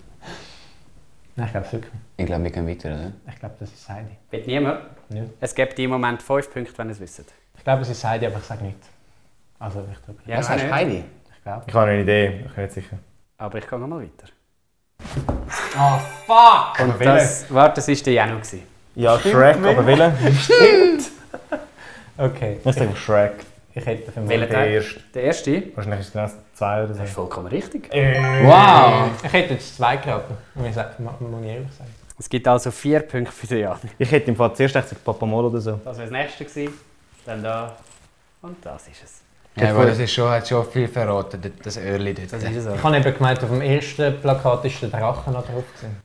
Nein, 1.37 1.47
ich 1.47 1.53
glaube 1.53 1.67
es 1.67 1.73
wirklich 1.73 1.93
nicht. 1.93 2.03
Ich 2.19 2.27
glaube, 2.27 2.45
wir 2.45 2.51
gehen 2.51 2.69
weiter, 2.69 2.89
oder? 2.95 3.13
Ich 3.29 3.39
glaube, 3.41 3.55
das 3.59 3.73
ist 3.73 3.89
Heidi. 3.89 4.17
Wird 4.31 4.47
niemand? 4.47 4.81
Nicht. 5.11 5.33
Es 5.41 5.55
gibt 5.55 5.79
im 5.79 5.91
Moment 5.91 6.23
5 6.23 6.53
Punkte, 6.53 6.73
wenn 6.79 6.89
ihr 6.89 6.93
es 6.93 7.01
wisst. 7.01 7.25
Ich 7.57 7.65
glaube, 7.65 7.83
es 7.83 7.89
ist 7.89 8.05
Heidi, 8.05 8.27
aber 8.27 8.39
ich 8.39 8.45
sage 8.45 8.65
nicht. 8.65 8.79
Also, 9.59 9.85
ich 9.93 10.03
glaube 10.05 10.21
Ja, 10.27 10.39
Was 10.39 10.49
heißt 10.51 10.65
nicht. 10.65 10.73
Heidi? 10.73 11.05
Ich 11.37 11.43
glaube. 11.43 11.65
Ich 11.67 11.75
habe 11.75 11.91
eine 11.91 12.03
Idee, 12.03 12.45
ich 12.47 12.53
bin 12.53 12.65
nicht 12.65 12.75
sicher. 12.75 12.99
Aber 13.39 13.59
ich 13.59 13.69
gehe 13.69 13.79
noch 13.79 13.89
mal 13.89 14.01
weiter. 14.03 14.29
Oh, 15.77 15.99
fuck! 16.27 16.79
Und 16.87 17.05
das, 17.05 17.53
warte, 17.53 17.77
das 17.77 17.89
war 17.89 17.95
der 17.97 18.13
Janu. 18.13 18.37
gewesen. 18.37 18.63
Ja, 18.95 19.19
Shrek, 19.19 19.57
aber 19.57 19.87
welcher? 19.87 20.13
Okay. 22.19 22.59
Ich 22.63 22.75
sage 22.75 22.95
Shrek. 22.95 23.33
Ich 23.75 23.87
hätte 23.87 24.13
für 24.13 24.29
Welcher 24.29 24.47
Der 24.47 24.55
Teil? 24.55 24.73
erste. 24.75 25.01
Der 25.15 25.23
erste? 25.23 25.63
Wahrscheinlich 25.75 26.01
ist 26.01 26.07
es 26.09 26.13
genau 26.13 26.29
zwei 26.55 26.85
oder 26.85 26.89
Das 26.89 26.99
ist 27.05 27.09
so. 27.15 27.23
vollkommen 27.23 27.47
richtig. 27.47 27.89
Wow! 27.91 29.11
Ich 29.25 29.33
hätte 29.33 29.55
jetzt 29.55 29.77
zwei 29.77 29.97
geraten. 29.97 30.37
Muss 30.55 30.67
ich 30.69 30.77
ehrlich 30.77 31.73
sagen. 31.73 31.91
Es 32.19 32.29
gibt 32.29 32.47
also 32.47 32.71
4 32.71 33.01
Punkte 33.01 33.33
für 33.33 33.47
den 33.47 33.59
Jan. 33.61 33.79
Ich 33.99 34.11
hätte 34.13 34.31
im 34.31 34.37
Fall 34.37 34.55
zuerst 34.55 34.75
gesagt 34.75 35.03
Papamol 35.03 35.47
oder 35.47 35.61
so. 35.61 35.81
Das 35.85 35.97
wäre 35.97 36.09
das 36.11 36.13
nächste 36.13 36.45
gewesen. 36.45 36.75
Dann 37.25 37.43
da. 37.43 37.75
Und 38.43 38.57
das 38.65 38.87
ist 38.89 39.03
es. 39.03 39.22
Ja, 39.55 39.71
aber 39.71 39.85
das 39.85 39.99
ist 39.99 40.13
schon, 40.13 40.31
hat 40.31 40.49
schon 40.49 40.65
viel 40.65 40.89
verraten, 40.89 41.39
das- 41.63 41.77
Öhrli 41.77 42.15
dort. 42.15 42.33
Das 42.33 42.43
ist 42.43 42.57
es 42.57 42.75
Ich 42.75 42.83
habe 42.83 42.97
eben 42.97 43.15
gemeint, 43.15 43.43
auf 43.43 43.51
dem 43.51 43.61
ersten 43.61 44.19
Plakat 44.21 44.65
ist 44.65 44.81
der 44.81 44.89
Drache 44.89 45.31
noch 45.31 45.45
drauf. 45.47 45.65
Gewesen. 45.77 46.03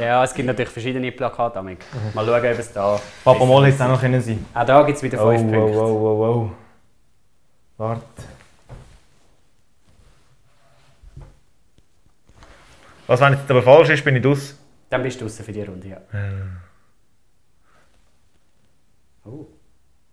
Ja, 0.00 0.24
es 0.24 0.34
gibt 0.34 0.46
natürlich 0.46 0.70
verschiedene 0.72 1.12
Plakate. 1.12 1.58
Amig. 1.60 1.78
Mal 2.12 2.24
schauen, 2.26 2.38
ob 2.52 2.58
es 2.58 2.72
da. 2.72 3.00
Papamol 3.24 3.66
hätte 3.66 3.76
es 3.76 3.80
auch 3.80 3.88
noch 3.88 4.00
können 4.00 4.20
sein 4.20 4.44
Auch 4.52 4.64
da 4.64 4.82
gibt 4.82 4.96
es 4.96 5.02
wieder 5.04 5.24
Oh, 5.24 5.30
5 5.30 5.42
wow, 5.42 5.52
Punkte. 5.52 5.78
wow, 5.78 6.00
wow, 6.00 6.18
wow. 6.18 6.50
Warte. 7.76 8.02
Was, 13.06 13.20
wenn 13.20 13.32
jetzt 13.34 13.50
aber 13.50 13.62
falsch 13.62 13.90
ist, 13.90 14.04
bin 14.04 14.16
ich 14.16 14.22
dus. 14.22 14.58
Dann 14.90 15.02
bist 15.02 15.20
du 15.20 15.24
draußen 15.24 15.44
für 15.44 15.52
die 15.52 15.62
Runde, 15.62 15.88
ja. 15.88 15.98
Oh. 19.24 19.46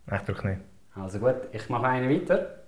Nein, 0.05 0.19
ich 0.19 0.25
drücke 0.25 0.47
nicht. 0.47 0.61
Also 0.95 1.19
gut, 1.19 1.35
ich 1.51 1.67
mache 1.69 1.87
einen 1.87 2.09
weiter. 2.09 2.59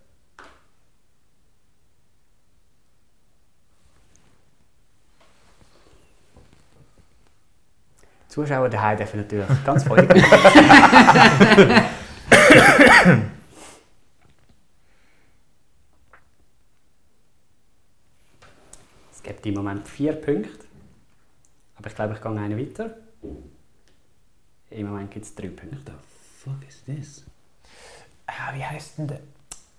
Die 8.27 8.33
Zuschauer 8.33 8.69
daheim 8.69 8.97
dürfen 8.97 9.17
natürlich 9.21 9.47
ganz 9.65 9.83
voll. 9.83 9.99
es 19.13 19.23
gibt 19.23 19.45
im 19.45 19.53
Moment 19.55 19.87
vier 19.87 20.13
Punkte. 20.13 20.49
Aber 21.77 21.87
ich 21.87 21.95
glaube, 21.95 22.13
ich 22.15 22.21
gehe 22.21 22.31
einen 22.31 22.57
weiter. 22.59 22.89
Im 24.69 24.87
Moment 24.87 25.11
gibt 25.11 25.25
es 25.25 25.33
drei 25.35 25.47
Punkte. 25.49 25.93
fuck 26.43 26.55
is 26.67 26.83
this? 26.85 27.23
Ah, 28.25 28.53
wie 28.53 28.63
heisst 28.63 28.97
denn 28.97 29.07
der? 29.07 29.19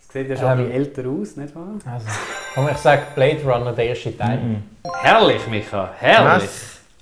Es 0.01 0.09
sieht 0.13 0.29
ja 0.29 0.37
schon 0.37 0.61
Ähm. 0.61 0.71
älter 0.71 1.07
aus, 1.09 1.37
nicht 1.37 1.55
wahr? 1.55 1.75
Also, 1.85 2.07
komm, 2.55 2.69
ich 2.71 2.79
sage 2.79 3.03
Blade 3.15 3.43
Runner, 3.45 3.73
der 3.73 3.87
erste 3.89 4.17
Teil. 4.17 4.63
Herrlich, 5.03 5.47
Micha, 5.49 5.93
herrlich. 5.99 6.49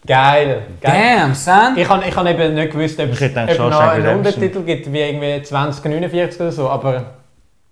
Geil. 0.07 0.63
Geil. 0.81 1.17
Damn, 1.19 1.35
son! 1.35 1.77
Ich 1.77 1.89
habe 1.89 2.05
ich 2.07 2.17
hab 2.17 2.27
eben 2.27 2.55
nicht 2.55 2.73
gewusst, 2.73 3.01
ob 3.01 3.11
es 3.11 3.59
noch 3.59 3.81
einen. 3.81 4.17
Untertitel 4.19 4.63
gibt, 4.63 4.93
wie 4.93 5.01
irgendwie 5.01 5.43
2049 5.43 6.41
oder 6.41 6.53
so, 6.53 6.69
aber 6.69 7.05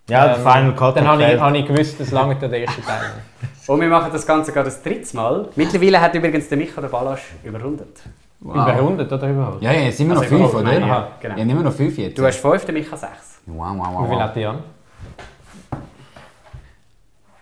Ja, 0.09 0.27
der 0.27 0.37
ähm, 0.37 0.43
Final 0.43 0.75
Cut 0.75 0.97
dann 0.97 1.09
hat 1.09 1.13
habe 1.21 1.33
ich, 1.33 1.41
hab 1.41 1.55
ich 1.55 1.67
gewusst, 1.67 2.01
das 2.01 2.11
lange 2.11 2.37
der 2.37 2.53
erste 2.53 2.83
Teil. 2.83 3.01
Und 3.67 3.81
wir 3.81 3.89
machen 3.89 4.11
das 4.13 4.27
Ganze 4.27 4.53
gerade 4.53 4.67
das 4.67 4.83
dritte 4.83 5.17
Mal. 5.17 5.49
Mittlerweile 5.57 6.01
hat 6.01 6.15
übrigens 6.15 6.49
der 6.49 6.59
Micha 6.59 6.81
den 6.81 6.91
Balasch 6.91 7.23
überrundet. 7.43 8.03
Überrundet 8.43 9.11
oder 9.11 9.29
überhaupt? 9.31 9.63
Ja, 9.63 9.73
ja, 9.73 9.81
jetzt 9.81 9.97
sind 9.97 10.09
wir 10.09 10.17
noch 10.17 10.23
Also 10.23 10.37
fünf, 10.37 10.51
überhaupt, 10.51 10.69
oder? 10.69 10.81
nein, 10.81 10.89
ja, 10.89 11.09
genau. 11.19 11.39
ja, 11.39 11.45
nicht 11.47 11.55
mehr 11.55 11.65
noch 11.65 11.73
fünf 11.73 11.97
jetzt. 11.97 12.19
Du 12.19 12.27
hast 12.27 12.37
fünf, 12.41 12.65
der 12.67 12.75
Micha 12.75 12.97
sechs. 12.97 13.41
Wow, 13.47 13.75
wow, 13.77 13.89
Wie 13.89 13.95
wow. 13.95 14.07
viel 14.07 14.17
wow. 14.17 14.23
hat 14.23 14.37
die 14.37 14.41
Jan? 14.41 14.59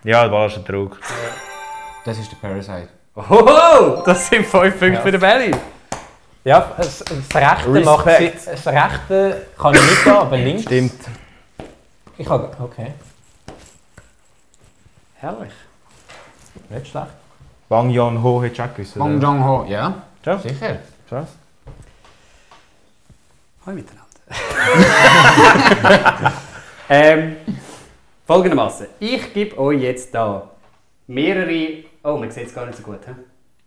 Ja, 0.04 0.22
das 0.24 0.32
war 0.32 0.48
schon 0.48 0.64
Trug. 0.64 1.00
Das 2.04 2.18
ist 2.18 2.30
der 2.30 2.36
Parasite. 2.36 2.88
Hoho, 3.14 4.02
das 4.04 4.28
sind 4.28 4.46
fünf 4.46 4.78
Punkte 4.78 4.86
Ja. 4.94 5.00
für 5.00 5.10
den 5.12 5.20
Belly. 5.20 5.50
Ja, 6.44 6.72
das, 6.76 6.98
das 7.00 7.34
Rechte 7.34 7.68
macht 7.84 8.06
sie- 8.18 8.32
Das 8.46 8.66
Rechte 8.66 9.46
kann 9.58 9.74
ich 9.74 9.80
nicht 9.82 10.04
gehen, 10.04 10.12
aber 10.12 10.36
links. 10.38 10.62
Stimmt. 10.62 11.00
Ich 12.18 12.28
habe. 12.28 12.50
Okay, 12.58 12.92
Herrlich. 15.16 15.52
nicht 16.70 16.88
schlecht. 16.88 17.06
Bang 17.68 17.90
Yon 17.90 18.22
Ho 18.22 18.42
hättest 18.42 18.58
du 18.58 18.62
auch 18.64 18.74
gewusst, 18.74 18.96
oder? 18.96 19.06
Jong 19.18 19.44
Ho, 19.44 19.64
ja? 19.68 19.94
Ja. 20.24 20.38
Sicher. 20.38 20.78
Krass. 21.08 21.28
Hallo 23.64 23.76
miteinander. 23.76 24.08
ähm, 26.88 27.36
folgendermaßen. 28.26 28.86
Ich 28.98 29.32
gebe 29.32 29.58
euch 29.58 29.80
jetzt 29.80 30.12
da 30.14 30.48
mehrere. 31.06 31.84
Oh, 32.02 32.16
man 32.16 32.30
sieht 32.30 32.46
es 32.46 32.54
gar 32.54 32.66
nicht 32.66 32.76
so 32.76 32.82
gut. 32.82 33.00
He? 33.06 33.12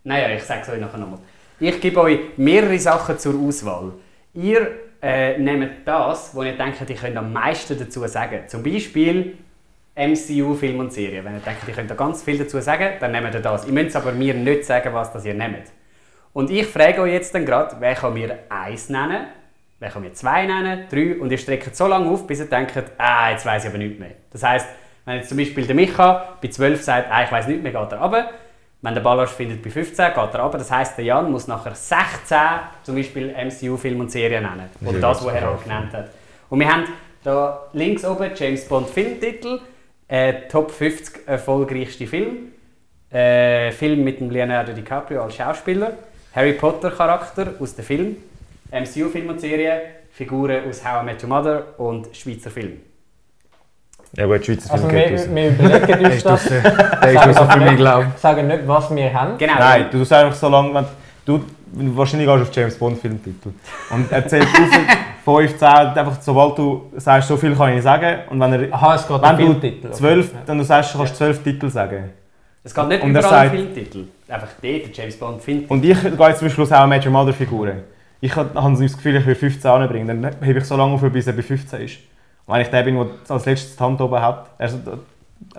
Naja, 0.04 0.28
ich 0.34 0.42
sage 0.42 0.60
es 0.62 0.68
euch 0.68 0.80
nachher 0.80 0.98
nochmal. 0.98 1.18
Ich 1.58 1.80
gebe 1.80 2.00
euch 2.00 2.20
mehrere 2.36 2.78
Sachen 2.78 3.18
zur 3.18 3.34
Auswahl. 3.40 3.92
Ihr 4.34 4.70
äh, 5.00 5.38
nehmt 5.38 5.86
das, 5.86 6.34
wo 6.34 6.42
ihr 6.42 6.56
denkt, 6.56 6.88
ihr 6.88 6.96
könnt 6.96 7.16
am 7.16 7.32
meisten 7.32 7.78
dazu 7.78 8.06
sagen. 8.06 8.40
Zum 8.46 8.62
Beispiel 8.62 9.38
MCU, 9.94 10.54
Film 10.54 10.80
und 10.80 10.92
Serie. 10.92 11.24
Wenn 11.24 11.34
ihr 11.34 11.40
denkt, 11.40 11.66
ihr 11.66 11.74
könnt 11.74 11.90
da 11.90 11.94
ganz 11.94 12.22
viel 12.22 12.36
dazu 12.36 12.60
sagen, 12.60 12.94
dann 13.00 13.12
nehmt 13.12 13.32
ihr 13.34 13.40
das. 13.40 13.66
Ihr 13.66 13.72
müsst 13.72 13.96
aber 13.96 14.12
mir 14.12 14.34
nicht 14.34 14.64
sagen, 14.64 14.92
was 14.92 15.12
das 15.12 15.24
ihr 15.24 15.34
nehmt. 15.34 15.72
Und 16.34 16.50
ich 16.50 16.66
frage 16.66 17.00
euch 17.00 17.12
jetzt 17.14 17.34
dann 17.34 17.46
gerade, 17.46 17.76
wer 17.78 17.94
kann 17.94 18.12
mir 18.12 18.38
eins 18.50 18.90
nennen, 18.90 19.28
wer 19.78 19.88
kann 19.88 20.02
mir 20.02 20.12
zwei 20.12 20.44
nennen, 20.44 20.84
drei, 20.90 21.18
und 21.18 21.32
ihr 21.32 21.38
streckt 21.38 21.74
so 21.74 21.86
lange 21.86 22.10
auf, 22.10 22.26
bis 22.26 22.40
ihr 22.40 22.46
denkt, 22.46 22.74
ah, 22.98 23.30
jetzt 23.30 23.46
weiß 23.46 23.64
ich 23.64 23.70
aber 23.70 23.78
nichts 23.78 23.98
mehr. 23.98 24.10
Das 24.30 24.42
heisst, 24.42 24.68
wenn 25.06 25.16
jetzt 25.16 25.28
zum 25.28 25.38
Beispiel 25.38 25.64
der 25.64 25.74
Micha 25.74 26.36
bei 26.42 26.48
12 26.48 26.82
sagt, 26.82 27.10
ah, 27.10 27.24
ich 27.24 27.32
weiß 27.32 27.46
nicht 27.46 27.62
mehr, 27.62 27.72
geht 27.72 27.92
er 27.92 28.00
runter. 28.00 28.30
Wenn 28.82 28.92
der 28.92 29.00
Ballast 29.00 29.34
findet 29.34 29.62
bei 29.62 29.70
15, 29.70 30.08
geht 30.08 30.16
er 30.16 30.40
runter. 30.40 30.58
Das 30.58 30.70
heisst, 30.70 30.98
der 30.98 31.04
Jan 31.04 31.30
muss 31.30 31.46
nachher 31.46 31.74
16 31.74 32.36
zum 32.82 32.96
Beispiel 32.96 33.32
MCU, 33.32 33.76
Film 33.76 34.00
und 34.00 34.10
Serie 34.10 34.40
nennen. 34.40 34.68
Oder 34.84 34.98
das, 34.98 35.24
was 35.24 35.32
er 35.32 35.50
auch 35.50 35.62
genannt 35.62 35.92
hat. 35.94 36.10
Und 36.50 36.60
wir 36.60 36.70
haben 36.70 36.84
da 37.22 37.66
links 37.72 38.04
oben 38.04 38.30
James 38.34 38.64
Bond 38.68 38.90
Filmtitel, 38.90 39.60
äh, 40.08 40.48
Top 40.48 40.72
50 40.72 41.26
erfolgreichste 41.26 42.06
Film, 42.06 42.52
äh, 43.10 43.70
Film 43.70 44.02
mit 44.02 44.20
dem 44.20 44.30
Leonardo 44.30 44.72
DiCaprio 44.72 45.22
als 45.22 45.36
Schauspieler, 45.36 45.92
Harry 46.34 46.52
Potter 46.52 46.90
Charakter 46.90 47.54
aus 47.60 47.74
dem 47.76 47.84
Film, 47.84 48.16
MCU 48.72 49.08
Film 49.08 49.28
und 49.28 49.40
Serie, 49.40 49.82
Figuren 50.10 50.68
aus 50.68 50.84
How 50.84 51.02
I 51.02 51.04
Met 51.04 51.22
Your 51.22 51.28
Mother 51.28 51.64
und 51.78 52.14
Schweizer 52.14 52.50
Film. 52.50 52.80
Ja 54.16 54.26
gut, 54.26 54.44
Schweizer 54.46 54.72
Also 54.72 54.88
Film 54.88 55.02
geht 55.02 55.12
raus. 55.12 55.28
wir, 55.28 55.34
wir 55.36 55.48
überlegen 55.68 56.06
uns 56.06 56.22
das. 56.22 56.44
Der 56.48 57.12
ist 57.12 57.38
raus 57.38 57.52
für 57.52 57.60
mich, 57.60 57.76
glaube 57.76 58.06
Sagen 58.16 58.46
nicht, 58.46 58.60
was 58.66 58.94
wir 58.94 59.12
haben. 59.12 59.36
Genau. 59.38 59.54
Nein, 59.58 59.86
du 59.90 59.98
tust 59.98 60.12
einfach 60.12 60.34
so 60.34 60.48
lange, 60.48 60.72
wenn 60.74 60.84
du, 61.26 61.44
wahrscheinlich 61.96 62.26
gehst 62.28 62.38
du 62.38 62.42
auf 62.48 62.54
James 62.54 62.78
Bond 62.78 62.98
Filmtitel. 62.98 63.50
Und 63.90 64.10
er 64.10 64.26
zählt 64.26 64.44
auf 64.44 65.38
5, 65.40 65.58
10, 65.58 65.68
einfach 65.68 66.16
sobald 66.20 66.56
du 66.56 66.90
sagst, 66.96 67.28
so 67.28 67.36
viel 67.36 67.54
kann 67.54 67.68
ich 67.70 67.74
nicht 67.76 67.84
sagen. 67.84 68.20
Und 68.30 68.40
wenn 68.40 68.52
er, 68.52 68.72
Aha, 68.72 68.94
es 68.94 69.06
geht 69.06 69.16
um 69.16 69.22
wenn 69.22 69.36
du 69.36 69.42
Filmtitel. 69.60 69.90
12, 69.90 70.30
dann 70.46 70.58
du 70.58 70.64
sagst, 70.64 70.94
du 70.94 70.98
kannst 70.98 71.16
12 71.16 71.42
Titel 71.42 71.68
sagen. 71.68 72.10
Es 72.64 72.74
geht 72.74 72.88
nicht 72.88 73.02
Und 73.02 73.14
er 73.14 73.20
überall 73.20 73.46
um 73.46 73.50
sagt- 73.50 73.50
Filmtitel. 73.56 74.04
Einfach 74.28 74.48
der 74.62 74.78
James 74.92 75.16
Bond 75.18 75.42
Filmtitel. 75.42 75.72
Und 75.72 75.84
ich 75.84 76.00
gehe 76.00 76.28
jetzt 76.28 76.38
zum 76.38 76.48
aus 76.64 76.72
auch 76.72 76.86
Major 76.86 77.12
Mother 77.12 77.32
Figuren. 77.32 77.82
Ich 78.20 78.34
habe 78.34 78.50
habe 78.60 78.76
das 78.82 78.96
Gefühl, 78.96 79.16
ich 79.16 79.26
will 79.26 79.34
15 79.34 79.70
anbringen. 79.70 80.22
Dann 80.22 80.32
hebe 80.42 80.58
ich 80.58 80.64
so 80.64 80.76
lange 80.76 80.94
auf, 80.94 81.02
bis 81.02 81.26
er 81.26 81.34
bei 81.34 81.42
15 81.42 81.80
ist. 81.82 81.98
Wenn 82.46 82.60
ich 82.60 82.68
der 82.68 82.82
bin, 82.82 82.94
der 82.96 83.08
als 83.28 83.44
letztes 83.44 83.76
die 83.76 83.82
Hand 83.82 84.00
oben 84.00 84.20
hat, 84.20 84.50
also, 84.58 84.78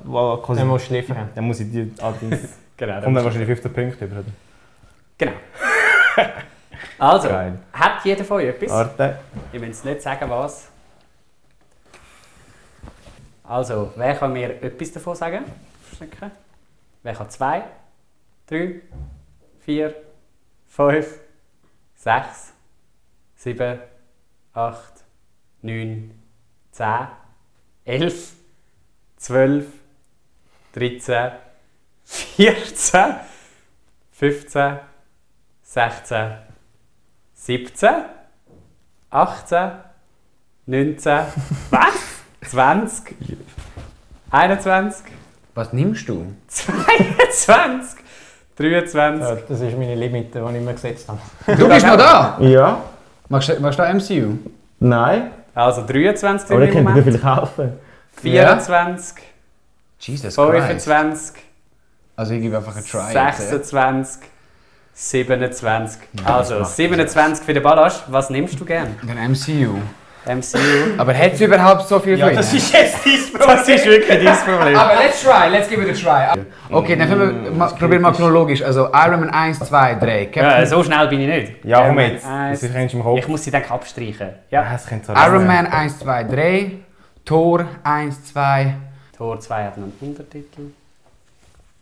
wo 0.03 0.37
quasi, 0.37 0.59
Dann 0.61 0.67
musst 0.69 0.89
du 0.89 0.93
liefern. 0.93 1.29
dann 1.35 1.43
muss 1.43 1.59
ich 1.59 1.69
die 1.71 1.91
allerdings 2.01 2.39
Genau. 2.77 3.01
kommt 3.01 3.17
dann 3.17 3.23
wahrscheinlich 3.25 3.47
15 3.47 3.73
Punkte 3.73 4.05
über. 4.05 4.23
genau. 5.17 5.31
Also, 6.99 7.27
Geil. 7.29 7.59
hat 7.73 8.03
jeder 8.05 8.23
von 8.23 8.37
euch 8.37 8.45
etwas? 8.47 8.71
Warte. 8.71 9.19
Ich 9.51 9.59
will 9.61 9.67
jetzt 9.67 9.85
nicht 9.85 10.01
sagen, 10.01 10.27
was. 10.31 10.67
Also, 13.43 13.91
wer 13.95 14.15
kann 14.15 14.33
mir 14.33 14.61
etwas 14.63 14.91
davon 14.93 15.15
sagen? 15.15 15.45
Verstecken. 15.83 16.31
Wer 17.03 17.13
kann 17.13 17.29
zwei, 17.29 17.63
drei, 18.47 18.81
vier, 19.59 19.93
fünf, 20.67 21.19
sechs, 21.95 22.53
sieben, 23.35 23.79
acht, 24.53 24.93
neun, 25.61 26.16
zehn, 26.77 27.07
elf, 27.85 28.33
zwölf, 29.17 29.65
dreizehn, 30.73 31.31
vierzehn, 32.05 33.15
fünfzehn, 34.11 34.79
sechzehn, 35.63 36.37
siebzehn, 37.33 38.05
18, 39.09 39.71
19, 40.67 41.19
was? 41.71 42.51
20, 42.51 43.15
21, 44.29 45.05
Was 45.55 45.73
nimmst 45.73 46.07
du? 46.07 46.33
22, 46.47 47.99
23. 48.55 49.21
Ja, 49.21 49.35
das 49.35 49.61
ist 49.61 49.77
meine 49.77 49.95
Limite, 49.95 50.39
die 50.39 50.57
ich 50.57 50.63
mir 50.63 50.73
gesetzt 50.73 51.09
habe. 51.09 51.19
Du 51.57 51.67
bist 51.67 51.85
noch 51.85 51.97
da! 51.97 52.37
Ja? 52.39 52.83
Magst 53.29 53.49
du, 53.49 53.59
magst 53.59 53.79
du 53.79 53.83
MCU? 53.83 54.37
Nein? 54.79 55.31
Also 55.57 55.83
23 55.87 56.51
Aber 56.51 56.61
im 56.61 56.67
ich 56.67 56.71
könnte 56.75 56.93
dir 56.93 57.01
Moment, 57.01 57.03
vielleicht 57.03 57.25
helfen. 57.57 57.79
24, 58.21 59.23
Jesus 59.99 60.21
Christ. 60.35 60.35
25, 60.35 61.43
Also 62.15 62.33
ich 62.35 62.41
gebe 62.41 62.57
einfach 62.57 62.75
einen 62.75 62.85
Try. 62.85 62.99
jetzt, 62.99 63.15
ja. 63.15 63.31
26, 63.31 64.21
27. 64.93 66.01
Also 66.23 66.63
27 66.63 67.43
für 67.43 67.53
den 67.55 67.63
Ballast. 67.63 68.03
Was 68.07 68.29
nimmst 68.29 68.59
du 68.59 68.65
gern? 68.65 68.95
Den 69.01 69.31
MCU. 69.31 69.79
MCU. 70.25 70.97
Aber 70.97 71.13
hat 71.13 71.33
es 71.33 71.41
überhaupt 71.41 71.87
so 71.87 71.99
viel 71.99 72.17
Ja, 72.17 72.29
das 72.29 72.53
ist 72.53 72.73
jetzt 72.73 73.05
dein 73.05 73.31
Problem. 73.31 73.47
Das 73.57 73.67
ist 73.67 73.85
wirklich 73.85 74.23
dein 74.23 74.37
Problem. 74.37 74.75
Aber 74.77 74.95
let's 74.95 75.21
try, 75.21 75.49
let's 75.49 75.69
give 75.69 75.81
it 75.81 75.89
a 75.89 75.93
try. 76.33 76.41
Okay, 76.69 76.95
dann 76.95 77.57
ma, 77.57 77.67
probieren 77.67 77.91
wir 77.91 77.99
mal 77.99 78.11
chronologisch. 78.11 78.61
Also 78.61 78.89
Iron 78.93 79.21
Man 79.21 79.29
1, 79.29 79.59
2, 79.59 79.95
3. 79.95 80.19
Ja, 80.19 80.25
Captain, 80.25 80.65
so 80.65 80.83
schnell 80.83 81.07
bin 81.07 81.21
ich 81.21 81.27
nicht. 81.27 81.65
Ja, 81.65 81.87
komm 81.87 81.99
jetzt. 81.99 82.25
Das 82.25 82.63
im 82.63 83.03
Kopf. 83.03 83.19
Ich 83.19 83.27
muss 83.27 83.43
sie 83.43 83.51
dann 83.51 83.63
abstreichen. 83.63 84.29
Ja, 84.49 84.63
Ja. 84.63 84.71
das 84.71 84.85
könnte 84.85 85.07
so 85.07 85.13
Iron 85.13 85.47
Man 85.47 85.67
1, 85.67 85.99
2, 85.99 86.23
3. 86.23 86.71
Thor 87.23 87.65
1, 87.83 88.25
2. 88.33 88.73
Tor 89.17 89.39
2 89.39 89.63
hat 89.65 89.77
noch 89.77 89.85
einen 89.85 89.93
Untertitel. 89.99 90.61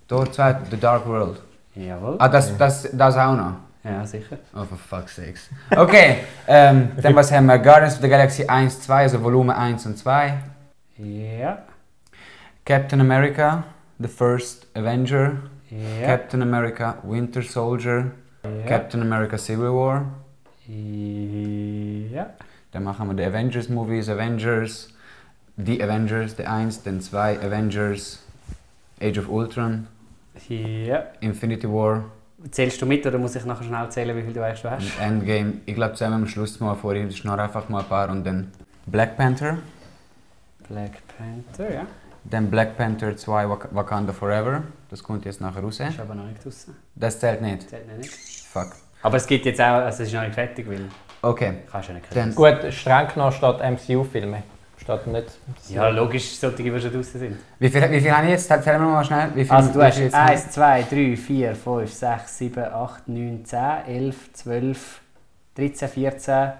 Thor 0.07 0.31
2, 0.31 0.55
The 0.71 0.77
Dark 0.79 1.07
World. 1.07 1.41
Jawohl. 1.75 2.15
Ah, 2.19 2.29
das, 2.29 2.55
das, 2.57 2.89
das 2.93 3.17
auch 3.17 3.35
noch. 3.35 3.53
Ja, 3.85 4.05
sicher. 4.05 4.37
Oh, 4.55 4.63
for 4.63 4.77
fuck's 4.77 5.15
sakes. 5.15 5.49
Okay, 5.75 6.17
ähm, 6.47 6.89
dann 7.01 7.15
was 7.15 7.31
haben 7.31 7.45
wir? 7.45 7.59
Guardians 7.59 7.95
of 7.95 8.01
the 8.01 8.09
Galaxy 8.09 8.45
1, 8.47 8.81
2, 8.81 9.03
also 9.03 9.21
Volumen 9.23 9.51
1 9.55 9.85
und 9.85 9.97
2. 9.97 10.33
Ja. 10.97 11.59
Captain 12.65 12.99
America, 12.99 13.63
The 13.99 14.07
First 14.07 14.67
Avenger. 14.75 15.33
Ja. 15.69 16.05
Captain 16.07 16.41
America, 16.41 16.97
Winter 17.03 17.41
Soldier. 17.43 18.11
ja. 18.43 18.65
Captain 18.67 19.01
America, 19.01 19.37
Civil 19.37 19.71
War. 19.71 20.05
Ja. 20.67 22.29
Dann 22.71 22.83
machen 22.83 23.07
wir 23.07 23.13
die 23.13 23.23
Avengers 23.23 23.69
Movies, 23.69 24.09
Avengers, 24.09 24.89
die 25.57 25.81
Avengers, 25.81 26.35
die 26.35 26.45
1, 26.45 26.83
dann 26.83 27.01
2 27.01 27.39
Avengers, 27.39 28.23
Age 29.01 29.19
of 29.19 29.29
Ultron, 29.29 29.87
Ja. 30.49 31.03
Infinity 31.21 31.67
War 31.69 32.03
Zählst 32.51 32.81
du 32.81 32.85
mit 32.85 33.05
oder 33.05 33.17
muss 33.17 33.35
ich 33.35 33.45
nachher 33.45 33.63
schnell 33.63 33.89
zählen, 33.89 34.15
wie 34.15 34.21
viel 34.21 34.33
du 34.33 34.43
eigentlich 34.43 34.59
schon 34.59 34.71
hast? 34.71 34.99
Endgame. 34.99 35.53
Ich 35.65 35.75
glaube, 35.75 35.93
zusammen 35.93 36.15
am 36.15 36.27
Schluss 36.27 36.59
mal 36.59 36.75
vorhin, 36.75 37.07
das 37.07 37.15
ist 37.15 37.25
noch 37.25 37.37
einfach 37.37 37.67
mal 37.69 37.79
ein 37.79 37.89
paar 37.89 38.09
und 38.09 38.23
dann 38.23 38.51
Black 38.85 39.17
Panther, 39.17 39.57
Black 40.67 40.91
Panther, 41.17 41.73
ja. 41.73 41.85
dann 42.23 42.49
Black 42.51 42.77
Panther 42.77 43.15
2 43.17 43.49
Wak 43.49 43.69
Wakanda 43.71 44.13
Forever, 44.13 44.63
das 44.89 45.01
kommt 45.03 45.25
jetzt 45.25 45.41
nachher 45.41 45.61
raus. 45.61 45.79
Ist 45.79 45.99
aber 45.99 46.15
noch 46.15 46.25
nicht 46.25 46.43
draussen. 46.43 46.75
Das 46.93 47.19
zählt 47.19 47.41
nicht. 47.41 47.69
Zählt 47.69 47.87
noch 47.87 47.97
nicht. 47.97 48.11
Fuck. 48.11 48.73
Aber 49.01 49.17
es 49.17 49.25
gibt 49.25 49.45
jetzt 49.45 49.59
auch, 49.59 49.65
also 49.65 50.03
es 50.03 50.09
ist 50.09 50.13
noch 50.13 50.23
nicht 50.23 50.35
fertig, 50.35 50.67
weil 50.69 50.89
Okay, 51.21 51.53
kannst 51.71 51.89
du 51.89 51.93
ja 51.93 51.99
nicht 51.99 52.11
kriegen. 52.11 52.35
Gut, 52.35 52.71
streng 52.71 53.07
genommen 53.07 53.31
steht 53.31 53.59
MCU-Filme. 53.59 54.43
Steht 54.85 55.07
nicht. 55.07 55.27
Ja, 55.69 55.89
logisch, 55.89 56.37
solche, 56.37 56.61
die 56.61 56.79
schon 56.79 56.93
draussen 56.93 57.19
sind. 57.19 57.37
wie 57.57 57.69
viel, 57.69 57.91
wie 57.91 57.99
viel 57.99 58.11
habe 58.11 58.25
ich 58.25 58.33
jetzt? 58.33 58.47
Zählen 58.47 58.79
wir 58.79 58.87
mal 58.87 59.03
schnell. 59.03 59.31
Wie 59.33 59.43
viel, 59.43 59.51
Also 59.51 59.73
du 59.73 59.79
wie 59.79 59.83
hast 59.83 59.97
jetzt 59.97 60.13
1, 60.13 60.51
2, 60.51 60.83
3, 60.83 61.17
4, 61.17 61.55
5, 61.55 61.91
6, 61.91 62.37
7, 62.37 62.63
8, 62.65 63.07
9, 63.07 63.45
10, 63.45 63.59
11, 63.87 64.33
12, 64.33 64.99
13, 65.55 65.87
14, 65.89 66.51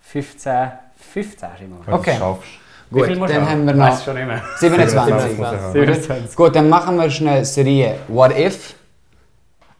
15, 0.00 0.72
15 0.96 1.48
hast 1.50 1.60
du 1.60 1.64
immer. 1.66 1.76
Okay. 1.86 2.10
Das 2.12 2.18
schaffst 2.18 2.48
Wie 2.90 3.02
viel 3.02 3.08
Gut, 3.10 3.18
musst 3.18 3.34
dann 3.34 3.44
du 3.44 3.50
haben 3.50 3.66
wir 3.66 3.74
noch 3.74 4.02
schon 4.02 4.14
nicht 4.14 4.26
mehr. 4.26 4.42
27. 4.56 5.14
27. 5.36 5.72
27. 5.72 6.36
Gut, 6.36 6.56
dann 6.56 6.68
machen 6.70 6.96
wir 6.96 7.10
schnell 7.10 7.44
Serie 7.44 7.96
What 8.08 8.38
If, 8.38 8.74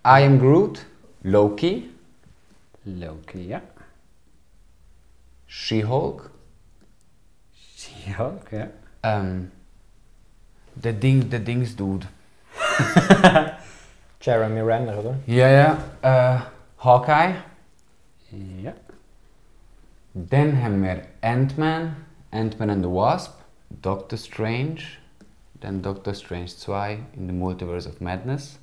I 0.05 0.25
Am 0.25 0.39
Groot, 0.39 0.85
Loki, 1.23 1.89
Loki, 2.85 3.49
ja. 3.49 3.63
She-Hulk, 5.47 6.31
Ja, 8.07 8.33
okay. 8.41 8.67
ähm, 9.03 9.51
der 10.75 10.93
Ding, 10.93 11.29
der 11.31 11.41
Dings-Dude. 11.41 12.07
Jeremy 14.21 14.61
Renner, 14.61 14.99
oder? 14.99 15.15
Ja, 15.27 15.49
ja, 15.49 15.77
äh, 16.03 16.39
Hawkeye. 16.83 17.35
Ja. 18.63 18.73
Dann 20.15 20.63
haben 20.63 20.83
wir 20.83 21.03
Ant-Man, 21.21 21.97
Ant-Man 22.31 22.71
and 22.71 22.85
the 22.85 22.91
Wasp, 22.91 23.35
Doctor 23.71 24.17
Strange, 24.17 24.81
dann 25.61 25.83
Doctor 25.83 26.15
Strange 26.15 26.47
2 26.47 26.99
in 27.17 27.27
the 27.27 27.33
Multiverse 27.33 27.89
of 27.89 28.01
Madness. 28.01 28.59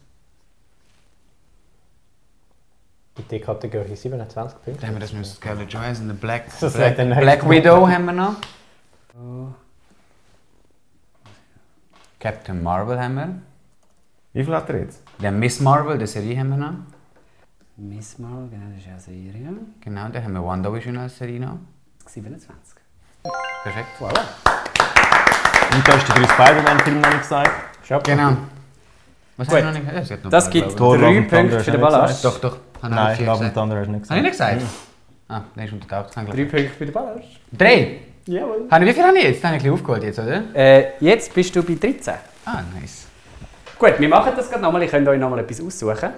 Die 3.29 3.39
Kategorie 3.39 3.95
27 3.95 4.61
Punkte. 4.63 4.81
Dann 4.81 4.89
haben 4.89 4.95
wir 4.95 5.01
das 5.01 5.13
mit 5.13 5.25
Scarlett 5.25 5.71
Johansson, 5.71 6.07
the 6.07 6.13
Black, 6.13 6.45
Das 6.59 6.73
Black, 6.73 6.95
Black. 6.95 7.47
Widow 7.47 7.87
haben 7.87 8.05
wir 8.05 8.13
noch. 8.13 8.35
Captain 12.19 12.63
Marvel 12.63 12.99
haben 12.99 13.15
wir. 13.15 13.29
Wie 14.33 14.43
viel 14.43 14.55
hat 14.55 14.69
er 14.69 14.79
jetzt? 14.79 15.03
Dann 15.19 15.39
Miss 15.39 15.59
Marvel, 15.59 15.97
die 15.97 16.07
Serie 16.07 16.39
haben 16.39 16.49
wir 16.49 16.57
noch. 16.57 16.73
Miss 17.77 18.17
Marvel, 18.17 18.49
genau, 18.49 18.65
das 18.69 18.77
ist 18.79 18.85
ja 18.85 18.91
eine 18.93 19.01
Serie. 19.01 19.49
Genau, 19.81 20.07
dann 20.09 20.23
haben 20.23 20.33
wir 20.33 20.43
WandaVision 20.43 20.97
als 20.97 21.17
Serie 21.17 21.39
noch. 21.39 21.57
27. 22.07 22.75
Perfekt. 23.63 23.87
Und 24.01 25.87
du 25.87 25.91
hast 25.91 26.07
die 26.07 26.11
drei 26.13 26.27
Spider-Man-Filme 26.27 26.99
noch 27.01 27.09
nicht 27.09 27.21
gesagt. 27.21 27.51
Schon. 27.83 28.03
Genau. 28.03 28.37
Was 29.37 29.47
Gut. 29.47 29.57
haben 29.57 29.63
wir 29.65 29.71
noch 29.71 29.79
nicht? 29.79 29.93
Ja, 29.93 29.99
es 29.99 30.11
hat 30.11 30.23
noch 30.23 30.31
Das 30.31 30.45
ein 30.45 30.51
paar, 30.51 30.61
gibt 30.61 30.67
glaub 30.67 30.77
Thor, 30.77 30.97
Love 30.97 31.05
drei 31.05 31.17
and 31.17 31.29
Thunder 31.29 31.37
Punkte 31.41 31.57
hast 31.57 31.65
für 31.65 31.71
du 31.71 31.77
den 31.77 31.81
nicht 31.81 31.91
Ballast. 31.91 32.15
ich. 32.25 32.31
Doch, 32.31 32.39
doch. 32.41 32.57
Habe 32.81 32.93
ich 32.93 32.95
Nein, 32.95 33.15
vier 33.17 33.25
Love 33.25 33.31
and 33.33 33.39
gesagt. 33.41 33.55
Thunder 33.55 33.75
hast 33.77 33.85
du 33.87 33.91
nicht 33.91 34.09
Habe 34.09 34.19
ich 34.19 34.31
gesagt. 34.31 34.53
nicht 34.55 34.63
gesagt? 34.63 34.89
Ah, 35.29 35.41
der 35.55 35.65
ist 35.65 35.73
untertaucht. 35.73 36.13
Kann 36.13 36.25
Drei 36.25 36.33
ich 36.37 36.51
Punkte 36.51 36.69
für 36.69 36.85
den 36.85 36.93
Ballast. 36.93 37.27
Drei? 37.51 37.99
Habe 38.25 38.85
ich, 38.85 38.89
wie 38.89 38.93
viel 38.93 39.03
habe 39.03 39.17
ich 39.17 39.23
jetzt? 39.23 39.43
Da 39.43 39.49
habe 39.49 39.57
ich 39.57 39.63
ein 39.63 39.71
bisschen 39.71 39.73
aufgeholt 39.73 40.03
jetzt, 40.03 40.19
oder? 40.19 40.43
Äh, 40.55 40.91
jetzt 40.99 41.33
bist 41.33 41.55
du 41.55 41.63
bei 41.63 41.75
13. 41.75 42.13
Ah, 42.45 42.61
nice. 42.79 43.05
Gut, 43.77 43.99
wir 43.99 44.07
machen 44.09 44.31
das 44.35 44.49
gerade 44.49 44.61
nochmal. 44.63 44.83
Ich 44.83 44.91
könnt 44.91 45.07
euch 45.07 45.19
nochmal 45.19 45.39
etwas 45.39 45.59
aussuchen. 45.61 46.09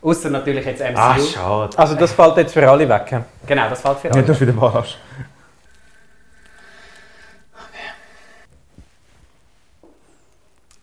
Außer 0.00 0.30
natürlich 0.30 0.64
jetzt 0.64 0.80
MCU. 0.80 0.98
Ah, 0.98 1.16
schade. 1.18 1.78
Also 1.78 1.94
das 1.94 2.12
fällt 2.12 2.36
jetzt 2.38 2.52
für 2.52 2.68
alle 2.70 2.88
weg. 2.88 3.22
genau, 3.46 3.68
das 3.68 3.80
fällt 3.80 3.98
für 3.98 4.08
Nicht 4.08 4.16
nur 4.16 4.24
alle. 4.26 4.34
für 4.34 4.46
den 4.46 4.56
Ballast. 4.56 4.98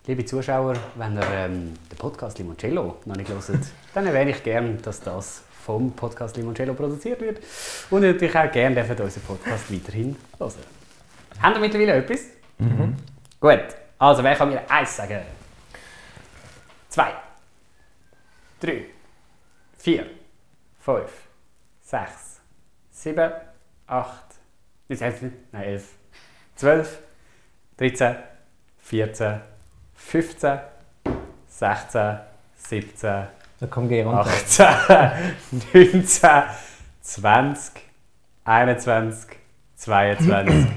Liebe 0.08 0.26
Zuschauer, 0.26 0.74
wenn 0.96 1.16
ihr 1.16 1.24
ähm, 1.32 1.74
den 1.92 1.98
Podcast 1.98 2.40
Limoncello 2.40 2.98
noch 3.06 3.16
nicht 3.16 3.30
hört, 3.30 3.44
dann 3.94 4.08
erwähne 4.08 4.32
ich 4.32 4.44
gerne, 4.44 4.74
dass 4.84 5.00
das 5.00 5.44
vom 5.66 5.92
Podcast 5.94 6.36
Limoncello 6.38 6.74
produziert 6.74 7.22
wird. 7.22 7.40
Und 7.90 8.02
natürlich 8.02 8.36
auch 8.36 8.52
gerne 8.52 8.76
dürft 8.76 9.00
unseren 9.00 9.24
Podcast 9.24 9.72
weiterhin 9.72 10.16
hören. 10.38 10.54
Habt 11.42 11.56
ihr 11.56 11.62
mittlerweile 11.62 11.96
etwas? 11.96 12.22
Gut, 13.40 13.76
also 13.98 14.24
wer 14.24 14.36
kann 14.36 14.50
mir 14.50 14.70
eins 14.70 14.96
sagen? 14.96 15.22
Zwei, 16.90 17.14
drei, 18.60 18.86
vier, 19.78 20.06
fünf, 20.80 21.12
sechs, 21.82 22.42
sieben, 22.92 23.32
acht, 23.88 24.26
nein 24.88 25.64
elf, 25.64 25.88
zwölf, 26.56 27.00
dreizehn, 27.78 28.18
vierzehn, 28.80 29.42
15, 29.96 30.60
16, 31.48 32.20
17, 32.58 33.28
Da 33.62 33.68
kommt 33.68 33.88
geh 33.90 34.02
runter. 34.04 34.22
18, 34.22 34.66
19, 35.74 36.30
20, 37.02 37.72
21, 38.44 39.30
22, 39.76 40.68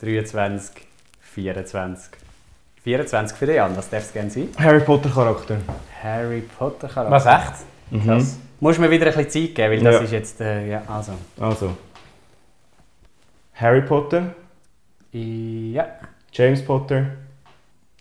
23, 0.00 0.86
24. 1.20 2.10
24 2.82 3.38
für 3.38 3.46
den 3.46 3.54
Jan, 3.56 3.76
was 3.76 3.88
darf 3.88 4.02
es 4.02 4.12
gerne 4.12 4.28
sein? 4.28 4.48
Harry 4.58 4.80
Potter 4.80 5.08
Charakter. 5.08 5.56
Harry 6.02 6.40
Potter 6.58 6.88
Charakter. 6.88 7.12
Was 7.12 7.26
echt? 7.26 8.04
Krass. 8.04 8.38
Muss 8.58 8.76
mir 8.78 8.90
wieder 8.90 9.06
ein 9.06 9.14
bisschen 9.14 9.30
Zeit 9.48 9.54
geben, 9.54 9.70
weil 9.74 9.80
das 9.80 9.94
Ja. 9.94 10.00
ist 10.00 10.10
jetzt... 10.12 10.40
Äh, 10.40 10.68
ja, 10.68 10.82
also. 10.88 11.12
Also. 11.38 11.76
Harry 13.54 13.82
Potter, 13.82 14.34
Ja, 15.12 15.86
James 16.32 16.64
Potter. 16.64 17.06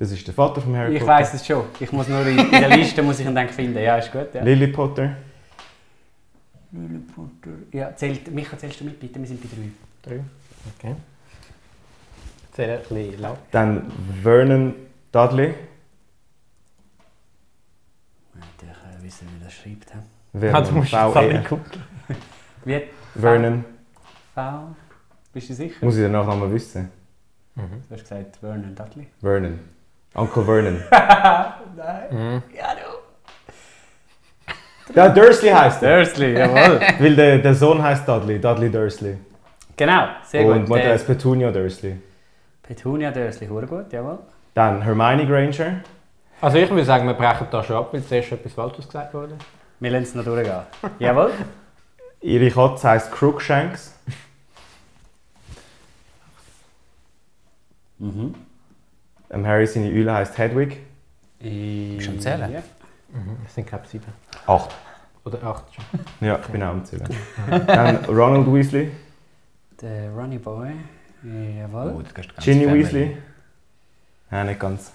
Das 0.02 0.12
ist 0.12 0.26
der 0.26 0.34
Vater 0.34 0.62
von 0.62 0.76
Harry 0.76 0.94
ich 0.96 1.00
Potter. 1.02 1.12
weiß 1.12 1.36
es 1.36 1.46
schon. 1.46 1.64
Ich 1.80 1.92
muss 1.92 2.08
nur 2.08 2.26
in, 2.26 2.40
in 2.40 2.50
der 2.50 2.70
Liste 2.76 3.04
muss 3.04 3.20
ich 3.20 3.26
ihn 3.28 3.36
dann 3.36 3.48
finden. 3.50 3.78
Ja, 3.78 3.98
ist 3.98 4.12
gut. 4.12 4.34
Ja. 4.34 4.42
Lily 4.44 4.66
Potter. 4.70 5.16
Lily 6.72 6.98
Potter. 7.14 7.56
Ja, 7.72 7.96
zählt, 7.96 8.32
Micha, 8.34 8.58
zählst 8.58 8.80
du 8.80 8.86
mit, 8.86 9.00
bitte? 9.00 9.20
Wir 9.20 9.28
sind 9.28 9.40
bei 9.44 9.48
drei. 9.56 10.16
Drei. 10.16 10.24
Okay. 10.76 10.96
Sehr 12.56 12.78
ein 12.80 12.84
bisschen 12.90 13.22
laut. 13.22 13.38
Dann 13.52 13.92
Vernon 14.24 14.74
Dudley. 15.12 15.54
Ich 18.34 18.68
äh, 18.68 19.04
wissen, 19.04 19.28
wie 19.38 19.44
das 19.44 19.54
schreibt. 19.54 19.94
hä? 19.94 19.98
Vernon, 20.34 20.56
Ah, 20.56 20.62
du 20.68 20.72
musst 20.78 20.90
V-E-N. 20.90 21.16
alle 21.36 21.44
gucken. 21.44 21.82
Wie? 22.66 22.82
Vernon. 23.14 23.66
V? 24.34 24.42
Bist 25.32 25.50
du 25.50 25.54
sicher? 25.54 25.86
Muss 25.86 25.96
ich 25.96 26.02
den 26.02 26.12
Nachnamen 26.12 26.52
wissen? 26.52 26.90
Du 27.56 27.62
hast 27.92 28.02
gesagt 28.02 28.38
Vernon 28.38 28.74
Dudley. 28.74 29.06
Vernon. 29.22 29.60
Uncle 30.14 30.44
Vernon. 30.44 30.84
Mhm. 32.12 32.44
Ja, 32.56 32.76
du. 32.76 32.82
Ja, 34.94 35.10
Dursley 35.10 35.50
heißt 35.50 35.82
er. 35.82 35.96
Dursley, 35.98 36.38
jawohl. 36.38 36.80
Weil 37.00 37.16
der, 37.16 37.38
der 37.40 37.56
Sohn 37.56 37.82
heißt 37.82 38.08
Dudley. 38.08 38.40
Dudley 38.40 38.70
Dursley. 38.70 39.18
genau, 39.78 40.08
sehr 40.24 40.46
Und 40.46 40.60
gut. 40.60 40.70
Mutter 40.70 40.82
Der 40.82 40.92
heißt 40.94 41.08
Petunia 41.08 41.50
Dursley. 41.52 41.96
Petunia 42.62 43.10
Dursley, 43.10 43.48
hure 43.48 43.66
gut, 43.66 43.92
jawohl. 43.92 44.20
Dann 44.54 44.82
Hermione 44.84 45.26
Granger. 45.26 45.78
Also 46.42 46.58
ich 46.58 46.70
würde 46.70 46.84
sagen, 46.86 47.08
wir 47.08 47.14
brechen 47.16 47.48
da 47.50 47.64
schon 47.64 47.78
ab, 47.78 47.90
weil 47.94 48.04
zuerst 48.04 48.32
etwas 48.34 48.54
Falsches 48.54 48.86
gesagt 48.86 49.14
wurde. 49.14 49.38
Wir 49.80 49.90
lassen 49.92 50.04
es 50.04 50.14
noch 50.16 50.26
durchgehen. 50.26 50.60
jawohl. 51.00 51.32
Ihre 52.20 52.52
Katze 52.52 52.90
heißt 52.90 53.12
Crookshanks. 53.12 53.98
Mhm. 57.98 58.36
Ähm, 59.32 59.48
Harry 59.48 59.66
seine 59.66 59.88
Eule 59.88 60.14
heißt 60.14 60.38
Hedwig. 60.38 60.80
Bist 61.40 62.08
du 62.08 62.12
am 62.12 62.20
Zählen? 62.20 62.52
Ja. 62.52 62.64
Es 63.46 63.56
sind 63.56 63.68
ich 63.72 63.90
sieben. 63.90 64.06
Acht. 64.46 64.76
Oder 65.24 65.44
acht 65.44 65.66
schon. 65.74 65.86
Ja, 66.28 66.40
ich 66.40 66.48
bin 66.48 66.62
auch 66.64 66.70
am 66.72 66.86
Zählen. 66.86 67.08
Dann 67.68 68.06
Ronald 68.06 68.52
Weasley. 68.52 68.92
Der 69.82 70.12
Runny 70.12 70.38
Boy. 70.38 70.72
Jawohl. 71.24 71.96
Oh, 71.98 72.22
Ginny 72.42 72.66
Family. 72.66 72.84
Weasley. 72.84 73.18
Nein, 74.30 74.48
nicht 74.48 74.60
ganz. 74.60 74.92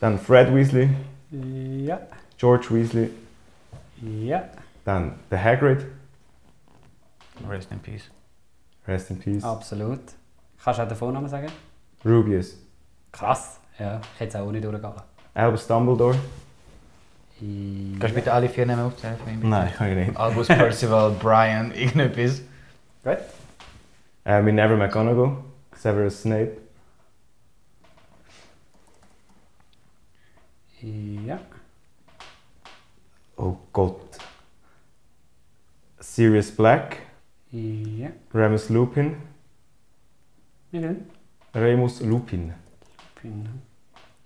Dann 0.00 0.18
Fred 0.18 0.54
Weasley. 0.54 0.90
Ja. 1.30 2.00
George 2.36 2.66
Weasley. 2.70 3.10
Ja. 4.00 4.44
Dann 4.84 5.14
der 5.30 5.42
Hagrid. 5.42 5.86
Rest 7.48 7.70
in 7.72 7.78
peace. 7.78 8.10
Rest 8.86 9.10
in 9.10 9.18
peace. 9.18 9.44
Absolut. 9.44 10.00
Kannst 10.62 10.78
du 10.78 10.82
auch 10.82 10.88
den 10.88 10.96
Vornamen 10.96 11.28
sagen? 11.28 11.48
Rubius. 12.04 12.56
Krass. 13.12 13.60
Ja, 13.78 14.00
ich 14.14 14.20
hätte 14.20 14.38
es 14.38 14.42
auch 14.42 14.50
nicht 14.50 14.64
durchgehen. 14.64 14.92
Albus 15.34 15.66
Dumbledore. 15.66 16.16
Kannst 17.98 18.10
du 18.10 18.14
bitte 18.14 18.32
alle 18.32 18.48
vier 18.48 18.66
Namen 18.66 18.86
aufzählen 18.86 19.16
für 19.16 19.30
mich? 19.30 19.42
Nein, 19.42 19.72
kann 19.72 19.88
ich 19.88 20.06
nicht. 20.06 20.16
Albus 20.18 20.46
Percival, 20.46 21.10
Brian, 21.20 21.72
irgendetwas. 21.72 22.42
Gut. 23.02 23.18
Äh, 24.24 24.40
Minerva 24.42 24.76
McGonagall. 24.76 25.36
Severus 25.74 26.22
Snape. 26.22 26.56
Ja. 30.80 31.38
Oh 33.36 33.56
Gott. 33.72 34.18
Sirius 35.98 36.54
Black. 36.54 36.98
Ja. 37.50 38.10
Remus 38.32 38.68
Lupin. 38.68 39.16
Wie 40.70 40.80
denn? 40.80 41.06
Remus 41.54 42.00
Lupin. 42.00 42.54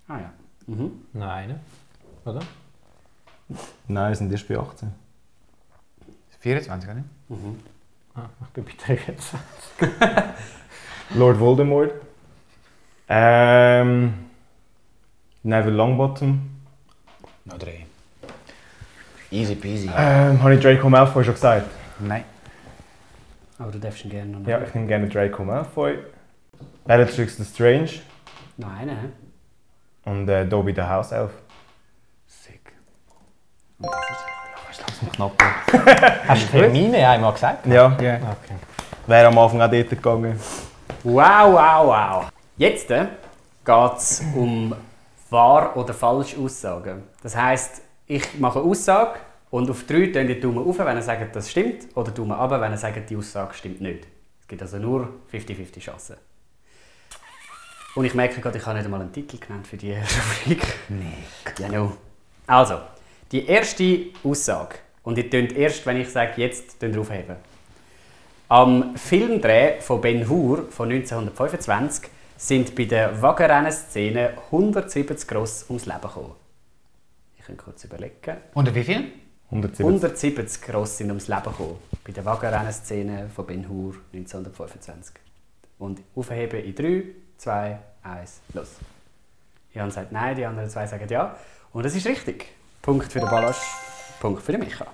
Ah 0.09 0.19
ja. 0.19 0.33
Mhm. 0.67 0.93
Nein, 1.13 1.49
ne? 1.49 1.61
oder? 2.25 2.41
Nein, 3.89 4.15
sind 4.15 4.33
erst 4.33 4.49
bei 4.49 4.59
18. 4.59 4.93
24, 6.41 6.91
oder? 6.91 7.05
Mhm. 7.29 7.61
Ah, 8.15 8.29
ich 8.43 8.49
bin 8.49 8.65
bei 8.65 8.73
23. 8.87 9.39
Lord 11.15 11.39
Voldemort. 11.39 11.93
Ähm, 13.09 14.15
Neville 15.43 15.77
Longbottom. 15.77 16.51
Noch 17.45 17.59
drei. 17.59 17.87
Easy 19.31 19.55
peasy. 19.55 19.91
Ähm, 19.97 20.43
habe 20.43 20.55
ich 20.55 20.61
Draco 20.61 20.89
Malfoy 20.89 21.25
schon 21.25 21.35
gesagt? 21.35 21.71
Nein. 22.01 22.25
Aber 23.59 23.71
du 23.73 23.79
darfst 23.79 24.05
ihn 24.05 24.11
gerne 24.11 24.31
noch 24.33 24.47
Ja, 24.47 24.61
ich 24.63 24.75
nehme 24.75 24.87
gerne 24.87 25.09
Draco 25.09 25.45
Malfoy. 25.45 25.99
Bellatrix 26.85 27.37
Strange. 27.49 27.91
Noch 28.57 28.73
einen, 28.73 28.97
hä? 28.99 29.09
Und 30.11 30.29
äh, 30.29 30.47
Dobby 30.47 30.73
der 30.73 30.89
Hauself. 30.89 31.31
Sick. 32.27 32.73
Knapp. 35.13 35.33
Hast 36.29 36.53
du 36.53 36.59
Termine 36.59 37.09
einmal 37.09 37.33
gesagt? 37.33 37.67
Ja, 37.67 37.87
Okay. 37.93 38.19
wäre 39.07 39.27
am 39.29 39.39
Anfang 39.39 39.61
auch 39.63 39.71
dort 39.71 39.91
gegangen. 39.91 40.39
Wow, 41.03 41.53
wow, 41.53 41.87
wow. 41.87 42.31
Jetzt 42.57 42.91
äh, 42.91 43.07
geht 43.65 43.97
es 43.97 44.23
um 44.35 44.75
wahr 45.31 45.77
oder 45.77 45.93
falsch 45.93 46.37
Aussagen. 46.39 47.03
Das 47.23 47.37
heisst, 47.37 47.83
ich 48.07 48.39
mache 48.39 48.61
eine 48.61 48.69
Aussage 48.71 49.19
und 49.51 49.69
auf 49.71 49.85
drei 49.85 50.07
tun 50.07 50.27
die 50.27 50.41
Daumen 50.41 50.67
auf, 50.67 50.79
wenn 50.79 50.97
ihr 50.97 51.03
sagt, 51.03 51.35
das 51.37 51.51
stimmt, 51.51 51.89
oder 51.97 52.11
Daumen 52.11 52.33
ab, 52.33 52.51
wenn 52.53 52.73
ihr 52.73 52.79
sagt, 52.79 53.11
die 53.11 53.17
Aussage 53.17 53.55
stimmt 53.55 53.81
nicht. 53.81 54.07
Es 54.41 54.49
gibt 54.49 54.63
also 54.63 54.79
nur 54.79 55.09
50-50 55.33 55.81
Chancen. 55.81 56.17
Und 57.97 58.05
ich 58.05 58.15
merke 58.15 58.43
gerade, 58.43 58.59
ich 58.59 58.67
habe 58.67 58.77
nicht 58.77 58.85
einmal 58.85 59.01
einen 59.01 59.13
Titel 59.13 59.39
genannt 59.39 59.67
für 59.67 59.79
die 59.79 59.93
Rubrik. 60.45 60.63
Nee. 60.91 61.25
Ja, 61.59 61.69
no. 61.69 61.97
Also, 62.47 62.81
die 63.33 63.47
erste 63.47 64.09
Aussage. 64.23 64.77
Und 65.03 65.17
ihr 65.17 65.31
tönt 65.31 65.53
erst, 65.57 65.87
wenn 65.87 65.99
ich 65.99 66.11
sage, 66.11 66.33
jetzt 66.37 66.85
aufheben. 66.85 67.37
Am 68.49 68.97
Filmdreh 68.97 69.81
von 69.81 70.03
Ben 70.03 70.29
Hur 70.29 70.71
von 70.71 70.91
1925 70.91 72.11
sind 72.37 72.75
bei 72.75 72.85
der 72.85 73.21
Wagenrennen-Szene 73.23 74.35
170 74.53 75.35
Ross 75.35 75.65
ums 75.69 75.87
Leben 75.87 76.01
gekommen. 76.03 76.35
Ich 77.39 77.47
kann 77.47 77.57
kurz 77.57 77.83
überlegen. 77.85 78.37
Und 78.53 78.75
wie 78.75 78.85
viel? 78.85 79.13
170. 79.47 79.87
170 79.87 80.75
Ross 80.75 80.99
sind 80.99 81.09
ums 81.09 81.29
Leben 81.29 81.43
gekommen 81.45 81.79
bei 82.05 82.13
der 82.13 82.27
Wagenrennen-Szene 82.27 83.31
von 83.35 83.47
Ben 83.47 83.67
Hur 83.67 83.95
1925. 84.13 85.15
Und 85.79 86.03
aufheben 86.15 86.63
in 86.63 86.75
3, 86.75 87.05
2, 87.39 87.79
1, 88.03 88.41
los. 88.55 88.69
Jan 89.77 89.91
sagt 89.91 90.11
nein, 90.11 90.35
die 90.35 90.45
anderen 90.45 90.71
zwei 90.71 90.87
sagen 90.87 91.07
ja. 91.09 91.37
Und 91.73 91.85
das 91.85 91.95
ist 91.95 92.07
richtig. 92.07 92.47
Punkt 92.81 93.13
für 93.13 93.21
den 93.21 93.29
Balasch, 93.29 93.61
Punkt 94.21 94.43
für 94.43 94.53
den 94.53 94.63
Micha. 94.63 94.87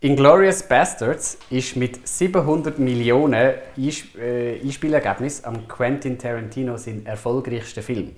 Inglourious 0.00 0.62
Bastards 0.64 1.38
ist 1.50 1.76
mit 1.76 2.06
700 2.06 2.78
Millionen 2.78 3.54
Einsp 3.76 4.16
äh, 4.16 4.60
Einspielergebnis 4.60 5.44
am 5.44 5.68
Quentin 5.68 6.18
Tarantino 6.18 6.76
sein 6.76 7.06
erfolgreichster 7.06 7.82
Film. 7.82 8.16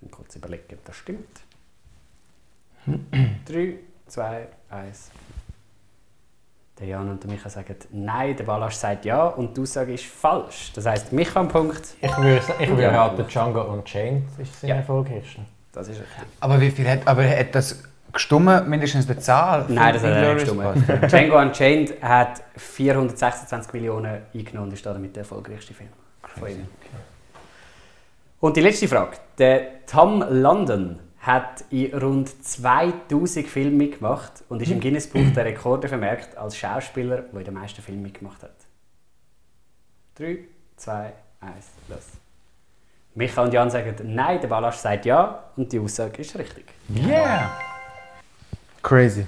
Ich 0.00 0.10
kurz 0.10 0.36
überlegen, 0.36 0.74
ob 0.74 0.84
das 0.84 0.96
stimmt. 0.96 1.40
3, 3.46 3.74
2, 4.06 4.48
1. 4.70 5.10
Der 6.78 6.86
Jan 6.86 7.08
und 7.10 7.22
der 7.24 7.30
Micha 7.30 7.48
sagen 7.48 7.74
nein, 7.90 8.36
der 8.36 8.44
Balasch 8.44 8.74
sagt 8.74 9.04
ja 9.04 9.26
und 9.26 9.56
die 9.56 9.60
Aussage 9.62 9.92
ist 9.94 10.04
falsch. 10.06 10.72
Das 10.74 10.86
heisst, 10.86 11.12
Micha 11.12 11.40
am 11.40 11.48
Punkt, 11.48 11.82
Ich 12.00 12.16
würde, 12.16 12.40
ich 12.60 12.68
würde 12.68 12.82
Ja. 12.82 13.04
raten, 13.06 13.26
Django 13.26 13.62
Unchained 13.62 14.24
ist 14.38 14.60
sein 14.60 14.70
Ja. 14.70 14.76
erfolgreichster. 14.76 15.42
das 15.72 15.88
ist 15.88 16.00
richtig. 16.00 16.24
Aber 16.40 16.60
wie 16.60 16.70
viel 16.70 16.88
hat, 16.88 17.00
aber 17.06 17.24
hat 17.28 17.52
das 17.54 17.82
gestummen, 18.12 18.68
mindestens 18.68 19.06
die 19.08 19.18
Zahl? 19.18 19.64
Nein, 19.68 19.92
das 19.94 20.02
hat 20.04 20.10
er 20.12 20.34
nicht. 20.34 20.56
Basterds? 20.56 21.06
Django 21.12 21.38
Unchained 21.40 22.00
hat 22.00 22.42
426 22.56 23.72
Millionen 23.72 24.22
eingenommen 24.32 24.68
und 24.68 24.74
ist 24.74 24.86
damit 24.86 25.16
der 25.16 25.22
erfolgreichste 25.22 25.74
Film 25.74 25.88
von 26.38 26.48
ihm. 26.48 26.66
Und 28.40 28.56
die 28.56 28.60
letzte 28.60 28.86
Frage. 28.86 29.16
Der 29.38 29.84
Tom 29.86 30.24
London 30.30 31.00
hat 31.28 31.62
in 31.70 31.94
rund 31.94 32.42
2000 32.42 33.46
Filmen 33.46 33.76
mitgemacht 33.76 34.32
und 34.48 34.62
ist 34.62 34.70
im 34.70 34.80
Guinness 34.80 35.06
Buch 35.06 35.30
der 35.36 35.44
Rekorde 35.44 35.86
vermerkt 35.86 36.36
als 36.38 36.56
Schauspieler, 36.56 37.18
der 37.18 37.38
in 37.40 37.44
den 37.44 37.54
meisten 37.54 37.82
Filmen 37.82 38.02
mitgemacht 38.02 38.42
hat. 38.42 38.56
3, 40.16 40.38
2, 40.76 41.12
1, 41.40 41.52
los. 41.88 41.98
Micha 43.14 43.42
und 43.42 43.52
Jan 43.52 43.70
sagen 43.70 43.94
nein, 44.04 44.40
der 44.40 44.48
Balasch 44.48 44.76
sagt 44.76 45.04
ja 45.04 45.44
und 45.56 45.70
die 45.70 45.78
Aussage 45.78 46.22
ist 46.22 46.34
richtig. 46.38 46.64
Yeah! 46.96 47.50
Crazy. 48.82 49.26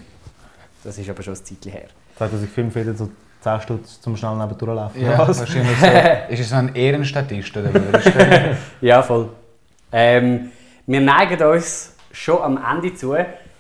Das 0.83 0.97
ist 0.97 1.11
aber 1.11 1.23
schon 1.23 1.35
ein 1.35 1.45
Zeitchen 1.45 1.73
her. 1.73 1.89
2005 2.17 2.75
wieder 2.77 2.95
so 2.95 3.11
10 3.43 3.61
Stutz 3.61 4.01
zum 4.01 4.17
schnell 4.17 4.37
neben 4.37 4.57
durchlaufen. 4.57 5.03
Ja, 5.03 5.19
Was? 5.19 5.39
wahrscheinlich 5.41 5.77
so. 5.79 5.87
Ist 6.31 6.41
es 6.41 6.49
so 6.49 6.57
ein 6.57 6.75
Ehrenstatist 6.75 7.55
oder 7.57 7.71
Ja, 8.81 9.03
voll. 9.03 9.29
Ähm, 9.93 10.51
wir 10.91 11.01
neigen 11.01 11.41
uns 11.43 11.95
schon 12.11 12.43
am 12.43 12.59
Ende 12.69 12.93
zu. 12.95 13.17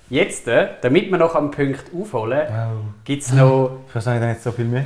Jetzt, 0.08 0.48
äh, 0.48 0.70
damit 0.80 1.08
wir 1.12 1.18
noch 1.18 1.36
am 1.36 1.52
Punkt 1.52 1.84
aufholen, 1.94 2.48
Wow. 2.48 2.82
gibt 3.04 3.22
es 3.22 3.32
noch, 3.32 3.78
Ich 3.88 3.94
weiß 3.94 4.06
nicht, 4.06 4.20
nicht 4.22 4.42
so 4.42 4.50
viel 4.50 4.64
Mühe 4.64 4.84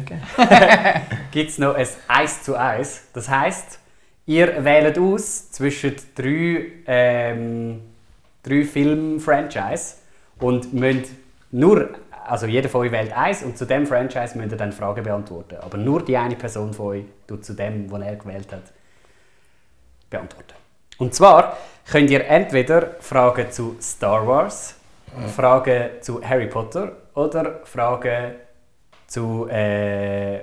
gibt's 1.30 1.56
noch 1.56 1.74
ein 1.74 1.86
1 2.08 2.42
zu 2.42 2.54
1. 2.54 3.04
Das 3.14 3.30
heisst, 3.30 3.78
ihr 4.26 4.62
wählt 4.62 4.98
aus 4.98 5.50
zwischen 5.50 5.96
drei, 6.14 6.66
ähm, 6.86 7.80
drei 8.42 8.64
Film-Franchise 8.64 9.94
und 10.38 10.74
müsst 10.74 11.12
nur, 11.50 11.88
also 12.26 12.44
jeder 12.44 12.68
von 12.68 12.82
euch 12.82 12.92
wählt 12.92 13.16
eins 13.16 13.42
und 13.42 13.56
zu 13.56 13.64
dem 13.64 13.86
Franchise 13.86 14.36
müsst 14.36 14.52
ihr 14.52 14.58
dann 14.58 14.72
Fragen 14.72 15.02
beantworten. 15.04 15.56
Aber 15.62 15.78
nur 15.78 16.02
die 16.04 16.18
eine 16.18 16.36
Person 16.36 16.74
von 16.74 16.86
euch 16.88 17.04
tut 17.26 17.46
zu 17.46 17.54
dem, 17.54 17.90
was 17.90 18.02
er 18.02 18.16
gewählt 18.16 18.52
hat, 18.52 18.64
beantworten. 20.10 20.52
Und 20.98 21.14
zwar 21.14 21.56
könnt 21.90 22.10
ihr 22.10 22.24
entweder 22.26 22.96
Fragen 23.00 23.50
zu 23.50 23.76
Star 23.80 24.26
Wars, 24.26 24.76
Fragen 25.36 25.90
zu 26.00 26.22
Harry 26.22 26.46
Potter 26.46 26.92
oder 27.14 27.60
Fragen 27.64 28.34
zu 29.06 29.48
äh, 29.48 30.40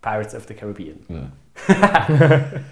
Pirates 0.00 0.34
of 0.34 0.44
the 0.46 0.54
Caribbean. 0.54 1.32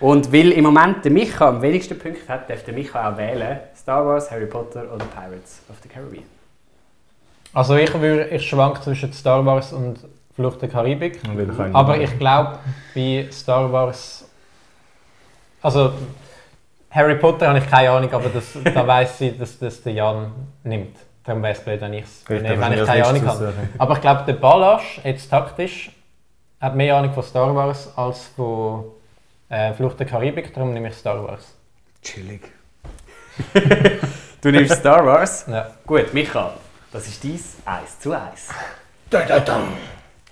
Und 0.00 0.32
weil 0.32 0.52
im 0.52 0.64
Moment 0.64 1.04
der 1.04 1.12
Micha 1.12 1.48
am 1.48 1.60
wenigsten 1.60 1.98
Punkte 1.98 2.26
hat, 2.28 2.48
darf 2.48 2.64
der 2.64 2.72
Micha 2.72 3.12
auch 3.12 3.18
wählen 3.18 3.60
Star 3.76 4.06
Wars, 4.06 4.30
Harry 4.30 4.46
Potter 4.46 4.84
oder 4.94 5.04
Pirates 5.04 5.60
of 5.68 5.76
the 5.82 5.88
Caribbean. 5.88 6.24
Also 7.52 7.74
ich, 7.76 7.92
würde, 7.92 8.28
ich 8.28 8.48
schwank 8.48 8.82
zwischen 8.82 9.12
Star 9.12 9.44
Wars 9.44 9.72
und 9.72 9.98
Flucht 10.34 10.62
der 10.62 10.68
Karibik. 10.68 11.20
Aber 11.72 11.98
ich 11.98 12.18
glaube, 12.18 12.58
bei 12.94 13.28
Star 13.30 13.70
Wars. 13.70 14.24
Also, 15.60 15.92
Harry 16.90 17.14
Potter 17.16 17.48
habe 17.48 17.58
ich 17.58 17.70
keine 17.70 17.90
Ahnung, 17.90 18.12
aber 18.12 18.28
das, 18.28 18.46
da 18.64 18.86
weiß 18.86 19.20
ich, 19.22 19.38
dass 19.38 19.58
das 19.58 19.82
der 19.82 19.92
Jan 19.92 20.32
nimmt. 20.64 20.96
Darum 21.24 21.42
wäre 21.42 21.52
es 21.52 21.60
blöd, 21.60 21.80
wenn, 21.80 21.92
ich's, 21.94 22.22
ich- 22.22 22.42
darf 22.48 22.58
wenn 22.70 22.72
ich 22.72 22.86
keine 22.86 23.06
Ahnung 23.06 23.26
habe. 23.26 23.52
Aber 23.78 23.94
ich 23.94 24.00
glaube, 24.00 24.22
der 24.26 24.32
Balasch, 24.34 25.00
jetzt 25.04 25.28
taktisch, 25.30 25.92
hat 26.60 26.74
mehr 26.74 26.96
Ahnung 26.96 27.12
von 27.14 27.22
Star 27.22 27.54
Wars 27.54 27.92
als 27.96 28.24
von 28.36 28.84
äh, 29.48 29.72
Flucht 29.74 29.98
der 30.00 30.06
Karibik. 30.06 30.52
Darum 30.52 30.72
nehme 30.72 30.88
ich 30.88 30.94
Star 30.94 31.22
Wars. 31.26 31.54
Chillig. 32.02 32.42
Du 34.42 34.50
nimmst 34.50 34.74
Star 34.76 35.04
Wars? 35.04 35.44
Ja. 35.48 35.66
Gut, 35.86 36.14
Micha, 36.14 36.54
das 36.90 37.06
ist 37.06 37.22
dies 37.22 37.56
1 37.66 38.00
zu 38.00 38.12
1. 38.12 38.48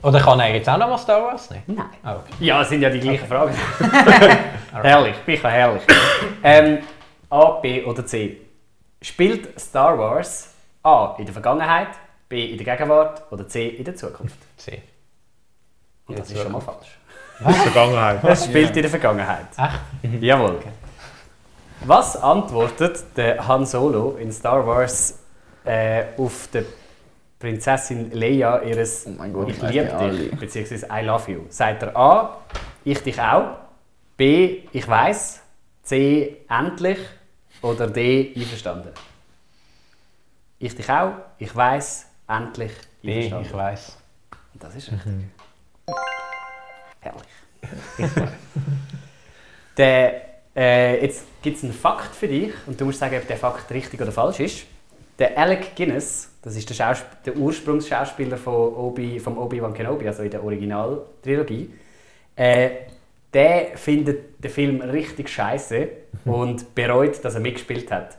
Oder 0.03 0.21
kann 0.21 0.39
er 0.41 0.55
jetzt 0.55 0.69
auch 0.69 0.79
noch 0.79 0.89
mal 0.89 0.99
Star 0.99 1.23
Wars 1.23 1.51
nehmen? 1.51 1.65
Nein. 1.67 1.87
Ah, 2.03 2.17
okay. 2.17 2.33
Ja, 2.39 2.63
es 2.63 2.69
sind 2.69 2.83
ja 2.83 2.91
die 2.91 3.01
gleichen 3.01 3.27
Fragen. 3.27 3.55
herrlich, 4.73 5.17
Micha, 5.27 5.49
herrlich. 5.49 5.83
Ähm, 6.43 6.79
A, 7.31 7.51
B 7.61 7.85
oder 7.85 8.07
C? 8.07 8.39
Spielt 9.03 9.59
Star 9.61 9.99
Wars 9.99 10.55
A 10.83 11.17
in 11.19 11.25
der 11.25 11.33
Vergangenheit, 11.33 11.89
B 12.29 12.53
in 12.53 12.59
der 12.59 12.77
Gegenwart 12.77 13.23
oder 13.31 13.47
C 13.49 13.69
in 13.69 13.85
der 13.85 13.97
Zukunft? 13.97 14.39
C. 14.57 14.83
Und 16.07 16.19
das 16.19 16.31
ist 16.31 16.43
schon 16.43 16.53
mal 16.53 16.61
falsch. 16.61 16.99
Vergangenheit. 17.39 18.25
Es 18.25 18.45
spielt 18.45 18.75
in 18.77 18.83
der 18.83 18.91
Vergangenheit. 18.91 19.47
Echt? 19.57 20.23
Jawohl. 20.23 20.59
Was 21.85 22.17
antwortet 22.17 23.17
der 23.17 23.47
Han 23.47 23.65
Solo 23.65 24.17
in 24.19 24.33
Star 24.33 24.67
Wars 24.67 25.19
äh, 25.65 26.05
auf 26.17 26.49
die 26.53 26.65
Prinzessin 27.39 28.11
Leia 28.13 28.63
ihres 28.63 29.07
Oh 29.07 29.11
mein 29.11 29.33
Gott, 29.33 29.49
Ich 29.51 29.63
liebe 29.63 30.31
dich 30.31 30.41
beziehungsweise 30.41 30.87
I 30.91 31.05
love 31.05 31.31
you? 31.31 31.41
Sagt 31.49 31.83
er 31.83 31.97
A, 31.97 32.39
ich 32.85 33.01
dich 33.03 33.21
auch, 33.21 33.59
B, 34.17 34.63
ich 34.73 34.87
weiß, 34.89 35.41
C, 35.83 36.39
endlich 36.49 36.99
oder 37.63 37.87
D, 37.87 38.33
einverstanden? 38.35 38.91
Ich 40.59 40.75
dich 40.75 40.91
auch, 40.91 41.13
ich 41.39 41.55
weiß, 41.55 42.07
endlich, 42.27 42.73
B, 43.03 43.27
ich 43.27 43.53
weiß. 43.53 43.97
Und 44.55 44.63
Das 44.63 44.75
ist 44.75 44.91
richtig. 44.91 45.13
Herrlich. 47.01 47.29
der, 49.77 50.23
äh, 50.57 51.01
jetzt 51.01 51.25
gibt 51.43 51.59
es 51.59 51.65
einen 51.65 51.73
Fakt 51.73 52.15
für 52.15 52.27
dich 52.27 52.53
und 52.67 52.81
du 52.81 52.85
musst 52.87 52.99
sagen, 52.99 53.17
ob 53.17 53.27
der 53.29 53.37
Fakt 53.37 53.71
richtig 53.71 54.01
oder 54.01 54.11
falsch 54.11 54.41
ist. 54.41 54.67
Der 55.19 55.37
Alec 55.37 55.75
Guinness, 55.75 56.31
das 56.43 56.55
ist 56.55 56.69
der, 56.71 56.75
Schausp 56.75 57.07
der 57.25 57.37
Ursprungsschauspieler 57.37 58.37
von 58.37 58.75
Obi, 58.75 59.19
vom 59.19 59.37
Obi-Wan 59.37 59.75
Kenobi, 59.75 60.07
also 60.07 60.23
in 60.23 60.31
der 60.31 60.45
Originaltrilogie, 60.45 61.75
äh, 62.37 62.71
der 63.35 63.77
findet 63.77 64.43
den 64.43 64.51
Film 64.51 64.81
richtig 64.81 65.29
scheiße 65.29 65.89
und 66.25 66.75
bereut, 66.75 67.25
dass 67.25 67.35
er 67.35 67.41
mitgespielt 67.41 67.91
hat. 67.91 68.17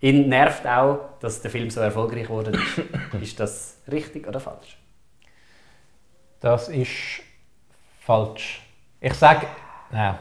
Ihn 0.00 0.28
nervt 0.28 0.66
auch, 0.66 1.18
dass 1.20 1.40
der 1.40 1.50
Film 1.50 1.70
so 1.70 1.80
erfolgreich 1.80 2.28
wurde. 2.28 2.50
ist. 2.50 3.22
ist 3.22 3.40
das 3.40 3.78
richtig 3.90 4.28
oder 4.28 4.38
falsch? 4.38 4.76
Das 6.40 6.68
ist 6.68 7.22
falsch. 8.00 8.60
Ich 9.00 9.14
sage. 9.14 9.46
Nein. 9.90 10.18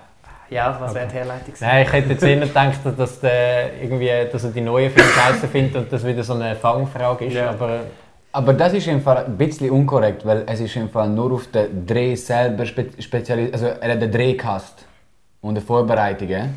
Ja, 0.49 0.77
was 0.79 0.93
wäre 0.93 1.07
die 1.07 1.15
Herleitung? 1.15 1.53
Nein, 1.59 1.85
ich 1.85 1.93
hätte 1.93 2.09
jetzt 2.09 2.23
eher 2.23 2.39
gedacht, 2.39 2.79
dass, 2.97 3.19
der 3.19 3.81
irgendwie, 3.81 4.09
dass 4.31 4.43
er 4.43 4.51
die 4.51 4.61
neuen 4.61 4.91
Filme 4.91 5.09
scheiße 5.09 5.47
findet 5.47 5.75
und 5.75 5.91
das 5.91 6.05
wieder 6.05 6.23
so 6.23 6.33
eine 6.33 6.55
Fangfrage 6.55 7.25
ist. 7.25 7.33
Ja. 7.33 7.49
Aber 7.49 7.79
Aber 8.31 8.53
das 8.53 8.73
ist 8.73 8.87
im 8.87 9.01
Fall 9.01 9.25
ein 9.25 9.37
bisschen 9.37 9.69
unkorrekt, 9.69 10.25
weil 10.25 10.43
es 10.47 10.59
ist 10.59 10.75
im 10.75 10.89
Fall 10.89 11.07
nur 11.09 11.33
auf 11.33 11.47
den 11.47 11.85
Dreh 11.85 12.15
selber 12.15 12.65
spe 12.65 12.87
spezialisiert. 12.99 13.53
Also 13.53 13.67
er 13.67 13.93
hat 13.93 14.01
den 14.01 14.11
Drehcast 14.11 14.85
und 15.41 15.55
die 15.55 15.61
Vorbereitungen. 15.61 16.53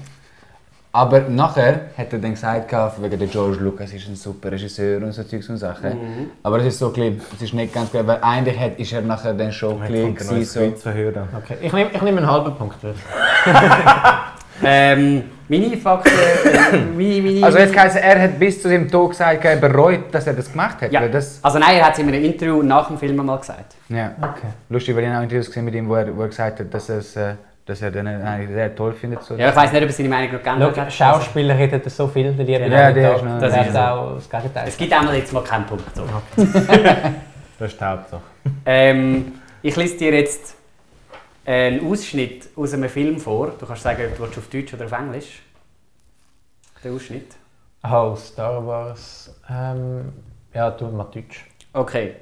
Aber 0.96 1.20
nachher 1.28 1.80
hat 1.98 2.10
er 2.10 2.18
dann 2.18 2.30
gesagt, 2.30 2.72
wegen 3.02 3.18
der 3.18 3.28
George 3.28 3.58
Lucas 3.60 3.92
ist 3.92 4.08
ein 4.08 4.16
super 4.16 4.50
Regisseur 4.50 5.02
und 5.02 5.12
so 5.12 5.24
Zeugs 5.24 5.46
und 5.50 5.58
Sachen. 5.58 6.30
Aber 6.42 6.58
es 6.60 6.66
ist 6.66 6.78
so 6.78 6.90
ein 6.90 7.20
es 7.34 7.42
ist 7.42 7.52
nicht 7.52 7.74
ganz 7.74 7.90
klar, 7.90 8.06
weil 8.06 8.18
eigentlich 8.22 8.58
hat, 8.58 8.78
ist 8.78 8.94
er 8.94 9.02
nachher 9.02 9.34
dann 9.34 9.52
schon 9.52 9.82
ein 9.82 10.14
bisschen 10.14 10.74
verhören. 10.76 11.28
okay. 11.36 11.56
ich 11.60 11.72
nehme 11.72 11.90
ich 11.92 12.00
nehm 12.00 12.16
einen 12.16 12.30
halben 12.30 12.54
Punkt. 12.54 12.76
Ähm, 14.62 15.24
meine 15.48 15.76
Fakten. 15.76 16.10
Äh, 16.10 16.78
meine, 16.96 17.22
meine, 17.22 17.38
so. 17.40 17.44
Also 17.44 17.58
jetzt 17.58 17.76
heisst, 17.76 17.96
er 17.96 18.22
hat 18.22 18.38
bis 18.38 18.62
zu 18.62 18.68
seinem 18.68 18.90
Tod 18.90 19.10
gesagt, 19.10 19.44
er 19.44 19.56
bereut, 19.56 20.12
dass 20.12 20.26
er 20.26 20.32
das 20.32 20.50
gemacht 20.50 20.80
hat. 20.80 20.92
Ja. 20.92 21.02
Weil 21.02 21.10
das, 21.10 21.40
Also 21.42 21.58
nein, 21.58 21.76
er 21.76 21.86
hat 21.86 21.92
es 21.92 21.98
in 21.98 22.08
einem 22.08 22.24
Interview 22.24 22.62
nach 22.62 22.88
dem 22.88 22.98
Film 22.98 23.16
mal 23.16 23.38
gesagt. 23.38 23.74
ja. 23.88 24.12
Okay. 24.18 24.48
Lustig, 24.70 24.96
weil 24.96 25.02
ich 25.02 25.08
habe 25.10 25.18
auch 25.18 25.22
Interviews 25.24 25.46
gesehen 25.46 25.64
mit 25.64 25.74
ihm, 25.74 25.88
wo 25.88 25.94
er, 25.94 26.16
wo 26.16 26.22
er 26.22 26.28
gesagt 26.28 26.60
hat, 26.60 26.72
dass, 26.72 26.88
es, 26.88 27.16
äh, 27.16 27.34
dass 27.66 27.82
er 27.82 27.90
den 27.90 28.06
eigentlich 28.06 28.50
sehr 28.50 28.74
toll 28.74 28.92
findet. 28.94 29.22
So. 29.24 29.34
Ja, 29.34 29.50
ich 29.50 29.56
weiß 29.56 29.72
nicht, 29.72 29.82
ob 29.82 29.88
er 29.88 29.92
seine 29.92 30.08
Meinung 30.08 30.30
geändert 30.42 30.78
hat. 30.78 30.92
Schauspieler 30.92 31.58
reden 31.58 31.82
so 31.90 32.06
viel, 32.08 32.32
der 32.32 32.44
liebe 32.46 32.72
Ja, 32.74 32.92
der 32.92 33.16
ist 33.16 33.24
noch- 33.24 33.40
Das 33.40 33.54
das 33.54 33.66
ist 33.68 33.76
auch 33.76 34.14
das 34.14 34.30
Gegenteil. 34.30 34.68
Es 34.68 34.76
gibt 34.76 34.92
einmal 34.92 35.16
jetzt 35.16 35.32
mal 35.32 35.42
keinen 35.44 35.66
Punkt. 35.66 35.84
So. 35.94 36.04
Das 37.58 37.72
ist 37.72 37.80
die 37.80 37.84
Hauptsache. 37.84 38.20
Ähm, 38.66 39.32
ich 39.62 39.74
lese 39.76 39.96
dir 39.96 40.12
jetzt 40.14 40.56
einen 41.46 41.90
Ausschnitt 41.90 42.48
aus 42.54 42.74
einem 42.74 42.88
Film 42.90 43.18
vor. 43.18 43.50
Du 43.58 43.64
kannst 43.66 43.82
sagen, 43.82 44.02
ob 44.20 44.32
du 44.32 44.38
auf 44.40 44.48
Deutsch 44.48 44.74
oder 44.74 44.84
auf 44.84 44.92
Englisch. 44.92 45.40
Der 46.84 46.92
Ausschnitt. 46.92 47.34
Oh, 47.82 48.14
Star 48.14 48.66
Wars. 48.66 49.34
Ähm, 49.50 50.12
ja, 50.52 50.70
tu 50.72 50.86
mal 50.88 51.04
Deutsch. 51.04 51.46
Okay. 51.72 52.16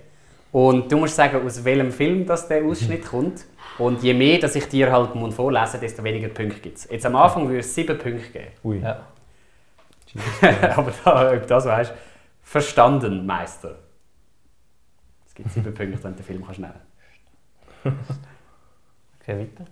Und 0.52 0.90
du 0.92 0.98
musst 0.98 1.16
sagen, 1.16 1.44
aus 1.44 1.64
welchem 1.64 1.90
Film 1.90 2.24
das 2.24 2.46
der 2.46 2.64
Ausschnitt 2.64 3.04
kommt. 3.10 3.44
Und 3.78 4.02
je 4.02 4.14
mehr, 4.14 4.38
dass 4.38 4.54
ich 4.54 4.68
dir 4.68 4.92
halt 4.92 5.14
muss 5.14 5.34
vorlesen 5.34 5.80
desto 5.80 6.04
weniger 6.04 6.28
Punkte 6.28 6.60
gibt 6.60 6.78
es. 6.78 6.88
Jetzt 6.88 7.04
am 7.06 7.16
Anfang 7.16 7.48
würde 7.48 7.60
es 7.60 7.74
sieben 7.74 7.98
Punkte 7.98 8.28
geben. 8.30 8.52
Ui. 8.62 8.80
Ja. 8.80 9.06
Aber 10.76 10.92
da, 11.04 11.32
ob 11.32 11.42
du 11.42 11.46
das 11.46 11.64
weißt, 11.64 11.92
verstanden, 12.42 13.26
Meister. 13.26 13.78
Es 15.26 15.34
gibt 15.34 15.50
sieben 15.50 15.74
Punkte, 15.74 16.02
wenn 16.04 16.12
du 16.12 16.16
den 16.18 16.24
Film 16.24 16.44
kannst 16.44 16.60
nennen 16.60 16.80
Okay, 19.20 19.38
weiter. 19.40 19.66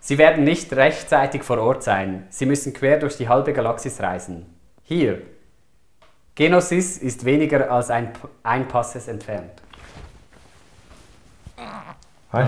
Sie 0.00 0.18
werden 0.18 0.44
nicht 0.44 0.72
rechtzeitig 0.72 1.42
vor 1.42 1.58
Ort 1.58 1.82
sein. 1.82 2.26
Sie 2.30 2.46
müssen 2.46 2.72
quer 2.72 2.98
durch 2.98 3.16
die 3.16 3.28
halbe 3.28 3.52
Galaxis 3.52 4.00
reisen. 4.00 4.46
Hier. 4.82 5.22
Geonosis 6.34 6.98
ist 6.98 7.24
weniger 7.24 7.70
als 7.70 7.90
ein, 7.90 8.12
ein 8.42 8.68
Passes 8.68 9.08
entfernt. 9.08 9.62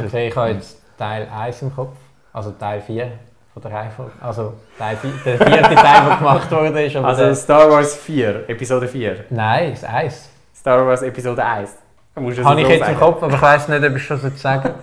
Ich 0.06 0.36
habe 0.36 0.50
jetzt 0.50 0.76
Teil 0.98 1.28
1 1.34 1.62
im 1.62 1.74
Kopf. 1.74 1.96
Also 2.32 2.50
Teil 2.52 2.80
4 2.80 3.12
von 3.52 3.62
der 3.62 3.72
Reihenfolge. 3.72 4.12
Also 4.20 4.54
Teil 4.78 4.96
4, 4.96 5.10
der 5.24 5.36
vierte 5.38 5.74
Teil, 5.74 6.06
der 6.06 6.16
gemacht 6.16 6.50
wurde. 6.50 6.82
Ist, 6.84 6.96
Also 6.96 7.34
Star 7.34 7.70
Wars 7.70 7.96
4, 7.96 8.48
Episode 8.48 8.88
4. 8.88 9.24
nein, 9.30 9.70
das 9.72 9.84
1. 9.84 10.28
Star 10.54 10.86
Wars 10.86 11.02
Episode 11.02 11.44
1. 11.44 11.70
Da 12.14 12.20
musst 12.20 12.38
Habe 12.42 12.60
ich 12.62 12.68
jetzt 12.68 12.88
im. 12.88 12.98
Kopf, 12.98 13.22
aber 13.22 13.34
ich 13.34 13.42
weiß 13.42 13.68
nicht, 13.68 13.84
ob 13.84 13.96
ich 13.96 14.04
schon 14.04 14.18
so 14.18 14.28
sagen 14.30 14.74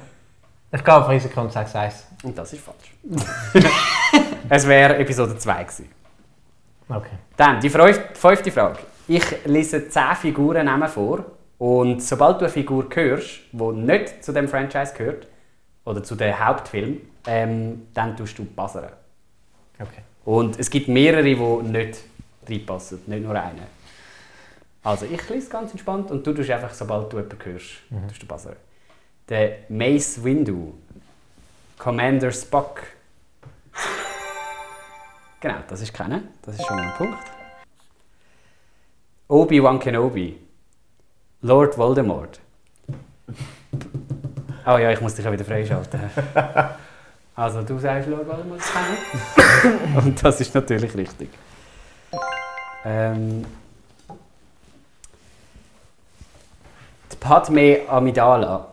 Ich 0.72 0.84
gehe 0.84 0.96
auf 0.96 1.10
Risiko 1.10 1.42
und 1.42 1.52
sage 1.52 1.68
es 1.68 1.76
1. 1.76 2.08
Und 2.24 2.38
das 2.38 2.54
ist 2.54 2.64
falsch. 2.64 2.94
es 4.50 4.68
wäre 4.68 4.98
Episode 4.98 5.38
2 5.38 5.64
gewesen. 5.64 5.90
Okay. 6.90 7.10
Dann, 7.38 7.60
die 7.60 7.70
fünf- 7.70 8.02
fünfte 8.14 8.52
Frage. 8.52 8.80
Ich 9.08 9.24
lese 9.46 9.88
10 9.90 10.04
Figuren 10.16 10.66
Namen 10.66 10.88
vor 10.88 11.20
und 11.64 12.04
sobald 12.04 12.42
du 12.42 12.46
eine 12.46 12.50
Figur 12.50 12.90
hörst, 12.94 13.40
die 13.54 13.64
nicht 13.64 14.22
zu 14.22 14.34
dem 14.34 14.50
Franchise 14.50 14.94
gehört, 14.98 15.28
oder 15.86 16.04
zu 16.04 16.16
dem 16.16 16.38
Hauptfilm, 16.38 17.00
ähm, 17.26 17.88
dann 17.94 18.18
tust 18.18 18.38
du 18.38 18.44
buzzern. 18.44 18.92
okay. 19.80 20.02
Und 20.26 20.60
es 20.60 20.70
gibt 20.70 20.90
mehrere, 20.90 21.24
die 21.24 21.36
nicht 21.36 22.02
reinpassen, 22.50 23.04
nicht 23.06 23.24
nur 23.24 23.42
eine. 23.42 23.62
Also 24.84 25.06
ich 25.06 25.30
lese 25.30 25.50
ganz 25.50 25.72
entspannt 25.72 26.12
und 26.12 26.28
du 26.28 26.34
tust 26.34 26.50
einfach, 26.50 26.74
sobald 26.74 27.14
du 27.14 27.16
jemanden 27.16 27.46
hörst, 27.46 27.70
tust 28.10 28.24
du 28.24 28.28
buzzern. 28.28 28.58
Der 29.30 29.60
Mace 29.70 30.22
Windu. 30.22 30.74
Commander 31.78 32.34
Spock. 32.34 32.82
Genau, 35.40 35.60
das 35.70 35.80
ist 35.80 35.94
keiner. 35.94 36.24
Das 36.42 36.56
ist 36.56 36.66
schon 36.68 36.76
mal 36.76 36.88
ein 36.88 36.94
Punkt. 36.98 37.24
Obi-Wan 39.30 39.80
Kenobi. 39.80 40.43
Lord 41.44 41.78
Voldemort. 41.78 42.40
Oh 44.66 44.78
ja, 44.78 44.92
ich 44.92 45.02
muss 45.02 45.14
dich 45.14 45.26
ja 45.26 45.32
wieder 45.32 45.46
freischalten. 45.46 46.00
Also 47.36 47.64
du 47.64 47.80
sagst 47.80 48.08
Lord 48.08 48.28
Voldemort. 48.28 48.62
Und 49.98 50.24
das 50.24 50.40
ist 50.40 50.54
natürlich 50.54 50.96
richtig. 50.96 51.30
Ähm, 52.86 53.44
die 57.12 57.16
Padme 57.20 57.82
Amidala. 57.90 58.68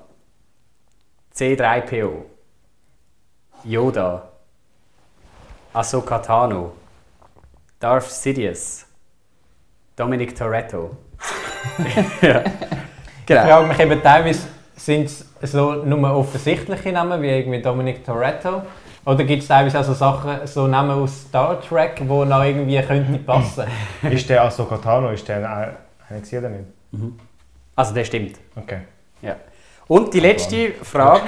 C3PO. 1.35 2.25
Yoda. 3.65 4.29
Ahsoka 5.73 6.19
Tano. 6.19 6.73
Darth 7.79 8.11
Sidious. 8.11 8.85
Dominic 9.97 10.37
Toretto. 10.37 10.99
ja. 12.23 12.41
Ich 12.41 13.27
Genau. 13.27 13.43
frage 13.43 13.67
mich 13.69 13.79
eben 13.79 14.03
teilweise, 14.03 14.49
sind 14.75 15.05
es 15.07 15.25
so 15.53 15.73
nur 15.85 16.17
offensichtliche 16.17 16.91
Namen, 16.91 17.23
wie 17.23 17.29
irgendwie 17.29 17.63
Dominic 17.63 18.05
Toretto? 18.05 18.63
Oder 19.05 19.25
gibt 19.25 19.43
es 19.43 19.49
teilweise 19.49 19.79
auch 19.81 19.85
so 19.85 19.95
Sachen, 19.95 20.47
so 20.47 20.67
Namen 20.67 20.91
aus 20.91 21.23
Star 21.29 21.61
Trek, 21.61 21.97
die 21.97 22.05
noch 22.05 22.43
irgendwie 22.45 22.81
könnten 22.83 23.25
passen? 23.25 23.65
Ist 24.11 24.29
der 24.29 24.43
Ahsoka 24.45 24.77
Tano, 24.79 25.11
ist 25.11 25.27
der 25.29 25.37
eine 25.37 25.77
eine 26.09 26.21
gesehen 26.21 26.41
oder 26.45 26.49
nicht? 26.51 27.15
Also 27.77 27.95
der 27.95 28.05
stimmt. 28.05 28.37
Okay. 28.57 28.81
Ja. 29.23 29.37
Und 29.87 30.13
die 30.13 30.21
letzte 30.21 30.73
Frage. 30.83 31.23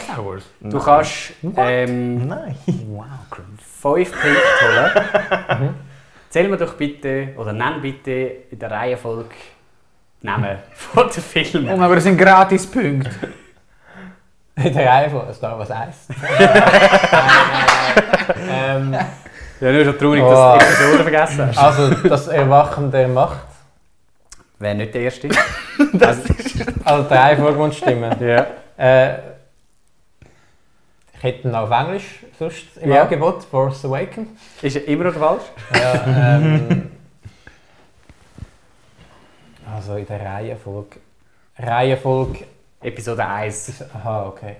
Du 0.61 0.79
kannst 0.79 1.33
ähm, 1.57 2.27
Nein. 2.29 2.57
fünf 2.67 4.13
Punkte 4.13 4.29
holen. 4.29 5.75
Zähl 6.31 6.49
mir 6.49 6.57
doch 6.57 6.75
bitte, 6.75 7.29
oder 7.37 7.53
nenn 7.53 7.81
bitte 7.81 8.11
in 8.51 8.59
der 8.59 8.71
Reihenfolge 8.71 9.35
Namen 10.23 10.59
von 10.75 11.09
den 11.11 11.23
Filmen. 11.45 11.79
Oh, 11.79 11.83
aber 11.83 11.95
das 11.97 12.05
sind 12.05 12.17
Gratispunkte. 12.19 13.11
In 14.57 14.73
der 14.75 14.87
Reihe 14.89 15.11
von 15.11 15.33
Star 15.35 15.59
Wars 15.59 15.71
1. 15.71 15.97
ähm, 18.51 18.97
Ja, 19.61 19.73
nur 19.73 19.85
schon 19.85 19.99
traurig, 19.99 20.23
Oh. 20.23 20.31
dass 20.31 20.59
du 20.59 20.59
die 20.59 20.65
Episode 20.83 21.03
vergessen 21.03 21.47
hast. 21.49 21.59
also, 21.59 21.91
das 22.09 22.29
Erwachen 22.29 22.91
der 22.91 23.09
Macht. 23.09 23.39
Wäre 24.59 24.75
nicht 24.77 24.95
der 24.95 25.03
erste. 25.03 25.29
Also, 26.85 27.03
die 27.09 27.15
Reihenfolge 27.15 27.59
muss 27.59 27.77
stimmen. 27.77 28.15
ja. 28.21 28.47
Äh, 28.77 29.19
ich 31.15 31.23
hätte 31.23 31.49
ihn 31.49 31.55
auf 31.55 31.71
Englisch 31.71 32.25
sonst 32.39 32.77
im 32.81 32.91
Ja. 32.93 33.03
Angebot, 33.03 33.45
Force 33.45 33.85
Awakens. 33.85 34.29
Ist 34.61 34.77
er 34.77 34.89
immer 34.89 35.05
noch 35.05 35.15
falsch? 35.15 35.43
Ja, 35.73 36.37
ähm, 36.37 36.91
also 39.75 39.97
in 39.97 40.07
der 40.07 40.21
Reihenfolge. 40.25 40.99
Reihenfolge. 41.59 42.45
Episode 42.81 43.27
1. 43.27 43.69
ist- 43.69 43.95
Aha, 43.95 44.27
okay. 44.27 44.57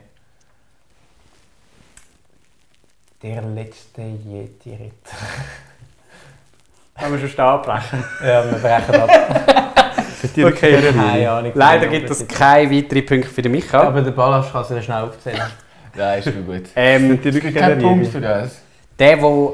Der 3.23 3.43
letzte 3.43 4.03
Jedi-Ritter. 4.03 5.17
Haben 6.97 7.13
wir 7.13 7.19
schon 7.21 7.29
stehen 7.29 7.45
abbrechen. 7.45 8.05
Ja, 8.25 8.45
wir 8.51 8.59
brechen 8.59 8.95
ab. 8.95 9.69
Okay. 10.25 10.81
Keine 10.93 11.29
Ahnung. 11.33 11.51
Leider 11.53 11.89
gibt 11.89 12.09
es 12.09 12.25
keine 12.29 12.71
weiteren 12.71 13.05
Punkte 13.05 13.29
für 13.29 13.43
den 13.43 13.51
Micha. 13.51 13.83
Aber 13.83 14.03
der 14.03 14.13
Ballast 14.13 14.53
kann 14.53 14.65
sich 14.65 14.85
schnell 14.85 15.03
aufzählen. 15.03 15.43
Ja, 15.97 16.15
ist 16.15 16.27
mir 16.27 16.43
gut. 16.43 16.69
Ähm, 16.77 17.21
Die 17.21 17.35
wirklich 17.35 17.53
Kein 17.53 17.81
Punkt 17.81 18.07
für 18.07 18.21
das. 18.21 18.61
der, 19.01 19.17
der 19.17 19.53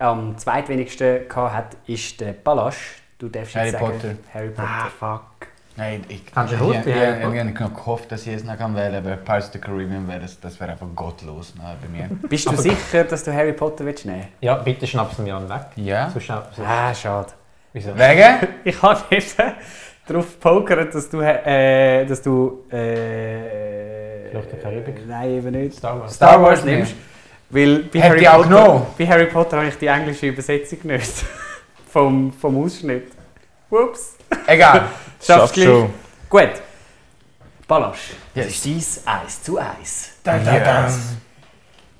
am 0.00 0.36
zweitwenigsten 0.36 1.28
gehabt 1.28 1.54
hat, 1.54 1.76
ist 1.86 2.20
der 2.20 2.32
Balasch. 2.32 2.96
Du 3.20 3.28
darfst 3.28 3.54
Harry 3.54 3.66
jetzt 3.68 3.78
sagen, 3.78 3.92
Potter. 3.92 4.14
Harry 4.32 4.48
Potter. 4.48 4.68
Ah, 4.68 4.88
fuck. 4.98 5.48
Nein, 5.76 6.04
ich, 6.08 6.26
Kannst 6.26 6.52
du 6.52 6.56
ich, 6.56 6.62
gut 6.62 6.74
ich, 6.74 6.86
ich, 6.86 6.86
ich, 6.88 7.02
ich 7.02 7.24
habe 7.24 7.44
noch 7.44 7.74
gehofft, 7.74 8.10
dass 8.10 8.26
ich 8.26 8.34
es 8.34 8.44
noch 8.44 8.56
kann 8.56 8.74
wählen 8.74 8.92
kann, 9.04 9.12
aber 9.12 9.16
Pirates 9.16 9.46
of 9.48 9.52
the 9.52 9.58
Caribbean 9.58 10.08
wäre 10.08 10.20
das, 10.20 10.40
das 10.40 10.58
wäre 10.58 10.72
einfach 10.72 10.86
gottlos 10.96 11.54
ne, 11.54 11.76
bei 11.80 11.88
mir. 11.88 12.08
Bist 12.28 12.50
du 12.50 12.56
sicher, 12.56 13.04
dass 13.04 13.22
du 13.22 13.32
Harry 13.32 13.52
Potter 13.52 13.84
willst 13.84 14.06
nehmen 14.06 14.28
Ja, 14.40 14.54
bitte 14.56 14.86
schnapp's 14.86 15.18
mir 15.18 15.36
an 15.36 15.48
weg. 15.48 15.66
Ja? 15.76 16.10
So 16.10 16.18
schnapp's 16.18 16.58
es. 16.58 16.64
Ah, 16.66 16.94
schade. 16.94 17.28
Wieso? 17.74 17.96
Wegen? 17.96 18.48
Ich 18.64 18.82
habe 18.82 19.00
jetzt 19.10 19.36
darauf 20.06 20.32
gepokert, 20.32 20.94
dass 20.94 21.10
du. 21.10 21.20
Äh, 21.20 22.06
dass 22.06 22.22
du 22.22 22.64
äh, 22.70 24.30
Flucht 24.30 24.52
der 24.52 24.58
Karibik? 24.60 25.06
Nein, 25.06 25.30
eben 25.30 25.50
nicht. 25.50 25.76
Star 25.76 26.00
Wars. 26.00 26.14
Star 26.14 26.42
Wars 26.42 26.64
nimmst. 26.64 26.94
Weil 27.50 27.80
bei 27.80 28.00
Hätte 28.00 28.08
Harry, 28.08 28.20
ich 28.20 28.28
auch 28.28 28.36
Potter, 28.36 28.48
genommen. 28.48 28.86
bei 28.96 29.06
Harry 29.06 29.26
Potter 29.26 29.56
habe 29.58 29.68
ich 29.68 29.76
die 29.76 29.86
englische 29.88 30.26
Übersetzung 30.26 30.78
nicht. 30.84 31.24
vom, 31.90 32.32
vom 32.32 32.62
Ausschnitt. 32.62 33.12
Ups. 33.68 34.16
Egal. 34.46 34.88
Schaffst 35.22 35.54
gleich. 35.54 35.66
schon. 35.66 35.90
Gut. 36.28 36.62
Balasch. 37.66 38.10
Yes. 38.34 38.46
Das 38.46 38.66
ist 38.66 39.06
dein 39.06 39.14
Eis 39.24 39.42
zu 39.42 39.58
Eis. 39.60 40.12
Yes. 40.26 41.16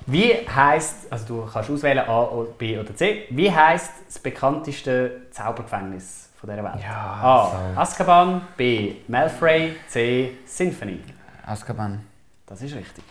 Wie 0.07 0.33
heisst, 0.33 1.13
also 1.13 1.25
du 1.27 1.47
kannst 1.53 1.71
auswählen 1.71 2.09
A, 2.09 2.29
B 2.59 2.79
oder 2.79 2.95
C, 2.97 3.27
wie 3.31 3.53
heisst 3.53 3.93
das 4.09 4.19
bekannteste 4.19 5.29
Zaubergefängnis 5.31 6.31
von 6.41 6.51
dieser 6.51 6.65
Welt? 6.65 6.85
A. 6.85 7.73
Azkaban, 7.77 8.41
B. 8.57 8.97
Malfrey, 9.07 9.77
C. 9.87 10.39
Symphony. 10.47 11.01
Azkaban. 11.47 12.05
Das 12.47 12.61
ist 12.63 12.75
richtig. 12.75 13.05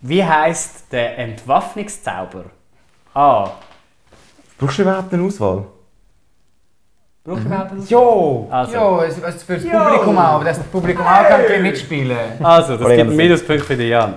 Wie 0.00 0.24
heisst 0.24 0.90
der 0.90 1.18
Entwaffnungszauber? 1.18 2.44
A. 3.14 3.50
Brauchst 4.62 4.78
du 4.78 4.82
überhaupt 4.82 5.12
eine 5.12 5.24
Auswahl? 5.24 5.64
Brauchst 7.24 7.42
du 7.42 7.46
überhaupt 7.48 7.70
einen? 7.72 7.86
Jo! 7.88 8.46
Also, 8.50 8.72
Ja, 8.72 9.02
es 9.04 9.18
es 9.18 9.42
für 9.42 9.54
das 9.58 9.64
Publikum 9.64 10.16
auch, 10.18 10.22
aber 10.34 10.44
dass 10.44 10.58
das 10.58 10.66
Publikum 10.68 11.04
auch 11.04 11.10
kann 11.28 11.32
ein 11.32 11.42
bisschen 11.42 11.62
mitspielen 11.62 12.16
also 12.42 12.76
das 12.76 12.88
gibt 12.88 13.00
einen 13.00 13.16
Minuspunkt 13.16 13.64
für 13.64 13.76
den 13.76 13.88
Jan. 13.88 14.14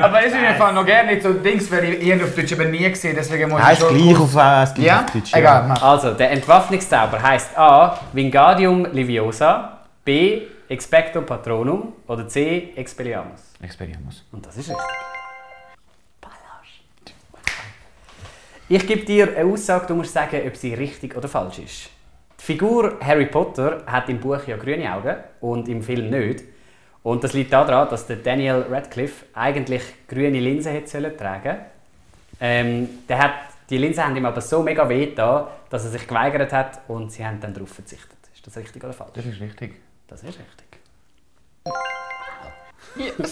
Aber 0.00 0.16
das 0.20 0.26
ist 0.26 0.34
mir 0.40 0.54
Fall 0.54 0.72
noch 0.72 0.84
gerne 0.84 1.12
nicht 1.12 1.22
so 1.22 1.32
Dings, 1.34 1.70
weil 1.70 1.84
ich 1.84 2.02
ihn 2.02 2.20
auf 2.20 2.34
Deutsch 2.34 2.52
aber 2.52 2.64
nie 2.64 2.88
gesehen 2.90 3.14
deswegen 3.16 3.48
muss 3.48 3.62
Heißt 3.62 3.80
schon 3.82 3.96
gleich 3.96 4.14
kurz- 4.16 4.34
auf, 4.36 4.42
äh, 4.42 4.62
es 4.64 4.74
gleich 4.74 4.86
Ja? 4.86 5.00
auf 5.04 5.10
Deutsch. 5.12 5.32
Egal, 5.34 5.64
mach. 5.68 5.80
Also, 5.82 6.12
der 6.14 6.30
Entwaffnungszauber 6.32 7.22
heisst 7.22 7.56
A. 7.56 7.98
Wingardium 8.12 8.86
Leviosa, 8.92 9.78
B. 10.04 10.42
Expecto 10.68 11.20
Patronum 11.22 11.92
oder 12.08 12.26
C. 12.26 12.70
Expelliarmus. 12.74 13.40
Experimus. 13.62 14.24
Und 14.32 14.44
das 14.46 14.56
ist 14.56 14.70
richtig. 14.70 14.84
Ich 18.74 18.86
gebe 18.86 19.04
dir 19.04 19.36
eine 19.36 19.52
Aussage, 19.52 19.84
du 19.86 19.94
musst 19.94 20.14
sagen, 20.14 20.40
ob 20.46 20.56
sie 20.56 20.72
richtig 20.72 21.14
oder 21.14 21.28
falsch 21.28 21.58
ist. 21.58 21.90
Die 22.40 22.42
Figur 22.42 22.98
Harry 23.02 23.26
Potter 23.26 23.82
hat 23.84 24.08
im 24.08 24.18
Buch 24.18 24.46
ja 24.46 24.56
grüne 24.56 24.90
Augen 24.94 25.14
und 25.42 25.68
im 25.68 25.82
Film 25.82 26.08
nicht. 26.08 26.44
Und 27.02 27.22
das 27.22 27.34
liegt 27.34 27.52
daran, 27.52 27.90
dass 27.90 28.06
der 28.06 28.16
Daniel 28.16 28.64
Radcliffe 28.70 29.26
eigentlich 29.34 29.82
grüne 30.08 30.40
Linsen 30.40 30.72
hätte 30.72 30.88
sollen 30.88 31.14
tragen 31.18 31.58
ähm, 32.40 32.88
der 33.10 33.18
hat, 33.18 33.34
Die 33.68 33.76
Linsen 33.76 34.06
haben 34.06 34.16
ihm 34.16 34.24
aber 34.24 34.40
so 34.40 34.62
mega 34.62 34.88
weh 34.88 35.04
getan, 35.04 35.48
dass 35.68 35.84
er 35.84 35.90
sich 35.90 36.08
geweigert 36.08 36.54
hat 36.54 36.80
und 36.88 37.12
sie 37.12 37.26
haben 37.26 37.40
dann 37.40 37.52
darauf 37.52 37.68
verzichtet. 37.68 38.16
Ist 38.34 38.46
das 38.46 38.56
richtig 38.56 38.82
oder 38.82 38.94
falsch? 38.94 39.10
Das 39.12 39.26
ist 39.26 39.38
richtig. 39.38 39.74
Das 40.08 40.22
ist 40.22 40.38
richtig. 42.96 43.28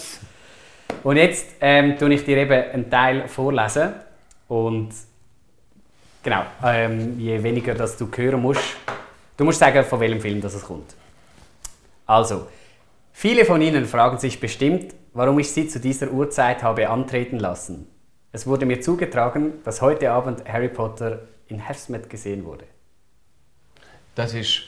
Und 1.01 1.17
jetzt 1.17 1.55
ähm, 1.61 1.97
tue 1.97 2.13
ich 2.13 2.23
dir 2.23 2.37
eben 2.37 2.71
einen 2.73 2.91
Teil 2.91 3.27
vorlesen. 3.27 3.93
Und 4.47 4.91
genau, 6.23 6.43
ähm, 6.63 7.19
je 7.19 7.41
weniger 7.41 7.73
dass 7.73 7.97
du 7.97 8.09
hören 8.15 8.41
musst, 8.41 8.77
du 9.37 9.43
musst 9.43 9.59
sagen, 9.59 9.83
von 9.83 9.99
welchem 9.99 10.21
Film 10.21 10.41
das 10.41 10.53
es 10.53 10.63
kommt. 10.63 10.95
Also, 12.05 12.47
viele 13.11 13.45
von 13.45 13.61
Ihnen 13.61 13.85
fragen 13.85 14.17
sich 14.17 14.39
bestimmt, 14.39 14.93
warum 15.13 15.39
ich 15.39 15.51
Sie 15.51 15.67
zu 15.67 15.79
dieser 15.79 16.11
Uhrzeit 16.11 16.63
habe 16.63 16.89
antreten 16.89 17.39
lassen. 17.39 17.87
Es 18.31 18.47
wurde 18.47 18.65
mir 18.65 18.81
zugetragen, 18.81 19.61
dass 19.63 19.81
heute 19.81 20.11
Abend 20.11 20.47
Harry 20.47 20.69
Potter 20.69 21.19
in 21.47 21.59
Hersmet 21.59 22.09
gesehen 22.09 22.45
wurde. 22.45 22.65
Das 24.15 24.33
ist 24.33 24.63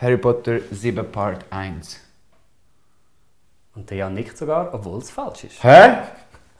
Harry 0.00 0.16
Potter 0.16 0.60
7 0.70 1.10
Part 1.10 1.44
1. 1.50 2.00
Und 3.74 3.90
der 3.90 3.98
Jan 3.98 4.14
nickt 4.14 4.36
sogar, 4.36 4.72
obwohl 4.72 4.98
es 4.98 5.10
falsch 5.10 5.44
ist. 5.44 5.62
Hä? 5.62 5.98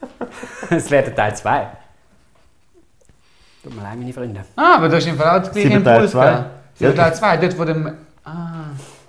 Es 0.69 0.91
wäre 0.91 1.05
der 1.05 1.15
Teil 1.15 1.35
2. 1.35 1.67
Tut 3.65 3.75
mir 3.75 3.81
leid, 3.81 3.97
meine 3.97 4.13
Freunde. 4.13 4.41
Ah, 4.55 4.75
aber 4.75 4.89
du 4.89 4.95
hast 4.95 5.07
im 5.07 5.17
Fall 5.17 5.27
auch 5.39 5.39
das 5.43 5.51
gleiche 5.51 5.69
Sieben 5.69 5.83
Teil 5.83 5.95
Impuls 5.95 6.11
zwei. 6.11 6.25
gehabt. 6.25 6.49
Sieben 6.75 6.95
Teil 6.95 7.15
2, 7.15 7.37
dort 7.37 7.57
wo 7.59 7.65
dem... 7.65 7.93
Ah, 8.23 8.65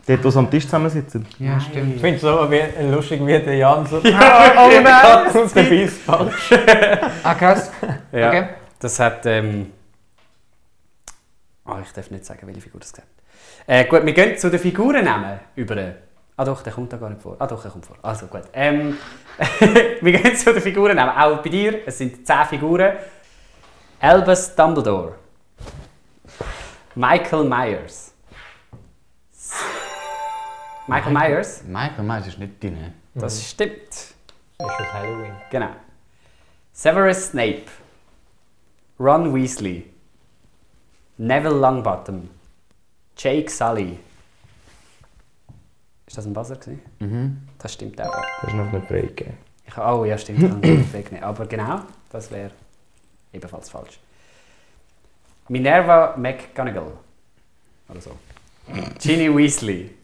Dort, 0.08 0.24
wo 0.24 0.30
sie 0.30 0.38
am 0.38 0.50
Tisch 0.50 0.64
zusammensitzen. 0.64 1.26
ja, 1.38 1.58
Ich 1.58 1.64
stimmt. 1.64 2.00
finde 2.00 2.16
es 2.16 2.22
so 2.22 2.50
wie, 2.50 2.62
lustig, 2.90 3.20
wie 3.26 3.38
der 3.38 3.56
Jan 3.56 3.84
so. 3.84 3.96
oh 4.02 4.02
nein! 4.02 5.26
Und 5.34 5.54
der 5.54 5.62
Biss 5.64 5.98
falsch. 5.98 6.52
Ah, 7.22 7.34
krass. 7.34 7.70
Ja, 8.12 8.28
Okay. 8.28 8.48
Das 8.78 8.98
hat 8.98 9.26
ähm, 9.26 9.72
Ah, 11.66 11.78
ich 11.84 11.92
darf 11.92 12.10
nicht 12.10 12.24
sagen, 12.24 12.46
welche 12.46 12.60
Figur 12.62 12.80
das 12.80 12.92
gesagt 12.92 13.08
äh, 13.66 13.84
Gut, 13.84 14.06
wir 14.06 14.12
gehen 14.14 14.38
zu 14.38 14.48
den 14.50 14.60
Figurennamen 14.60 15.40
über. 15.56 15.76
Ah 16.36 16.44
doch, 16.44 16.62
der 16.62 16.72
kommt 16.72 16.92
da 16.92 16.98
gar 16.98 17.10
nicht 17.10 17.20
vor. 17.22 17.36
Ah 17.40 17.46
doch, 17.46 17.60
der 17.60 17.70
kommt 17.72 17.84
vor. 17.86 17.96
Also 18.02 18.26
gut. 18.26 18.42
Ähm, 18.52 18.96
wir 20.00 20.12
gehen 20.12 20.36
zu 20.36 20.52
den 20.52 20.62
Figurennamen. 20.62 21.16
Auch 21.16 21.42
bei 21.42 21.48
dir, 21.48 21.80
es 21.86 21.98
sind 21.98 22.24
10 22.26 22.36
Figuren. 22.50 22.92
Albus 24.00 24.54
Dumbledore. 24.54 25.14
Michael 26.94 27.44
Myers. 27.44 28.12
Michael 30.86 31.12
Myers? 31.12 31.62
Michael 31.66 32.04
Myers 32.04 32.26
ist 32.26 32.38
nicht 32.38 32.62
drin. 32.62 32.92
Das 33.14 33.42
stimmt. 33.42 33.88
Ist 33.88 34.14
das 34.58 34.92
Halloween? 34.92 35.32
Genau. 35.50 35.70
Severus 36.72 37.28
Snape. 37.30 37.64
Ron 39.00 39.34
Weasley. 39.34 39.90
Neville 41.16 41.58
Longbottom. 41.58 42.28
Jake 43.16 43.50
Sully. 43.50 43.98
Ist 46.06 46.18
das 46.18 46.26
ein 46.26 46.34
Buzzer? 46.34 46.56
Gewesen? 46.56 46.82
Mhm. 47.00 47.48
Das 47.58 47.72
stimmt 47.72 48.00
auch. 48.00 48.14
Das 48.42 48.50
ist 48.50 48.54
noch 48.56 48.70
nicht 48.70 48.86
freigegeben. 48.86 49.38
Ich, 49.66 49.76
oh 49.78 50.04
ja, 50.04 50.16
stimmt. 50.18 50.64
ich 50.64 51.10
nicht. 51.10 51.22
Aber 51.22 51.46
genau, 51.46 51.80
das 52.10 52.30
wäre 52.30 52.50
ebenfalls 53.32 53.68
falsch. 53.68 53.98
Minerva 55.48 56.16
McGonagall. 56.16 56.92
Oder 57.88 58.00
so. 58.00 58.18
Ginny 58.98 59.34
Weasley. 59.34 59.94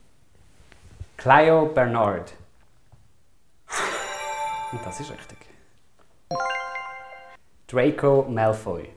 Clio 1.16 1.66
Bernard. 1.66 2.32
Und 4.72 4.84
das 4.84 5.00
ist 5.00 5.10
richtig. 5.10 5.38
Draco 7.66 8.26
Malfoy. 8.28 8.88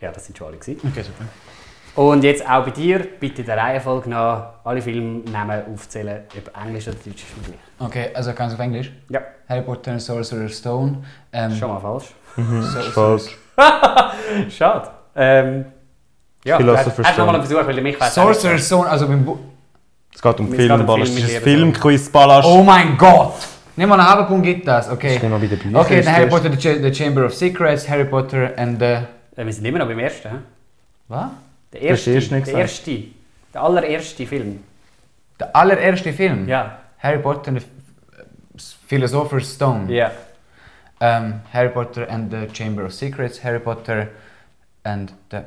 Ja, 0.00 0.12
das 0.12 0.26
sind 0.26 0.36
schon 0.36 0.48
alle. 0.48 0.56
Okay, 0.56 0.74
super. 0.74 1.26
Und 1.96 2.22
jetzt 2.24 2.46
auch 2.48 2.62
bei 2.64 2.70
dir, 2.70 2.98
bitte 3.18 3.42
der 3.42 3.56
Reihenfolge 3.56 4.10
nach 4.10 4.50
alle 4.64 4.82
Filmnamen 4.82 5.62
aufzählen, 5.72 6.24
ob 6.36 6.62
Englisch 6.66 6.86
oder 6.88 6.96
Deutsch 6.96 7.22
ist 7.24 7.36
mir 7.38 7.44
gleich. 7.44 7.58
Okay, 7.88 8.10
also 8.14 8.32
ganz 8.34 8.52
auf 8.52 8.58
Englisch. 8.60 8.92
Ja, 9.08 9.20
Harry 9.48 9.62
Potter 9.62 9.92
and 9.92 10.02
Sorcerer's 10.02 10.58
Stone. 10.58 10.98
Ähm, 11.32 11.54
schon 11.54 11.68
mal 11.70 11.80
falsch. 11.80 12.06
Sorcerer's- 12.36 12.92
Falsch. 12.92 13.36
Schade. 14.50 14.90
Ähm, 15.14 15.64
ja, 16.44 16.58
Philosopher's 16.58 17.08
Stone. 17.08 17.30
einen 17.30 17.42
Versuch, 17.46 17.66
weil 17.66 17.80
mich 17.82 17.96
Sorcerer's 17.98 18.66
Stone, 18.66 18.88
also 18.88 19.08
beim 19.08 19.24
Bu 19.24 19.38
Es 20.14 20.20
geht 20.20 20.38
um 20.40 20.46
Es 20.52 20.56
geht 20.58 20.70
um 20.70 20.76
Film, 20.76 20.86
Ballast. 20.86 21.12
Film 21.12 21.14
Das 21.14 21.14
mit 21.14 21.24
ist 21.24 21.24
ein 21.24 21.44
Leben. 21.56 21.72
Filmquiz, 21.72 22.08
Ballast. 22.10 22.46
Oh 22.48 22.62
mein 22.62 22.98
Gott! 22.98 23.32
Nimm 23.76 23.88
mal 23.88 23.98
einen 23.98 24.08
halben 24.08 24.26
Punkt 24.26 24.44
gibt 24.44 24.66
das, 24.68 24.90
okay. 24.90 25.16
Ich 25.16 25.22
nehme 25.22 25.34
mal 25.36 25.42
wieder 25.42 25.56
Bücher. 25.56 25.80
Okay, 25.80 26.02
dann 26.02 26.14
Harry. 26.14 26.28
Potter, 26.28 26.50
the, 26.50 26.56
Cha- 26.58 26.78
the 26.82 26.92
Chamber 26.94 27.24
of 27.26 27.34
Secrets, 27.34 27.88
Harry 27.88 28.04
Potter 28.04 28.52
and 28.56 28.78
the... 28.78 28.84
Äh, 29.40 29.44
wir 29.46 29.52
sind 29.52 29.64
immer 29.64 29.78
noch 29.78 29.86
beim 29.86 29.98
ersten. 29.98 30.28
hä? 30.30 30.36
Was? 31.08 31.28
Der 31.76 31.82
Du 31.82 31.88
erste, 31.88 32.14
ersten 32.14 32.34
nicht 32.36 32.46
der 32.46 32.54
erste, 32.54 33.04
der 33.52 33.62
allererste 33.62 34.26
Film. 34.26 34.62
Der 35.38 35.54
allererste 35.54 36.12
Film? 36.12 36.48
Ja. 36.48 36.78
Harry 36.98 37.18
Potter 37.18 37.48
and 37.50 37.60
the 37.60 37.66
Philosopher's 38.88 39.54
Stone. 39.54 39.92
Ja. 39.92 40.10
Ähm, 41.00 41.40
Harry 41.52 41.68
Potter 41.68 42.08
and 42.08 42.32
the 42.32 42.48
Chamber 42.50 42.86
of 42.86 42.94
Secrets, 42.94 43.44
Harry 43.44 43.58
Potter 43.58 44.08
and 44.84 45.12
the... 45.30 45.40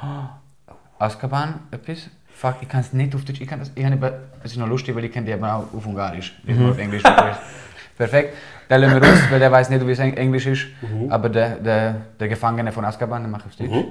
Azkaban, 0.98 1.60
etwas? 1.70 2.08
Fuck, 2.34 2.56
ich 2.62 2.68
kann 2.68 2.80
es 2.80 2.92
nicht 2.92 3.14
auf 3.14 3.24
Deutsch, 3.24 3.40
ich 3.40 3.48
kann 3.48 3.58
das, 3.58 3.70
ich 3.74 3.82
kann 3.82 3.98
nicht, 3.98 4.12
es 4.42 4.52
ist 4.52 4.56
noch 4.56 4.68
lustig, 4.68 4.96
weil 4.96 5.04
ich 5.04 5.12
kenne 5.12 5.26
die 5.26 5.32
eben 5.32 5.44
auch 5.44 5.72
auf 5.74 5.86
Ungarisch, 5.86 6.40
nicht 6.44 6.58
nur 6.58 6.70
auf 6.70 6.78
Englisch. 6.78 7.02
Perfekt, 7.98 8.34
den 8.70 8.80
lassen 8.80 9.02
wir 9.02 9.08
raus, 9.08 9.18
weil 9.30 9.38
der 9.40 9.52
weiß 9.52 9.68
nicht, 9.70 9.86
wie 9.86 9.90
es 9.90 9.98
Eng- 9.98 10.16
Englisch 10.16 10.46
ist, 10.46 10.66
aber 11.10 11.28
der, 11.28 11.56
der, 11.56 11.94
der 12.18 12.28
Gefangene 12.28 12.72
von 12.72 12.84
Azkaban, 12.84 13.22
den 13.22 13.30
mache 13.30 13.48
ich 13.50 13.60
auf 13.62 13.70
Deutsch. 13.70 13.86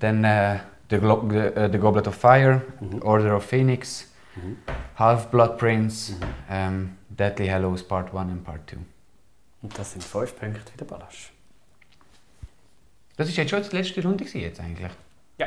Dann 0.00 0.24
äh, 0.24 0.56
the, 0.90 0.98
Glo 0.98 1.28
the, 1.30 1.68
the 1.70 1.78
Goblet 1.78 2.08
of 2.08 2.14
Fire, 2.14 2.62
Order 3.02 3.36
of 3.36 3.44
Phoenix, 3.44 4.10
Half-Blood 4.98 5.58
Prince, 5.58 6.14
ähm, 6.50 6.96
Deadly 7.10 7.46
Hallows 7.48 7.86
Part 7.86 8.12
1 8.14 8.32
und 8.32 8.44
Part 8.44 8.68
2. 8.70 8.76
Und 9.62 9.78
das 9.78 9.92
sind 9.92 10.02
fünf 10.02 10.38
Punkte 10.38 10.60
für 10.72 10.78
den 10.78 10.86
Ballast. 10.88 11.30
Das 13.16 13.28
ist 13.28 13.36
jetzt 13.36 13.50
schon 13.50 13.62
die 13.62 13.76
letzte 13.76 14.02
Runde 14.02 14.24
jetzt 14.24 14.60
eigentlich. 14.60 14.90
Ja. 15.38 15.46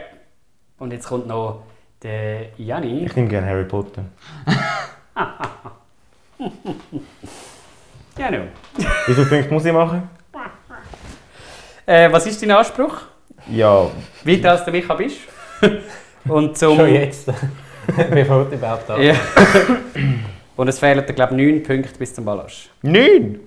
Und 0.79 0.93
jetzt 0.93 1.07
kommt 1.07 1.27
noch 1.27 1.63
der 2.01 2.57
Janni. 2.57 3.05
Ich 3.05 3.15
nehme 3.15 3.27
gerne 3.27 3.47
Harry 3.47 3.65
Potter. 3.65 4.05
Ja, 8.17 8.31
no. 8.31 8.39
Wie 9.05 9.13
viele 9.13 9.25
Punkte 9.25 9.53
muss 9.53 9.65
ich 9.65 9.73
machen? 9.73 10.09
Äh, 11.85 12.11
was 12.11 12.25
ist 12.25 12.41
dein 12.41 12.51
Anspruch? 12.51 13.01
Ja, 13.49 13.89
Weiter 14.25 14.51
als 14.51 14.65
du 14.65 14.71
Micha 14.71 14.93
bist? 14.95 15.19
Und 16.27 16.57
zum... 16.57 16.75
Schon 16.77 16.93
jetzt. 16.93 17.27
Bevor 18.11 18.43
du 18.45 18.55
überhaupt 18.55 18.89
da 18.89 18.97
Ja. 18.97 19.15
Und 20.57 20.67
es 20.67 20.79
fehlen, 20.79 21.05
glaube 21.05 21.35
ich, 21.35 21.37
neun 21.37 21.63
Punkte 21.63 21.97
bis 21.97 22.13
zum 22.13 22.25
Ballast. 22.25 22.69
neun. 22.81 23.39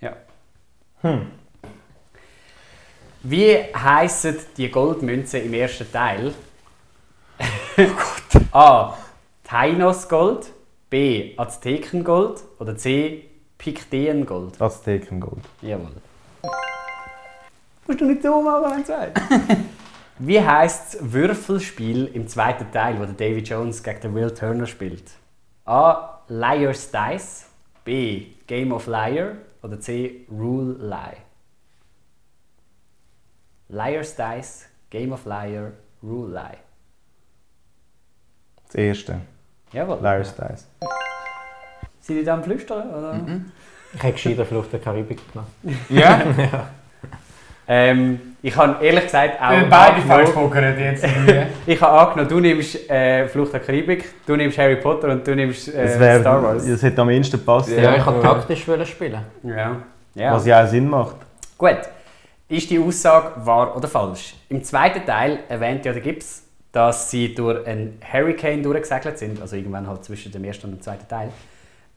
Ja. 0.00 0.12
Wie 3.22 3.56
heissen 3.74 4.36
die 4.56 4.68
Goldmünzen 4.70 5.44
im 5.44 5.54
ersten 5.54 5.90
Teil? 5.90 6.34
oh 7.40 7.44
Gott. 7.76 8.42
A. 8.52 8.98
Tainos-Gold. 9.44 10.46
B. 10.90 11.34
Aztekengold. 11.36 12.40
Oder 12.58 12.76
C. 12.76 13.27
Pikteengold. 13.58 14.60
Aztekengold. 14.60 15.44
Jawohl. 15.60 15.92
Musst 17.86 18.00
du 18.00 18.04
nicht 18.04 18.22
so 18.22 18.40
machen, 18.40 18.70
wenn 18.70 18.80
du 18.80 18.86
sagst. 18.86 19.22
Wie 20.20 20.40
heisst 20.40 20.94
das 20.94 21.12
Würfelspiel 21.12 22.06
im 22.06 22.26
zweiten 22.26 22.70
Teil, 22.72 22.98
wo 22.98 23.04
der 23.04 23.14
Davy 23.14 23.40
Jones 23.40 23.82
gegen 23.82 24.00
den 24.00 24.14
Will 24.14 24.30
Turner 24.32 24.66
spielt? 24.66 25.10
A. 25.64 26.20
Liar's 26.28 26.90
Dice. 26.90 27.46
B. 27.84 28.26
Game 28.46 28.72
of 28.72 28.86
Liar. 28.86 29.36
Oder 29.62 29.80
C. 29.80 30.26
Rule 30.30 30.74
Lie. 30.78 31.18
Liar's 33.70 34.14
Dice, 34.16 34.66
Game 34.88 35.12
of 35.12 35.26
Liar, 35.26 35.72
Rule 36.02 36.32
Lie. 36.32 36.58
Das 38.66 38.74
erste. 38.76 39.20
Jawohl. 39.72 39.98
Liar's 40.00 40.34
Dice. 40.34 40.66
Sind 42.08 42.16
die 42.20 42.24
da 42.24 42.34
am 42.34 42.42
Flüstern? 42.42 42.88
Oder? 42.88 43.20
Ich 43.92 44.02
habe 44.02 44.12
gescheiter 44.14 44.46
Flucht 44.46 44.72
der 44.72 44.80
Karibik 44.80 45.20
gemacht. 45.32 45.48
Ja? 45.90 46.22
Ähm, 47.70 48.34
ich 48.40 48.56
habe 48.56 48.82
ehrlich 48.82 49.04
gesagt 49.04 49.34
auch. 49.42 49.50
beide 49.50 49.68
angenommen- 49.68 50.06
falsch 50.08 50.30
pokern 50.30 50.78
jetzt. 50.80 51.04
Ich 51.66 51.78
habe 51.78 51.98
angenommen, 52.00 52.28
du 52.30 52.40
nimmst 52.40 52.88
äh, 52.88 53.28
Flucht 53.28 53.52
der 53.52 53.60
Karibik, 53.60 54.06
du 54.26 54.36
nimmst 54.36 54.56
Harry 54.56 54.76
Potter 54.76 55.08
und 55.10 55.26
du 55.26 55.36
nimmst 55.36 55.68
äh, 55.74 56.00
wär, 56.00 56.20
Star 56.20 56.42
Wars. 56.42 56.66
das 56.66 56.82
hätte 56.82 57.02
am 57.02 57.10
ehesten 57.10 57.36
gepasst. 57.36 57.68
Ja, 57.68 57.94
ich 57.94 58.06
wollte 58.06 58.22
taktisch 58.22 58.62
spielen. 58.62 59.20
Ja. 59.42 59.76
ja. 60.14 60.32
Was 60.32 60.46
ja 60.46 60.64
auch 60.64 60.66
Sinn 60.66 60.88
macht. 60.88 61.16
Gut. 61.58 61.76
Ist 62.48 62.70
die 62.70 62.78
Aussage 62.78 63.32
wahr 63.44 63.76
oder 63.76 63.86
falsch? 63.86 64.34
Im 64.48 64.64
zweiten 64.64 65.04
Teil 65.04 65.40
erwähnt 65.50 65.84
ja 65.84 65.92
der 65.92 66.00
Gibbs, 66.00 66.44
dass 66.72 67.10
sie 67.10 67.34
durch 67.34 67.66
einen 67.66 68.00
Hurricane 68.10 68.62
durchgesegelt 68.62 69.18
sind, 69.18 69.42
also 69.42 69.56
irgendwann 69.56 69.86
halt 69.86 70.04
zwischen 70.04 70.32
dem 70.32 70.42
ersten 70.44 70.68
und 70.68 70.76
dem 70.76 70.80
zweiten 70.80 71.06
Teil. 71.06 71.28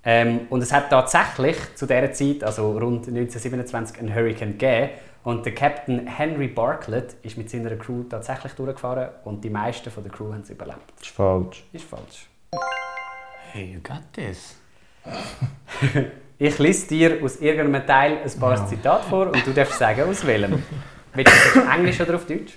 Ähm, 0.04 0.48
und 0.50 0.62
es 0.62 0.74
hat 0.74 0.90
tatsächlich 0.90 1.58
zu 1.76 1.86
dieser 1.86 2.12
Zeit, 2.12 2.44
also 2.44 2.72
rund 2.72 3.08
1927, 3.08 4.00
einen 4.00 4.14
Hurricane 4.14 4.58
gegeben. 4.58 4.90
Und 5.24 5.46
der 5.46 5.54
Captain 5.54 6.08
Henry 6.08 6.48
Bartlett 6.48 7.16
ist 7.22 7.38
mit 7.38 7.50
seiner 7.50 7.76
Crew 7.76 8.04
tatsächlich 8.10 8.54
durchgefahren 8.54 9.10
und 9.24 9.44
die 9.44 9.52
meisten 9.52 9.92
von 9.92 10.04
der 10.04 10.12
Crew 10.12 10.34
haben 10.34 10.42
es 10.42 10.50
überlebt. 10.50 10.82
Das 10.98 11.08
ist 11.08 11.16
falsch. 11.16 11.64
Ist 11.72 11.86
falsch. 11.86 12.28
Hey, 13.52 13.74
you 13.74 13.80
got 13.82 14.02
this. 14.14 14.56
Ich 16.44 16.58
lese 16.58 16.88
dir 16.88 17.24
aus 17.24 17.36
irgendeinem 17.36 17.86
Teil 17.86 18.18
ein 18.18 18.40
paar 18.40 18.68
Zitate 18.68 19.08
vor 19.08 19.28
und 19.28 19.46
du 19.46 19.54
darfst 19.54 19.78
sagen, 19.78 20.10
aus 20.10 20.26
welchem. 20.26 20.64
Willst 21.14 21.32
du 21.32 21.60
das 21.60 21.64
auf 21.68 21.76
Englisch 21.76 22.02
oder 22.02 22.16
auf 22.16 22.26
Deutsch? 22.26 22.54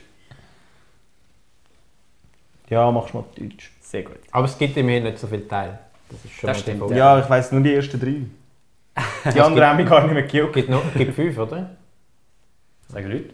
Ja, 2.70 2.90
machst 2.90 3.12
du 3.12 3.18
mal 3.18 3.24
auf 3.24 3.34
Deutsch. 3.34 3.70
Sehr 3.82 4.02
gut. 4.04 4.20
Aber 4.30 4.46
es 4.46 4.56
gibt 4.56 4.74
immerhin 4.78 5.02
nicht 5.02 5.18
so 5.18 5.26
viele 5.26 5.46
Teile. 5.46 5.80
Das 6.08 6.24
ist 6.24 6.32
schon 6.32 6.48
Das 6.48 6.56
mal 6.58 6.62
stimmt, 6.62 6.90
ja. 6.90 6.96
Ja, 6.96 7.18
ich 7.20 7.30
weiss 7.30 7.52
nur 7.52 7.60
die 7.62 7.74
ersten 7.74 7.98
drei. 8.00 8.22
Die 9.32 9.40
anderen 9.40 9.68
haben 9.68 9.76
mich 9.76 9.88
gar 9.88 10.02
nicht 10.02 10.12
mehr 10.12 10.22
gejuckt. 10.22 10.54
Gibt, 10.54 10.68
noch, 10.68 10.82
gibt 10.94 11.14
fünf, 11.14 11.36
oder? 11.38 11.76
Sag 12.88 13.06
nicht. 13.06 13.30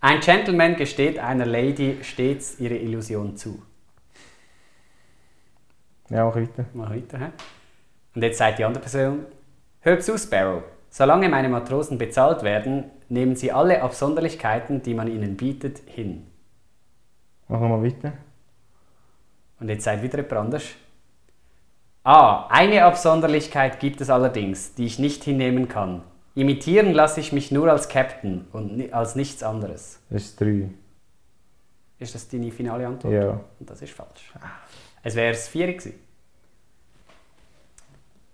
Ein 0.00 0.20
Gentleman 0.20 0.76
gesteht 0.76 1.18
einer 1.18 1.46
Lady 1.46 1.98
stets 2.02 2.60
ihre 2.60 2.76
Illusion 2.76 3.36
zu. 3.36 3.62
Ja, 6.10 6.24
mach 6.24 6.36
weiter. 6.36 6.64
Mal 6.74 6.90
weiter. 6.90 7.18
He? 7.18 7.24
Und 8.14 8.22
jetzt 8.22 8.38
sagt 8.38 8.58
die 8.58 8.64
andere 8.64 8.82
Person: 8.82 9.26
Hör 9.80 9.98
zu, 10.00 10.18
Sparrow. 10.18 10.62
Solange 10.90 11.28
meine 11.28 11.48
Matrosen 11.48 11.98
bezahlt 11.98 12.42
werden, 12.42 12.84
nehmen 13.08 13.36
sie 13.36 13.52
alle 13.52 13.82
Absonderlichkeiten, 13.82 14.82
die 14.82 14.94
man 14.94 15.08
ihnen 15.08 15.36
bietet, 15.36 15.80
hin. 15.86 16.26
Mach 17.48 17.60
mal 17.60 17.82
weiter. 17.82 18.12
Und 19.60 19.68
jetzt 19.68 19.84
sagt 19.84 20.02
wieder 20.02 20.18
jemand 20.18 20.32
anders. 20.32 20.64
Ah, 22.10 22.46
eine 22.48 22.84
Absonderlichkeit 22.84 23.80
gibt 23.80 24.00
es 24.00 24.08
allerdings, 24.08 24.72
die 24.72 24.86
ich 24.86 24.98
nicht 24.98 25.24
hinnehmen 25.24 25.68
kann. 25.68 26.00
Imitieren 26.34 26.94
lasse 26.94 27.20
ich 27.20 27.34
mich 27.34 27.52
nur 27.52 27.70
als 27.70 27.90
Captain 27.90 28.46
und 28.50 28.94
als 28.94 29.14
nichts 29.14 29.42
anderes. 29.42 30.00
Das 30.08 30.22
ist 30.22 30.40
3. 30.40 30.70
Ist 31.98 32.14
das 32.14 32.26
deine 32.26 32.50
finale 32.50 32.86
Antwort? 32.86 33.12
Ja. 33.12 33.38
Und 33.60 33.68
das 33.68 33.82
ist 33.82 33.92
falsch. 33.92 34.32
Es 35.02 35.16
wäre 35.16 35.32
das 35.32 35.48
4 35.48 35.66
gewesen. 35.66 36.00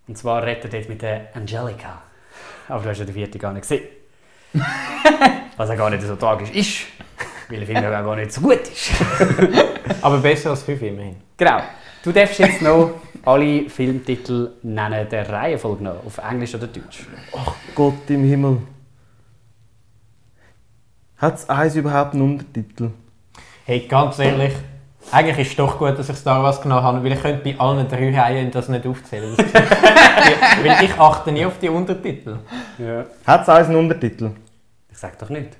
Und 0.06 0.18
zwar 0.18 0.46
redet 0.46 0.66
er 0.66 0.70
dort 0.70 0.88
mit 0.88 1.02
der 1.02 1.34
Angelica. 1.34 2.00
Aber 2.68 2.84
du 2.84 2.90
hast 2.90 3.00
ja 3.00 3.06
den 3.06 3.14
vierten 3.14 3.40
gar 3.40 3.52
nicht 3.52 3.62
gesehen. 3.62 3.88
Was 5.56 5.68
ja 5.68 5.74
gar 5.74 5.90
nicht 5.90 6.04
so 6.04 6.14
tragisch 6.14 6.52
ist. 6.52 6.86
Weil 7.48 7.58
der 7.58 7.66
Film 7.66 7.82
ja 7.82 7.88
auch 7.88 8.04
gar 8.04 8.14
nicht 8.14 8.30
so 8.30 8.40
gut 8.40 8.68
ist. 8.68 8.92
Aber 10.00 10.18
besser 10.18 10.50
als 10.50 10.62
5 10.62 10.80
immerhin. 10.80 11.16
Genau. 11.36 11.60
Du 12.04 12.12
darfst 12.12 12.38
jetzt 12.38 12.60
noch 12.60 12.90
alle 13.24 13.70
Filmtitel 13.70 14.52
nennen, 14.62 15.08
der 15.08 15.26
Reihenfolge 15.26 15.84
noch. 15.84 16.04
Auf 16.04 16.18
Englisch 16.18 16.54
oder 16.54 16.66
Deutsch. 16.66 17.06
Gott 17.74 18.08
im 18.08 18.24
Himmel. 18.24 18.58
Hat 21.16 21.36
es 21.36 21.48
eins 21.48 21.74
überhaupt 21.76 22.12
einen 22.12 22.22
Untertitel? 22.22 22.90
Hey, 23.64 23.86
ganz 23.88 24.18
ehrlich, 24.18 24.52
eigentlich 25.10 25.38
ist 25.38 25.50
es 25.52 25.56
doch 25.56 25.78
gut, 25.78 25.98
dass 25.98 26.10
ich 26.10 26.16
Star 26.16 26.42
Wars 26.42 26.60
genommen 26.60 26.82
habe, 26.82 27.02
weil 27.02 27.12
ich 27.12 27.22
könnte 27.22 27.42
bei 27.42 27.58
allen 27.58 27.88
drei 27.88 28.12
Haien 28.12 28.50
das 28.50 28.68
nicht 28.68 28.86
aufzählen. 28.86 29.34
Weil 30.62 30.84
ich 30.84 30.98
achte 30.98 31.32
nie 31.32 31.46
auf 31.46 31.58
die 31.58 31.70
Untertitel. 31.70 32.38
Ja. 32.76 33.06
Hat 33.26 33.42
es 33.42 33.48
eins 33.48 33.68
einen 33.68 33.76
Untertitel? 33.78 34.32
Ich 34.90 34.98
sag 34.98 35.18
doch 35.18 35.30
nicht. 35.30 35.56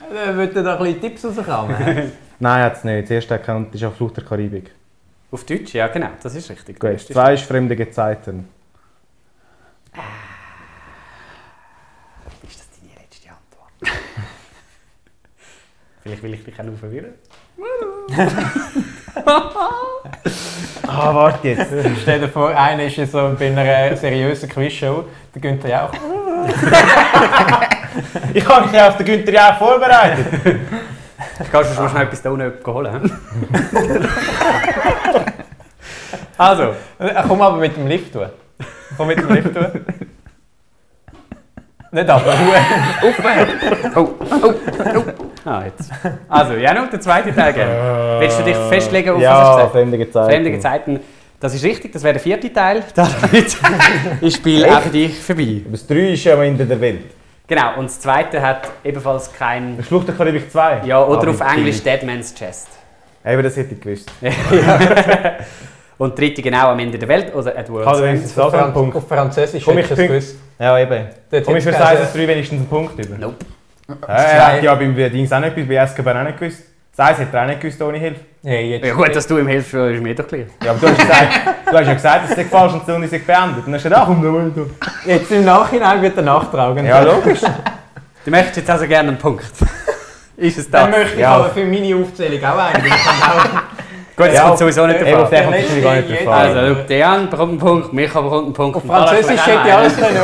Äh, 0.00 0.36
Wollt 0.36 0.54
ihr 0.54 0.62
da 0.62 0.76
ein 0.76 0.84
bisschen 0.84 1.00
Tipps 1.00 1.24
rauskramen? 1.24 2.12
Nein, 2.44 2.62
hat 2.62 2.76
es 2.76 2.84
nicht. 2.84 3.04
Das 3.04 3.10
erste 3.10 3.32
erkannt 3.34 3.74
ist 3.74 3.82
auf 3.84 3.96
Flucht 3.96 4.18
der 4.18 4.24
Karibik. 4.24 4.70
Auf 5.30 5.44
Deutsch? 5.46 5.72
Ja, 5.72 5.86
genau. 5.88 6.10
Das 6.22 6.34
ist 6.34 6.50
richtig. 6.50 6.78
Gut. 6.78 6.90
Ist- 6.90 7.10
Zwei 7.10 7.32
ist 7.32 7.44
fremde 7.44 7.74
Gezeiten. 7.74 8.46
Ist 12.42 12.58
das 12.60 12.66
deine 12.78 12.92
letzte 13.00 13.30
Antwort? 13.30 13.72
Vielleicht 16.02 16.22
will 16.22 16.34
ich 16.34 16.44
dich 16.44 16.60
auch 16.60 16.64
verwirren. 16.78 17.14
Ah, 20.86 21.14
warte 21.14 21.48
jetzt. 21.48 21.72
Stell 22.02 22.20
dir 22.20 22.28
vor, 22.28 22.50
einer 22.50 22.84
ist 22.84 23.10
so 23.10 23.34
bei 23.38 23.56
einer 23.56 23.96
seriösen 23.96 24.48
Quizshow, 24.50 25.04
der 25.34 25.40
Günther 25.40 25.68
ja 25.68 25.86
auch. 25.88 25.92
ich 28.34 28.46
habe 28.46 28.66
mich 28.66 28.74
ja 28.74 28.88
auf 28.88 28.96
den 28.98 29.06
Günther 29.06 29.32
ja 29.32 29.54
vorbereitet. 29.54 30.26
Kannst 31.50 31.70
du 31.70 31.74
schon 31.74 31.88
schnell 31.88 32.02
etwas 32.04 32.22
da 32.22 32.30
unten 32.30 32.52
holen? 32.66 32.92
hä? 32.92 33.10
also, 36.38 36.74
Äh, 36.98 37.22
Komm 37.26 37.42
aber 37.42 37.56
mit 37.56 37.76
dem 37.76 37.86
Lift 37.86 38.12
tun. 38.12 38.26
Komm 38.96 39.08
mit 39.08 39.18
dem 39.18 39.28
Lift 39.32 39.54
tun. 39.54 39.66
Nicht 41.90 42.10
aber, 42.10 42.32
Ruhe. 42.32 42.56
oh, 43.94 44.08
oh, 44.42 44.52
oh. 44.96 45.02
Ah, 45.48 45.62
jetzt. 45.64 45.90
Also, 46.28 46.54
ja, 46.54 46.74
noch 46.74 46.90
der 46.90 47.00
zweite 47.00 47.32
Teil 47.34 47.52
gerne. 47.52 48.16
Willst 48.20 48.38
du 48.40 48.42
dich 48.44 48.56
festlegen 48.56 49.10
auf 49.10 49.16
was 49.16 49.22
Ja, 49.22 49.54
gesagt? 49.54 49.72
fremde 49.72 49.98
Gezeiten. 49.98 50.30
Fremde 50.30 50.50
Gezeiten. 50.50 51.00
Das 51.38 51.54
ist 51.54 51.62
richtig, 51.64 51.92
das 51.92 52.02
wäre 52.02 52.14
der 52.14 52.22
vierte 52.22 52.52
Teil. 52.52 52.82
Damit 52.94 53.32
ist 53.46 53.58
das 54.20 54.34
Spiel 54.34 54.64
auch 54.64 54.80
für 54.80 54.88
dich 54.88 55.20
vorbei. 55.20 55.60
Aber 55.64 55.72
das 55.72 55.86
3 55.86 55.94
ist 56.12 56.24
ja 56.24 56.34
am 56.34 56.42
Ende 56.42 56.64
der 56.64 56.80
Welt. 56.80 57.04
Genau, 57.46 57.76
und 57.78 57.84
das 57.86 58.00
zweite 58.00 58.40
hat 58.40 58.70
ebenfalls 58.84 59.32
kein. 59.32 59.76
Das 59.76 59.86
Flucht 59.86 60.08
der 60.08 60.14
Karibik 60.14 60.50
2? 60.50 60.82
Ja, 60.86 61.04
oder 61.04 61.28
Ah, 61.28 61.30
auf. 61.30 61.40
Englisch 61.56 61.82
Dead 61.82 62.02
Man's 62.02 62.34
Chest. 62.34 62.68
Eben, 63.24 63.42
das 63.42 63.56
hätte 63.56 63.74
ich 63.74 63.80
gewusst. 63.80 64.10
Und 65.96 66.18
dritte 66.18 66.42
genau 66.42 66.70
am 66.70 66.78
Ende 66.80 66.98
der 66.98 67.06
Welt 67.08 67.32
oder 67.34 67.56
at 67.56 67.70
World's 67.70 67.84
Kann 67.86 67.94
End. 67.96 68.04
wenigstens 68.04 68.34
das 68.34 68.54
einen 68.54 68.72
Punkt. 68.72 68.96
Auf 68.96 69.06
Französisch 69.06 69.64
Komm, 69.64 69.78
ich 69.78 69.86
Punkt. 69.86 70.02
gewusst. 70.08 70.36
Ja, 70.58 70.76
eben. 70.78 71.06
Dort 71.30 71.44
Komm 71.44 71.56
ich 71.56 71.62
für 71.64 71.72
Size 71.72 71.82
geheißen- 71.84 72.12
3 72.16 72.28
wenigstens 72.28 72.58
einen 72.60 72.68
Punkt 72.68 72.98
über. 72.98 73.16
Nope. 73.16 73.36
Ja, 74.08 74.14
er 74.14 74.52
hat 74.56 74.62
ja 74.62 74.74
beim 74.74 74.94
Dings 74.96 75.30
auch 75.32 75.38
nicht 75.40 75.54
gewusst, 75.54 75.68
bei 75.68 75.74
Escobar 75.76 76.20
auch 76.20 76.24
nicht 76.26 76.38
gewusst. 76.38 76.62
Size 76.92 77.14
hätte 77.18 77.36
er 77.36 77.42
auch 77.44 77.46
nicht 77.46 77.60
gewusst 77.60 77.80
ohne 77.82 77.98
Hilfe. 77.98 78.20
Hey, 78.46 78.72
jetzt, 78.72 78.84
Ja 78.84 78.92
gut, 78.92 79.16
dass 79.16 79.26
du 79.26 79.38
ihm 79.38 79.48
hilfst, 79.48 79.72
ist 79.72 80.02
mir 80.02 80.14
doch 80.14 80.26
klar. 80.26 80.42
Ja, 80.62 80.72
aber 80.72 80.80
du 80.80 80.88
hast, 80.88 80.98
gesagt, 80.98 81.28
du 81.70 81.78
hast 81.78 81.86
ja 81.86 81.92
gesagt, 81.94 82.30
dass 82.30 82.84
die 82.84 82.90
Runde 82.92 83.08
sich 83.08 83.26
beendet. 83.26 83.64
Und 83.64 83.72
dann 83.72 83.74
hast 83.74 83.84
du 83.84 83.88
gesagt, 83.88 84.02
ach, 84.02 84.06
komm, 84.06 84.22
weiter. 84.22 84.66
jetzt 85.06 85.32
im 85.32 85.44
Nachhinein 85.46 86.02
wird 86.02 86.16
er 86.18 86.22
nachtragen. 86.24 86.84
Ja, 86.84 87.00
logisch. 87.00 87.40
Du 88.22 88.30
möchtest 88.30 88.56
jetzt 88.58 88.70
also 88.70 88.86
gerne 88.86 89.08
einen 89.08 89.18
Punkt. 89.18 89.44
ist 90.36 90.58
es 90.58 90.70
Dann 90.70 90.90
das? 90.90 91.00
möchte 91.00 91.14
ich 91.14 91.20
Ja. 91.20 91.36
aber 91.36 91.48
für 91.50 91.64
meine 91.64 91.96
Aufzählung 91.96 92.44
auch 92.44 92.58
einen. 92.58 92.84
Gut, 94.16 94.26
das 94.26 94.34
Ja, 94.34 94.42
kommt 94.42 94.58
sowieso 94.58 94.86
nicht 94.86 95.00
davon. 95.00 95.14
auf 95.22 95.30
den 95.30 95.42
kommt 95.44 95.54
Der 95.56 95.64
es 95.64 95.82
gar 95.82 95.94
nicht 95.96 96.28
an. 96.28 96.34
Also, 96.34 96.74
schau, 96.74 96.82
der 96.88 96.98
Jan 96.98 97.30
bekommt 97.30 97.50
einen 97.50 97.58
Punkt, 97.58 97.92
Micha 97.94 98.20
bekommt 98.20 98.44
einen 98.44 98.52
Punkt. 98.52 98.76
Auf 98.76 98.84
Französisch 98.86 99.46
hätte 99.46 99.60
ich 99.66 99.72
alles 99.72 99.96
können. 99.96 100.18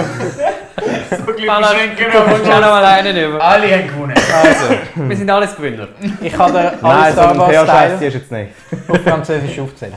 Balasch, 1.47 1.77
du 1.97 2.05
bekommst 2.05 2.51
auch 2.51 2.61
noch 2.61 2.71
mal 2.71 2.85
einen 2.85 3.17
über. 3.17 3.43
Alle 3.43 3.73
haben 3.73 3.87
gewonnen. 3.89 4.10
Also, 4.33 4.75
wir 5.09 5.17
sind 5.17 5.31
alles 5.31 5.57
Gewinner. 5.57 5.89
Ich 6.21 6.33
kann 6.33 6.53
dir 6.53 6.73
alle 6.83 7.13
Nein, 7.15 7.15
so 7.15 7.21
ein 7.21 8.03
ist 8.03 8.15
jetzt 8.15 8.33
nicht. 8.33 8.51
auf 8.89 9.01
Französisch 9.03 9.59
aufzählen. 9.59 9.95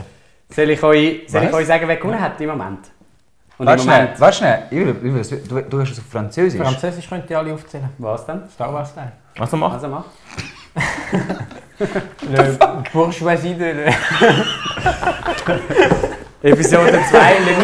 Soll 0.50 0.70
ich 0.70 0.82
euch, 0.82 1.22
soll 1.26 1.44
ich 1.44 1.52
euch 1.52 1.66
sagen, 1.66 1.88
wer 1.88 1.96
gewonnen 1.96 2.20
hat 2.20 2.40
im 2.40 2.50
Moment? 2.50 2.90
Und 3.56 3.66
Warte 3.66 3.82
im 3.82 3.88
schnell, 3.88 4.00
Moment, 4.02 4.20
warte 4.20 4.36
schnell. 4.36 4.62
Julius, 4.70 5.28
du, 5.28 5.62
du 5.62 5.80
hast 5.80 5.92
es 5.92 5.98
auf 5.98 6.06
Französisch. 6.10 6.60
Französisch 6.60 7.08
könnt 7.08 7.30
ihr 7.30 7.38
alle 7.38 7.54
aufzählen. 7.54 7.88
was 7.98 8.26
denn? 8.26 8.42
Star 8.52 8.72
Wars 8.72 8.94
Teil. 8.94 9.12
Also 9.38 9.56
mach. 9.56 9.72
Also 9.72 9.88
mach. 9.88 10.04
Le 12.30 12.58
Bourgeoisie 12.92 13.54
de 13.54 13.64
le, 13.64 13.86
Episode 16.44 16.90
2, 16.90 16.92
Le 16.92 16.98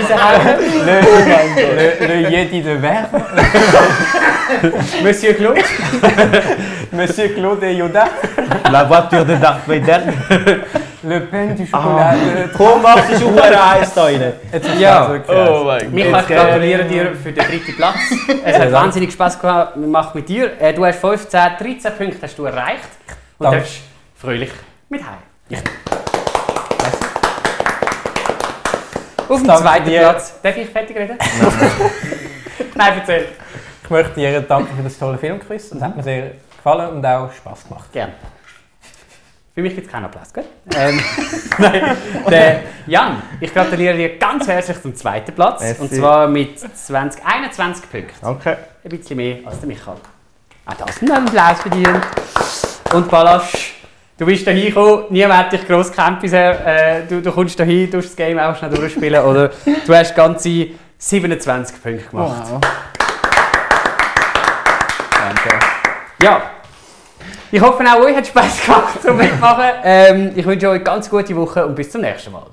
Miserable. 0.01 0.59
le, 0.87 2.07
le, 2.07 2.15
le 2.23 2.31
Yeti 2.31 2.63
de 2.63 2.71
Verre. 2.73 3.09
Monsieur 5.05 5.35
Claude. 5.35 5.59
Monsieur 6.93 7.29
Claude 7.29 7.63
et 7.63 7.75
Yoda. 7.75 8.07
La 8.73 8.85
voiture 8.85 9.25
de 9.27 9.35
Darth 9.37 9.67
Vader. 9.69 10.01
Le 11.05 11.21
Pain 11.27 11.55
du 11.55 11.67
Chocolat. 11.67 12.15
de- 12.15 12.49
Komm, 12.57 12.81
mach 12.83 13.05
sie 13.07 13.19
schon 13.21 13.33
hure 13.35 13.71
heiß 13.73 13.95
da 13.95 14.05
rein. 14.05 14.33
Jetzt 14.53 14.67
ist 14.69 14.81
Ja. 14.81 15.09
mein 15.09 15.23
Micha, 15.93 16.21
ich 16.21 16.27
gratuliere 16.27 16.85
dir 16.85 17.13
für 17.23 17.33
den 17.33 17.45
dritten 17.45 17.77
Platz. 17.77 17.97
Es 18.45 18.59
hat 18.59 18.73
wahnsinnig 18.73 19.13
Spaß 19.13 19.39
gemacht 19.41 20.15
mit 20.15 20.29
dir. 20.29 20.51
Äh, 20.61 20.73
Du 20.75 20.85
hast 20.85 20.99
15, 21.01 21.41
13 21.59 21.93
Punkte 21.97 22.19
hast 22.23 22.39
du 22.39 22.45
erreicht. 22.45 22.89
Und 23.39 23.45
Danke. 23.45 23.59
darfst 23.59 23.81
fröhlich 24.21 24.51
mit 24.91 25.03
heim. 25.03 25.19
Auf 29.29 29.43
dem 29.43 29.47
zweiten 29.47 29.89
dir. 29.89 30.01
Platz. 30.01 30.35
Darf 30.43 30.57
ich 30.57 30.69
fertig 30.69 30.97
reden? 30.97 31.17
Nein, 32.75 32.99
erzähl. 32.99 33.29
Ich 33.83 33.91
möchte 33.91 34.15
dir 34.15 34.41
danken 34.43 34.77
für 34.77 34.83
das 34.83 34.99
tolle 34.99 35.17
Filmquiz. 35.17 35.73
Es 35.73 35.81
hat 35.81 35.97
mir 35.97 36.03
sehr 36.03 36.33
gefallen 36.57 36.97
und 36.97 37.07
auch 37.07 37.33
Spaß 37.33 37.69
gemacht. 37.69 37.93
Gerne. 37.93 38.13
Für 39.55 39.63
mich 39.63 39.75
gibt 39.75 39.87
es 39.87 39.93
keinen 39.93 40.05
Applaus, 40.05 40.33
gut? 40.33 40.45
Ähm, 40.77 41.01
nein, 41.59 41.97
der 42.31 42.61
Jan, 42.87 43.23
ich 43.41 43.53
gratuliere 43.53 43.97
dir 43.97 44.19
ganz 44.19 44.47
herzlich 44.47 44.81
zum 44.81 44.95
zweiten 44.95 45.35
Platz. 45.35 45.61
Merci. 45.61 45.83
Und 45.83 45.95
zwar 45.95 46.29
mit 46.29 46.59
20, 46.61 47.25
21 47.25 47.91
Punkten. 47.91 48.15
Danke. 48.21 48.59
Ein 48.85 48.91
bisschen 48.91 49.17
mehr 49.17 49.39
als 49.45 49.59
der 49.59 49.69
Michael. 49.69 49.97
Auch 50.67 50.75
das 50.75 50.91
ist 50.91 51.03
ein 51.03 51.11
Applaus 51.11 51.61
verdient. 51.61 52.03
Und 52.93 53.11
Balasch, 53.11 53.80
du 54.21 54.27
bist 54.27 54.45
hier 54.45 54.53
hingekommen, 54.53 55.07
niemand 55.09 55.39
hat 55.39 55.53
dich 55.53 55.67
gross 55.67 55.91
gekämpft 55.91 56.21
bisher. 56.21 56.67
Äh, 56.67 57.07
du, 57.09 57.23
du 57.23 57.33
kommst 57.33 57.57
hier 57.57 57.65
hin, 57.65 57.91
du 57.91 57.97
das 57.97 58.15
Game 58.15 58.39
auch 58.39 58.55
schnell 58.55 58.71
durchspielen. 58.71 59.25
Oder 59.25 59.51
du 59.87 59.95
hast 59.95 60.15
ganze 60.15 60.69
27 60.99 61.83
Punkte 61.83 62.05
gemacht. 62.11 62.53
Danke. 65.13 65.59
Ja. 66.23 66.43
Ich 67.51 67.61
hoffe, 67.61 67.83
auch 67.83 68.05
euch 68.05 68.15
hat 68.15 68.27
Spaß 68.27 68.65
gemacht 68.65 69.03
zum 69.03 69.17
Mitmachen. 69.17 69.71
Ähm, 69.83 70.33
ich 70.37 70.45
wünsche 70.45 70.69
euch 70.69 70.75
eine 70.75 70.85
ganz 70.85 71.09
gute 71.09 71.35
Woche 71.35 71.67
und 71.67 71.75
bis 71.75 71.91
zum 71.91 72.03
nächsten 72.03 72.31
Mal. 72.31 72.47